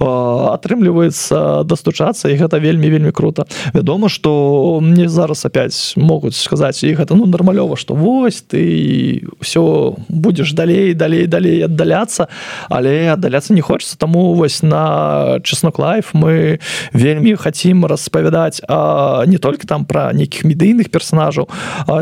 атрымліваецца 0.00 1.62
дастучацца 1.62 2.32
і 2.32 2.38
гэта 2.40 2.58
вельмі 2.58 2.90
вельмі 2.90 3.12
круто. 3.12 3.46
Вядома 3.74 4.08
что 4.08 4.80
мне 4.82 5.08
зараз 5.08 5.46
опять 5.46 5.94
могуць 5.96 6.34
сказаць 6.34 6.82
і 6.82 6.94
гэта 6.94 7.14
ну 7.14 7.26
нармалёва 7.26 7.76
что 7.76 7.94
вось 7.94 8.42
ты 8.42 9.22
все 9.40 9.94
будешь 10.08 10.52
далей 10.52 10.94
далей 10.94 11.26
далей 11.26 11.62
аддаляцца 11.62 12.26
але 12.68 13.12
аддаляцца 13.12 13.54
не 13.54 13.60
хочется 13.60 13.98
таму 13.98 14.34
вось 14.34 14.62
на 14.62 15.38
чеснок 15.44 15.78
лайф 15.78 16.14
мы 16.14 16.58
вельмі 16.92 17.36
хотим 17.36 17.86
распавядаць 17.86 18.60
а 18.68 19.24
не 19.26 19.38
только 19.38 19.66
там 19.66 19.84
про 19.84 20.12
нейкіх 20.12 20.44
медыйных 20.44 20.90
персонажаў 20.90 21.48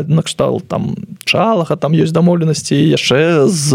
накштал 0.07 0.61
там 0.61 0.95
чалага 1.25 1.75
там 1.75 1.93
есть 1.93 2.13
дамоўленасці 2.13 2.60
ці 2.61 2.75
яшчэ 2.75 3.47
з 3.47 3.67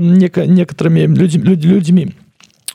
некоторыми 0.00 1.06
людзьмі 1.06 1.44
людзі 1.44 1.68
людзьмі. 1.68 2.04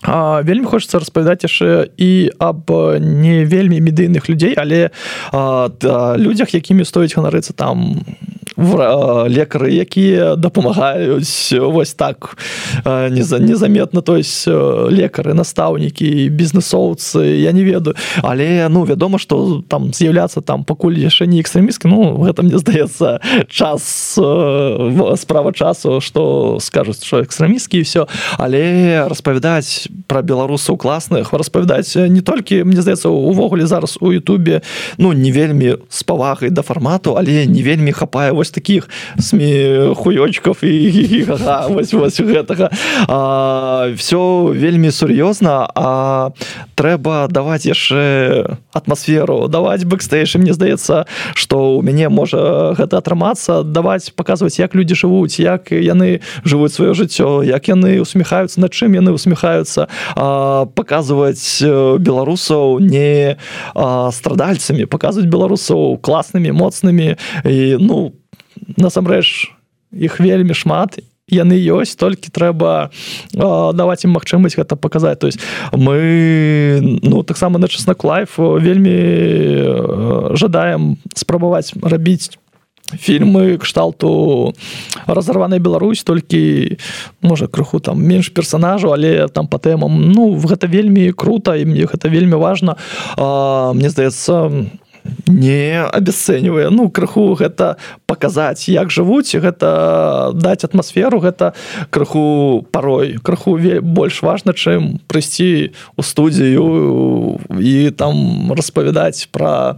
А, 0.04 0.42
вельмі 0.42 0.66
хочется 0.66 1.00
распавядаць 1.00 1.46
яшчэ 1.46 1.94
і 1.98 2.34
аб 2.42 2.72
не 2.98 3.46
вельмі 3.46 3.78
медыйных 3.78 4.30
людзей 4.30 4.58
але 4.58 4.90
а, 5.32 5.70
да, 5.70 6.18
людзях 6.18 6.58
якімі 6.58 6.86
стоіць 6.86 7.14
ганарыцца 7.14 7.54
там 7.54 8.02
лекары 8.62 9.72
якія 9.74 10.36
дапамагаюць 10.36 11.54
вось 11.58 11.94
так 11.94 12.38
не 12.86 13.24
за 13.24 13.40
незаметна 13.40 14.02
то 14.02 14.18
есть 14.18 14.48
лекары 14.48 15.34
настаўнікі 15.34 16.30
бізнесоўцы 16.30 17.42
я 17.42 17.52
не 17.52 17.64
ведаю 17.64 17.96
але 18.22 18.68
ну 18.70 18.84
вядома 18.86 19.20
что 19.20 19.62
там 19.68 19.94
з'яўляцца 19.94 20.42
там 20.42 20.64
пакуль 20.64 20.98
яшчэ 21.00 21.26
не 21.26 21.42
экстрэміскі 21.42 21.88
Ну 21.92 22.24
гэта 22.24 22.44
мне 22.44 22.58
здаецца 22.58 23.20
час 23.50 24.18
справа 25.18 25.54
часу 25.54 26.02
что 26.02 26.58
скажуць 26.62 27.04
что 27.04 27.22
экстрэміскі 27.22 27.82
все 27.82 28.08
але 28.38 29.08
распавядаць 29.08 29.90
про 30.08 30.22
беларусаў 30.22 30.78
класных 30.78 31.34
распавядаць 31.34 31.96
не 31.96 32.22
толькі 32.22 32.64
мне 32.64 32.82
здаецца 32.82 33.10
увогуле 33.10 33.66
зараз 33.66 33.98
у 34.02 34.12
Ютубе 34.12 34.62
ну 34.98 35.14
не 35.14 35.32
вельмі 35.32 35.78
с 35.90 36.04
павагай 36.04 36.50
да 36.50 36.62
фармату 36.62 37.18
але 37.18 37.46
не 37.46 37.64
вельмі 37.64 37.92
хапае 37.92 38.32
вось 38.32 38.51
таких 38.52 38.90
сме 39.20 39.94
хуёчков 39.96 40.64
і 40.64 41.26
вось, 41.70 41.94
вось 41.94 42.20
гэтага 42.20 42.70
все 43.96 44.22
вельмі 44.54 44.92
сур'ёзна 44.92 45.68
а. 45.76 46.32
Трэба 46.76 47.28
даваць 47.30 47.66
яшчэ 47.66 48.58
атмасферу 48.74 49.48
даваць 49.48 49.86
бэкстейш 49.86 50.36
мне 50.36 50.54
здаецца 50.54 51.06
что 51.34 51.78
у 51.78 51.82
мяне 51.82 52.10
можа 52.10 52.74
гэта 52.74 52.98
атрымацца 52.98 53.64
даваць 53.64 54.12
показваць 54.16 54.58
як 54.60 54.76
люди 54.76 54.96
жывуць 54.96 55.40
як 55.40 55.72
яны 55.72 56.22
жывуць 56.44 56.74
сваё 56.74 56.94
жыццё 56.94 57.44
як 57.46 57.70
яны 57.70 58.02
усміхаюцца 58.02 58.62
на 58.62 58.70
чым 58.70 58.98
яны 58.98 59.14
усміхаюцца 59.14 59.88
показваць 60.74 61.62
беларусаў 62.02 62.80
не 62.80 63.38
страдальцамі 64.12 64.86
показваць 64.86 65.30
беларусаў 65.30 65.98
класнымі 66.02 66.52
моцнымі. 66.52 67.16
І 67.46 67.78
ну 67.80 68.14
насамрэч 68.78 69.52
іх 69.92 70.20
вельмі 70.20 70.54
шмат 70.54 71.00
яны 71.32 71.56
ёсць 71.56 71.96
толькі 71.96 72.30
трэба 72.30 72.92
даваць 73.34 74.04
ім 74.04 74.12
магчымасць 74.20 74.60
гэта 74.60 74.76
паказаць. 74.76 75.20
То 75.20 75.28
есть 75.28 75.40
мы 75.72 77.00
ну 77.02 77.24
таксама 77.24 77.58
на 77.58 77.72
часнок 77.72 78.04
лайф 78.04 78.36
вельмі 78.38 80.36
жадаем 80.36 80.98
спрабаваць 81.16 81.72
рабіць 81.82 82.36
фільмы 82.92 83.58
кшталту 83.58 84.54
разарванай 85.08 85.60
Беларусь 85.60 86.04
толькі 86.04 86.76
можа 87.22 87.48
крыху 87.48 87.80
там 87.80 88.04
менш 88.04 88.30
персонажу 88.30 88.92
але 88.92 89.28
там 89.28 89.48
по 89.48 89.58
тэмам. 89.58 90.12
Ну 90.12 90.36
гэта 90.36 90.68
вельмі 90.68 91.12
круто 91.16 91.56
і 91.56 91.66
мне 91.66 91.88
гэта 91.88 92.10
вельмі 92.10 92.36
важно 92.36 92.76
мне 93.18 93.90
здаецца 93.90 94.52
не 95.28 95.82
абясцэньвае 95.82 96.70
ну 96.70 96.90
крыху 96.90 97.34
гэта 97.40 97.78
паказаць 98.06 98.70
як 98.70 98.92
жывуць 98.92 99.32
гэта 99.36 100.32
даць 100.36 100.64
атмасферу 100.64 101.20
гэта 101.20 101.54
крыху 101.90 102.66
парой 102.72 103.18
крыху 103.24 103.58
больш 103.82 104.22
важна 104.22 104.54
чым 104.54 105.00
прыйсці 105.08 105.72
у 105.98 106.02
студзію 106.04 107.40
і 107.60 107.92
там 107.98 108.52
распавядаць 108.54 109.28
пра 109.32 109.78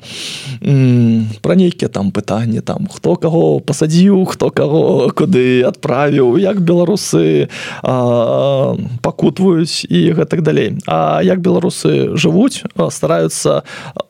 пра 1.42 1.54
нейкія 1.56 1.90
там 1.90 2.12
пытанні 2.12 2.62
там 2.62 2.88
хто 2.92 3.16
каго 3.16 3.60
пасадзіў 3.60 4.26
хто 4.26 4.50
каго 4.50 5.12
куды 5.16 5.64
адправіў 5.64 6.38
як 6.42 6.62
беларусы 6.62 7.48
пакутваюць 9.02 9.86
і 9.90 10.12
гэтак 10.14 10.42
далей. 10.42 10.78
А 10.88 11.22
як 11.24 11.40
беларусы 11.42 12.16
жывуць 12.18 12.64
стараюцца 12.90 13.64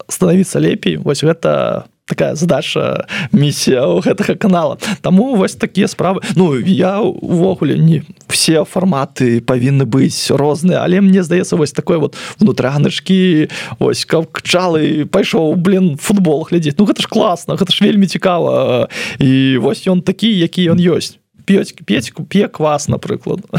становіцца 0.07 0.59
лепей. 0.59 0.97
Вось 0.97 1.23
гэта 1.23 1.85
такая 2.05 2.35
задача 2.35 3.07
місія 3.31 3.87
у 3.87 4.01
гэтага 4.03 4.35
канала. 4.35 4.77
Таму 5.01 5.35
вось 5.35 5.55
такія 5.55 5.87
справы. 5.87 6.21
Ну 6.35 6.59
я 6.59 6.99
увогуле 6.99 7.77
не 7.77 8.03
все 8.27 8.65
фарматы 8.65 9.39
павінны 9.39 9.85
быць 9.87 10.27
розныя 10.33 10.83
але 10.83 10.99
мне 11.01 11.23
здаецца 11.23 11.55
вось 11.55 11.71
такой 11.71 11.97
вот 11.97 12.17
внутраначкі 12.39 13.47
ось 13.79 14.05
капчалы 14.05 15.05
пайшоў 15.05 15.55
блин 15.55 15.95
футбол 15.97 16.43
глядзець 16.49 16.75
Ну 16.77 16.85
гэта 16.85 17.01
ж 17.01 17.07
класна 17.07 17.55
гэта 17.55 17.71
ж 17.71 17.85
вельмі 17.85 18.07
цікава 18.07 18.89
і 19.19 19.57
вось 19.57 19.87
ён 19.87 20.01
такі 20.01 20.27
які 20.27 20.75
ён 20.75 20.81
ёсць 20.81 21.22
п'ць 21.45 22.13
п'е 22.29 22.47
квас 22.47 22.87
напрыклад 22.87 23.41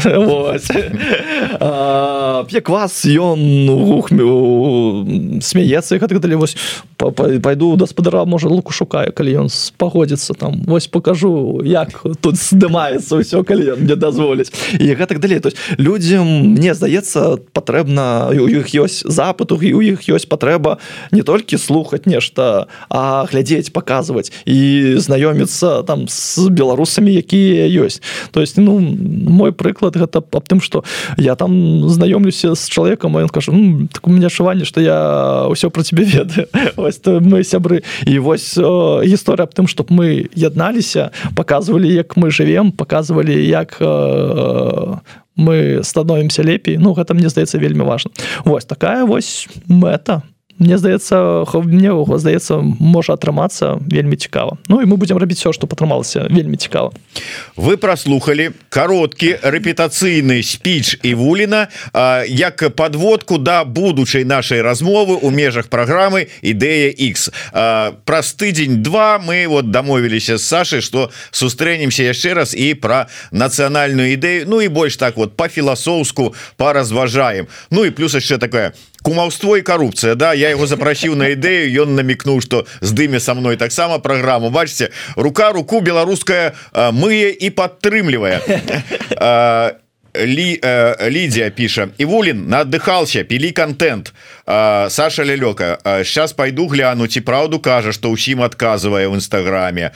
п'е 2.49 2.61
квас 2.61 3.05
ён 3.05 3.67
гухмю 3.69 5.39
смяецца 5.41 5.99
так 5.99 6.19
далей 6.19 6.35
вось 6.35 6.57
пайду 6.97 7.75
гаспадара 7.75 8.25
можа 8.25 8.47
луку 8.47 8.73
шукаю 8.73 9.13
калі 9.13 9.45
ён 9.45 9.49
пагодзіцца 9.77 10.33
там. 10.33 10.61
Вось 10.65 10.87
покажу 10.87 11.61
як 11.63 12.03
тут 12.21 12.35
здымаецца 12.35 13.19
ўсё 13.19 13.43
калі 13.43 13.75
мне 13.79 13.95
дазволіць 13.95 14.51
і 14.79 14.95
гэтак 14.95 15.19
далей 15.19 15.39
то 15.39 15.51
людзям 15.77 16.55
мне 16.55 16.73
здаецца 16.73 17.37
патрэбна 17.53 18.31
у 18.31 18.47
іх 18.47 18.71
ёсць 18.75 19.03
запыту 19.05 19.59
і 19.61 19.73
у 19.73 19.81
іх 19.81 20.07
ёсць 20.07 20.27
патрэба 20.27 20.77
не 21.11 21.23
толькі 21.23 21.57
слухаць 21.57 22.05
нешта 22.05 22.67
а 22.89 23.25
глядзець 23.29 23.71
паказваць 23.71 24.31
і 24.45 24.95
знаёміцца 24.97 25.83
там 25.83 26.07
з 26.07 26.49
беларусамі 26.49 27.11
якія 27.11 27.67
ёсць 27.75 28.01
то 28.31 28.41
есть 28.41 28.57
ну 28.57 28.79
мой 28.79 29.51
прыклад 29.51 29.95
гэта 29.95 30.19
аб 30.19 30.47
тым 30.47 30.61
что 30.61 30.83
я 31.17 31.35
там 31.35 31.89
знаёмлюся 31.89 32.55
з 32.55 32.69
чалавекам 32.69 33.17
ён 33.17 33.29
кажу 33.29 33.51
ну, 33.51 33.87
так 33.91 34.07
у 34.07 34.11
меня 34.11 34.27
адчуванне 34.27 34.65
что 34.65 34.81
я 34.81 35.47
ўсё 35.49 35.69
про 35.69 35.83
тебе 35.83 36.03
ведаю 36.03 36.47
вось 36.75 36.99
мы 37.05 37.43
сябры. 37.43 37.83
І 38.05 38.19
вось 38.19 38.57
гісторыя 38.57 39.45
аб 39.47 39.53
тым 39.53 39.67
чтоб 39.67 39.91
мы 39.91 40.27
ядналіся 40.35 41.11
показывалі 41.35 41.87
як 41.91 42.17
мы 42.17 42.31
живвем 42.31 42.71
показывалі 42.71 43.35
як 43.35 43.77
мы 45.35 45.83
становимся 45.83 46.43
лепей. 46.43 46.77
Ну 46.77 46.93
гэта 46.93 47.13
мне 47.13 47.29
здаецца 47.29 47.57
вельмі 47.57 47.83
важно. 47.83 48.11
Вось 48.45 48.65
такая 48.65 49.05
вось 49.05 49.47
мэта 49.67 50.23
мне 50.59 50.77
здаецца 50.77 51.45
мне 51.63 51.91
здаецца 52.17 52.59
можа 52.79 53.13
атрымацца 53.13 53.79
вельмі 53.91 54.15
цікава 54.15 54.57
Ну 54.69 54.81
і 54.81 54.85
мы 54.85 54.97
будемм 54.97 55.17
рабіць 55.17 55.39
все 55.39 55.53
что 55.53 55.67
патрымалася 55.67 56.27
вельмі 56.29 56.57
цікава 56.57 56.91
вы 57.55 57.77
прослухали 57.77 58.51
кароткі 58.69 59.35
рэпетацыйны 59.43 60.43
спіч 60.43 60.99
і 61.03 61.13
вуліна 61.13 61.67
як 62.27 62.75
подводку 62.75 63.37
да 63.37 63.63
будучай 63.65 64.23
нашай 64.23 64.61
размовы 64.61 65.19
у 65.21 65.29
межах 65.29 65.67
праграмы 65.67 66.27
ідэя 66.41 66.91
X 66.91 67.31
праз 68.05 68.33
тыдзень 68.33 68.83
два 68.83 69.19
мы 69.19 69.47
вот 69.47 69.71
дамовіліся 69.71 70.37
з 70.37 70.43
Сашай 70.43 70.81
что 70.81 71.11
сустрэнемся 71.31 72.03
яшчэ 72.03 72.33
раз 72.33 72.55
і 72.55 72.73
про 72.73 73.07
нацыянальную 73.31 74.15
ідэю 74.15 74.45
Ну 74.47 74.61
і 74.61 74.67
больш 74.67 74.97
так 74.97 75.17
вот 75.17 75.35
по-філасофску 75.35 76.33
поразважаем 76.57 77.47
Ну 77.71 77.85
і 77.85 77.91
плюс 77.91 78.15
яшчэ 78.15 78.37
такое 78.37 78.73
кумаўство 79.05 79.55
і 79.57 79.61
коррупцыя 79.61 80.15
Да? 80.15 80.33
Я 80.33 80.49
его 80.49 80.65
запрасіў 80.65 81.15
на 81.15 81.29
ідэю 81.37 81.85
ён 81.85 81.95
намікнуў 81.95 82.41
что 82.41 82.65
здыме 82.81 83.21
со 83.21 83.37
мной 83.37 83.55
таксама 83.55 83.99
программу 83.99 84.49
бачце 84.49 84.89
рука 85.15 85.53
руку 85.53 85.79
беларуская 85.79 86.53
мые 86.73 87.29
і 87.29 87.49
падтрымлівае. 87.53 88.41
Лі, 90.15 90.59
э, 90.63 91.09
Лідія 91.09 91.49
піша. 91.49 91.87
Івулін 91.97 92.47
надыхался 92.47 93.23
пілі 93.23 93.51
контент 93.51 94.13
Саша 94.45 95.23
лялёка 95.23 95.79
сейчас 96.05 96.33
пайду 96.33 96.67
гляну 96.67 97.07
ці 97.07 97.21
праўду 97.25 97.57
кажа 97.59 97.89
што 97.89 98.13
ўсім 98.13 98.45
адказвае 98.45 99.09
ў 99.09 99.17
нстаграме 99.17 99.89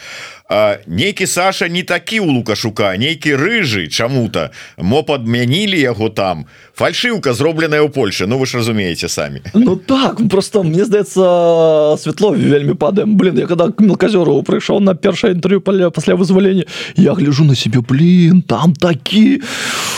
нейкі 0.88 1.28
Саша 1.28 1.68
не 1.70 1.84
такі 1.84 2.20
у 2.20 2.26
лукашука 2.26 2.98
нейкі 2.98 3.38
рыжы 3.38 3.88
чаму-то. 3.88 4.50
Мо 4.78 5.04
падмянілі 5.04 5.78
яго 5.78 6.10
там. 6.10 6.46
Фальшыўка 6.74 7.34
зробленая 7.34 7.86
ў 7.86 7.94
Польше 7.94 8.26
Ну 8.26 8.42
вы 8.42 8.50
ж 8.50 8.58
разумееце 8.58 9.10
самі. 9.10 9.42
Ну 9.54 9.76
так 9.76 10.18
просто 10.30 10.64
мне 10.64 10.86
здаецца 10.86 11.98
светло 12.02 12.34
вельмі 12.34 12.74
падаем. 12.74 13.16
Блин 13.16 13.38
я 13.38 13.46
когда 13.46 13.70
мелказёру 13.78 14.42
прыйшоў 14.42 14.82
на 14.82 14.96
першае 14.96 15.38
інтэрв'ю 15.38 15.62
паля 15.62 15.90
пасля 15.94 16.16
вызвалення 16.16 16.66
я 16.98 17.14
гляжу 17.14 17.46
на 17.46 17.56
себе 17.56 17.82
блин 17.82 18.42
там 18.42 18.74
такі 18.74 19.42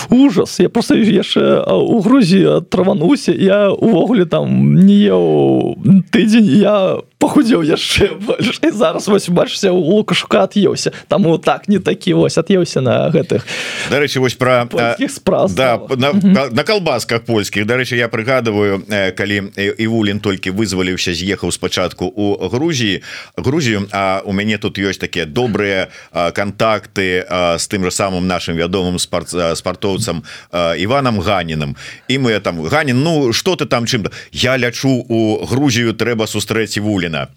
ужас 0.10 0.60
я 0.60 0.70
просто 0.70 0.96
яшчэ 0.96 1.64
у 1.64 2.02
Грузіі 2.02 2.68
травануся 2.70 3.32
я 3.32 3.72
увогуле 3.72 4.26
там 4.26 4.41
не 4.46 4.98
еў 5.08 5.76
тыдзень 6.12 6.50
я 6.62 6.98
похудзеў 7.22 7.62
яшчэ 7.62 8.18
больш 8.18 8.58
і 8.66 8.72
зараз 8.74 9.08
вось 9.08 9.30
бачыся 9.30 9.72
у 9.72 9.80
лукашука 9.80 10.50
ад'еўся 10.50 10.92
таму 11.08 11.38
так 11.38 11.70
не 11.70 11.78
такі 11.80 12.18
вось 12.18 12.42
ад'еўся 12.42 12.82
на 12.82 13.08
гэтых 13.14 13.46
дарэчы 13.94 14.20
вось 14.20 14.34
про 14.34 14.66
справ 15.08 15.54
да, 15.54 15.78
на, 15.96 16.14
на, 16.50 16.64
калбасках 16.66 17.24
польскіх 17.30 17.70
дарэчы 17.70 18.02
я 18.02 18.10
прыгадываю 18.10 18.82
калі 19.14 19.54
івулін 19.56 20.20
толькі 20.20 20.52
вызваліўся 20.58 21.14
з'ехаў 21.14 21.54
спачатку 21.54 22.10
у 22.10 22.50
Грузіі 22.50 23.02
Грузію 23.38 23.88
А 23.92 24.22
у 24.26 24.34
мяне 24.34 24.58
тут 24.58 24.80
ёсць 24.80 25.00
такія 25.00 25.26
добрыя 25.26 25.90
контакты 26.12 27.26
з 27.58 27.66
тым 27.68 27.84
же 27.84 27.92
самым 27.92 28.28
нашим 28.28 28.56
вядомым 28.56 29.00
спорт 29.00 29.30
спартоўцам 29.30 30.24
Іванам 30.52 31.20
ганіным. 31.20 31.76
І 32.08 32.20
мы 32.20 32.40
там 32.40 32.62
ганін 32.62 33.04
Ну 33.04 33.34
что 33.34 33.56
ты 33.56 33.66
там 33.66 33.86
чым 33.86 34.08
я 34.32 34.58
лячу 34.58 35.06
у 35.08 35.46
Грузію 35.46 35.94
трэба 35.94 36.28
сустрэць 36.28 36.78
вулін 36.78 37.11
Вуліна 37.12 37.28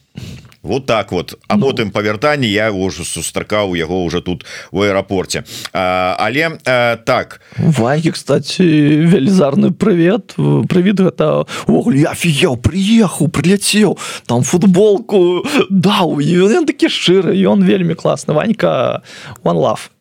вот 0.63 0.87
так 0.87 1.13
вот. 1.13 1.39
А 1.49 1.57
ну. 1.57 1.67
потым 1.67 1.91
па 1.91 2.01
вяртанні 2.01 2.49
я 2.49 2.73
ўжо 2.73 3.05
сустракаў 3.05 3.77
яго 3.77 4.01
уже 4.01 4.23
тут 4.25 4.47
у 4.73 4.81
аэрапорце. 4.81 5.45
Але 5.75 6.57
а, 6.65 6.97
так. 6.97 7.41
Вагі 7.59 8.17
кстати 8.17 8.65
велізарны 9.05 9.77
привет 9.77 10.33
прывід 10.39 11.05
гэта 11.05 11.45
я 11.93 12.17
офігел 12.17 12.57
приехаў 12.57 13.29
прилетел 13.29 13.99
там 14.25 14.41
футболку 14.43 15.45
даў. 15.69 16.23
Ён 16.25 16.65
такі 16.65 16.89
шчыры 16.89 17.37
ён 17.37 17.61
вельмі 17.61 17.93
класны. 17.93 18.33
Ванька 18.33 19.03
one 19.45 19.61
love 19.61 19.93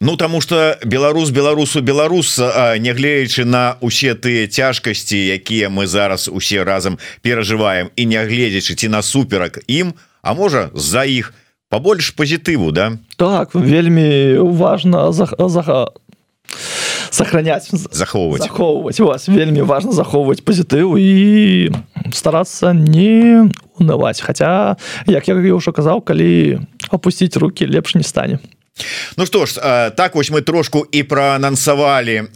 Ну 0.00 0.16
таму 0.16 0.40
что 0.40 0.78
беларус 0.84 1.30
беларусу 1.30 1.82
беларус 1.82 2.38
нягледзячы 2.38 3.44
на 3.44 3.76
усе 3.80 4.14
тыя 4.14 4.48
цяжкасці 4.48 5.16
якія 5.16 5.68
мы 5.68 5.86
зараз 5.86 6.28
усе 6.28 6.64
разам 6.64 6.98
перажываем 7.20 7.90
і 7.96 8.06
нягледзячы 8.06 8.74
ці 8.74 8.88
насуперак 8.88 9.60
ім 9.68 9.92
А 10.22 10.34
можа 10.34 10.68
з-за 10.74 11.04
іх 11.04 11.32
побольш 11.68 12.12
пазітыву 12.12 12.72
да? 12.72 12.98
Так 13.16 13.54
вельмі 13.54 14.36
важно 14.36 15.12
за, 15.12 15.28
за 15.38 15.88
сохранять 17.10 17.70
захоўваць. 17.92 18.42
захоўваць. 18.42 19.00
Вас 19.00 19.28
вельмі 19.28 19.62
важно 19.62 19.92
захоўваць 19.92 20.44
пазітыў 20.44 20.96
і 20.98 21.72
старацца 22.12 22.72
не 22.72 23.48
унываць. 23.80 24.20
Хаця 24.20 24.76
як 25.06 25.28
я 25.28 25.34
ўжо 25.34 25.72
казаў 25.72 26.04
калі 26.04 26.60
опусціць 26.90 27.36
руки 27.36 27.64
лепш 27.64 27.94
не 27.94 28.04
стане 28.04 28.38
Ну 29.16 29.26
что 29.26 29.46
ж 29.46 29.54
так 29.96 30.14
вось 30.14 30.30
мы 30.30 30.42
трошку 30.42 30.86
і 30.92 31.02
проанансавалі 31.02 32.30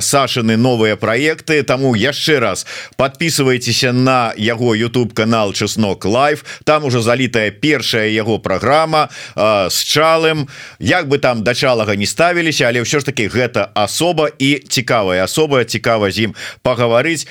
Сашыны 0.00 0.56
новыя 0.56 0.96
проекты. 0.96 1.62
Таму 1.62 1.94
яшчэ 1.94 2.38
раз 2.38 2.66
подписывайтеся 2.96 3.92
на 3.92 4.32
яго 4.36 4.74
YouTube 4.74 5.14
канал 5.14 5.52
чеснок 5.52 6.04
лайф 6.04 6.44
там 6.64 6.84
уже 6.84 7.02
залітая 7.02 7.50
першая 7.50 8.08
яго 8.08 8.38
программа 8.38 9.10
с 9.36 9.82
чалым. 9.82 10.48
Як 10.78 11.08
бы 11.08 11.18
там 11.18 11.44
дачалага 11.44 11.96
не 11.96 12.06
ставіліся 12.06 12.64
але 12.66 12.82
ўсё 12.82 13.00
ж 13.00 13.04
таки 13.04 13.28
гэта 13.28 13.70
асоба 13.74 14.30
і 14.38 14.64
цікавая 14.68 15.24
асоба 15.24 15.64
цікава 15.64 16.10
з 16.10 16.30
ім 16.30 16.34
пагаварыць 16.62 17.26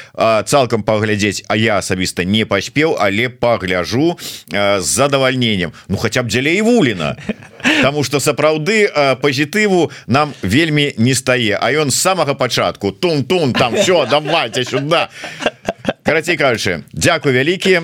цалкам 0.45 0.83
паглядзець. 0.83 1.43
А 1.47 1.55
я 1.55 1.77
асабіста 1.77 2.23
не 2.23 2.45
паспеў 2.45 2.97
але 2.99 3.29
пагляжу 3.29 4.17
з 4.51 4.85
задавальненнем. 4.85 5.73
Ну 5.87 5.97
хотя 5.97 6.23
б 6.23 6.27
дзеля 6.27 6.49
і 6.49 6.61
вуліна 6.61 7.17
Таму 7.81 8.03
что 8.03 8.19
сапраўды 8.19 8.89
пазітыву 9.21 9.91
нам 10.07 10.33
вельмі 10.41 10.93
не 10.97 11.15
стае. 11.15 11.57
А 11.59 11.71
ён 11.71 11.91
з 11.91 11.95
самага 11.95 12.33
пачатку 12.33 12.91
тун-тун 12.91 13.53
там 13.53 13.75
все 13.79 14.05
давайте 14.09 14.63
сюда 14.63 15.09
карацей 16.03 16.37
кажучы 16.37 16.83
Дякую 16.93 17.33
вялікі 17.33 17.81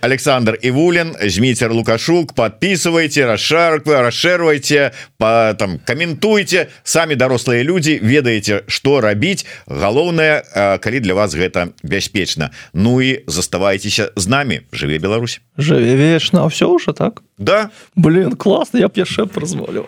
Александр 0.00 0.58
Івулин 0.62 1.16
змейцер 1.20 1.72
лукашук. 1.72 2.32
Подписывайте 2.32 3.26
расшарку 3.26 3.90
расшэрвайте 3.90 4.92
по 5.18 5.54
там 5.58 5.80
каментуйте 5.84 6.68
самі 6.84 7.16
дарослыя 7.16 7.64
люди 7.64 7.98
ведаеце 8.02 8.62
что 8.68 9.00
рабіць. 9.00 9.46
Галоўнае 9.66 10.42
калі 10.80 11.00
для 11.00 11.14
вас 11.14 11.34
гэта 11.34 11.72
бяспечна. 11.82 12.50
Ну 12.72 13.00
і 13.02 13.24
заставайцеся 13.26 14.12
з 14.16 14.28
нами 14.28 14.62
жыве 14.72 14.98
Беларусь. 14.98 15.40
Жыве 15.56 15.96
вечна 15.96 16.46
все 16.46 16.68
уже 16.68 16.92
так? 16.92 17.22
Да. 17.38 17.70
Блин 17.96 18.32
классно 18.36 18.78
я 18.78 18.88
б 18.98 19.04
яшчэ 19.06 19.26
празволю 19.26 19.86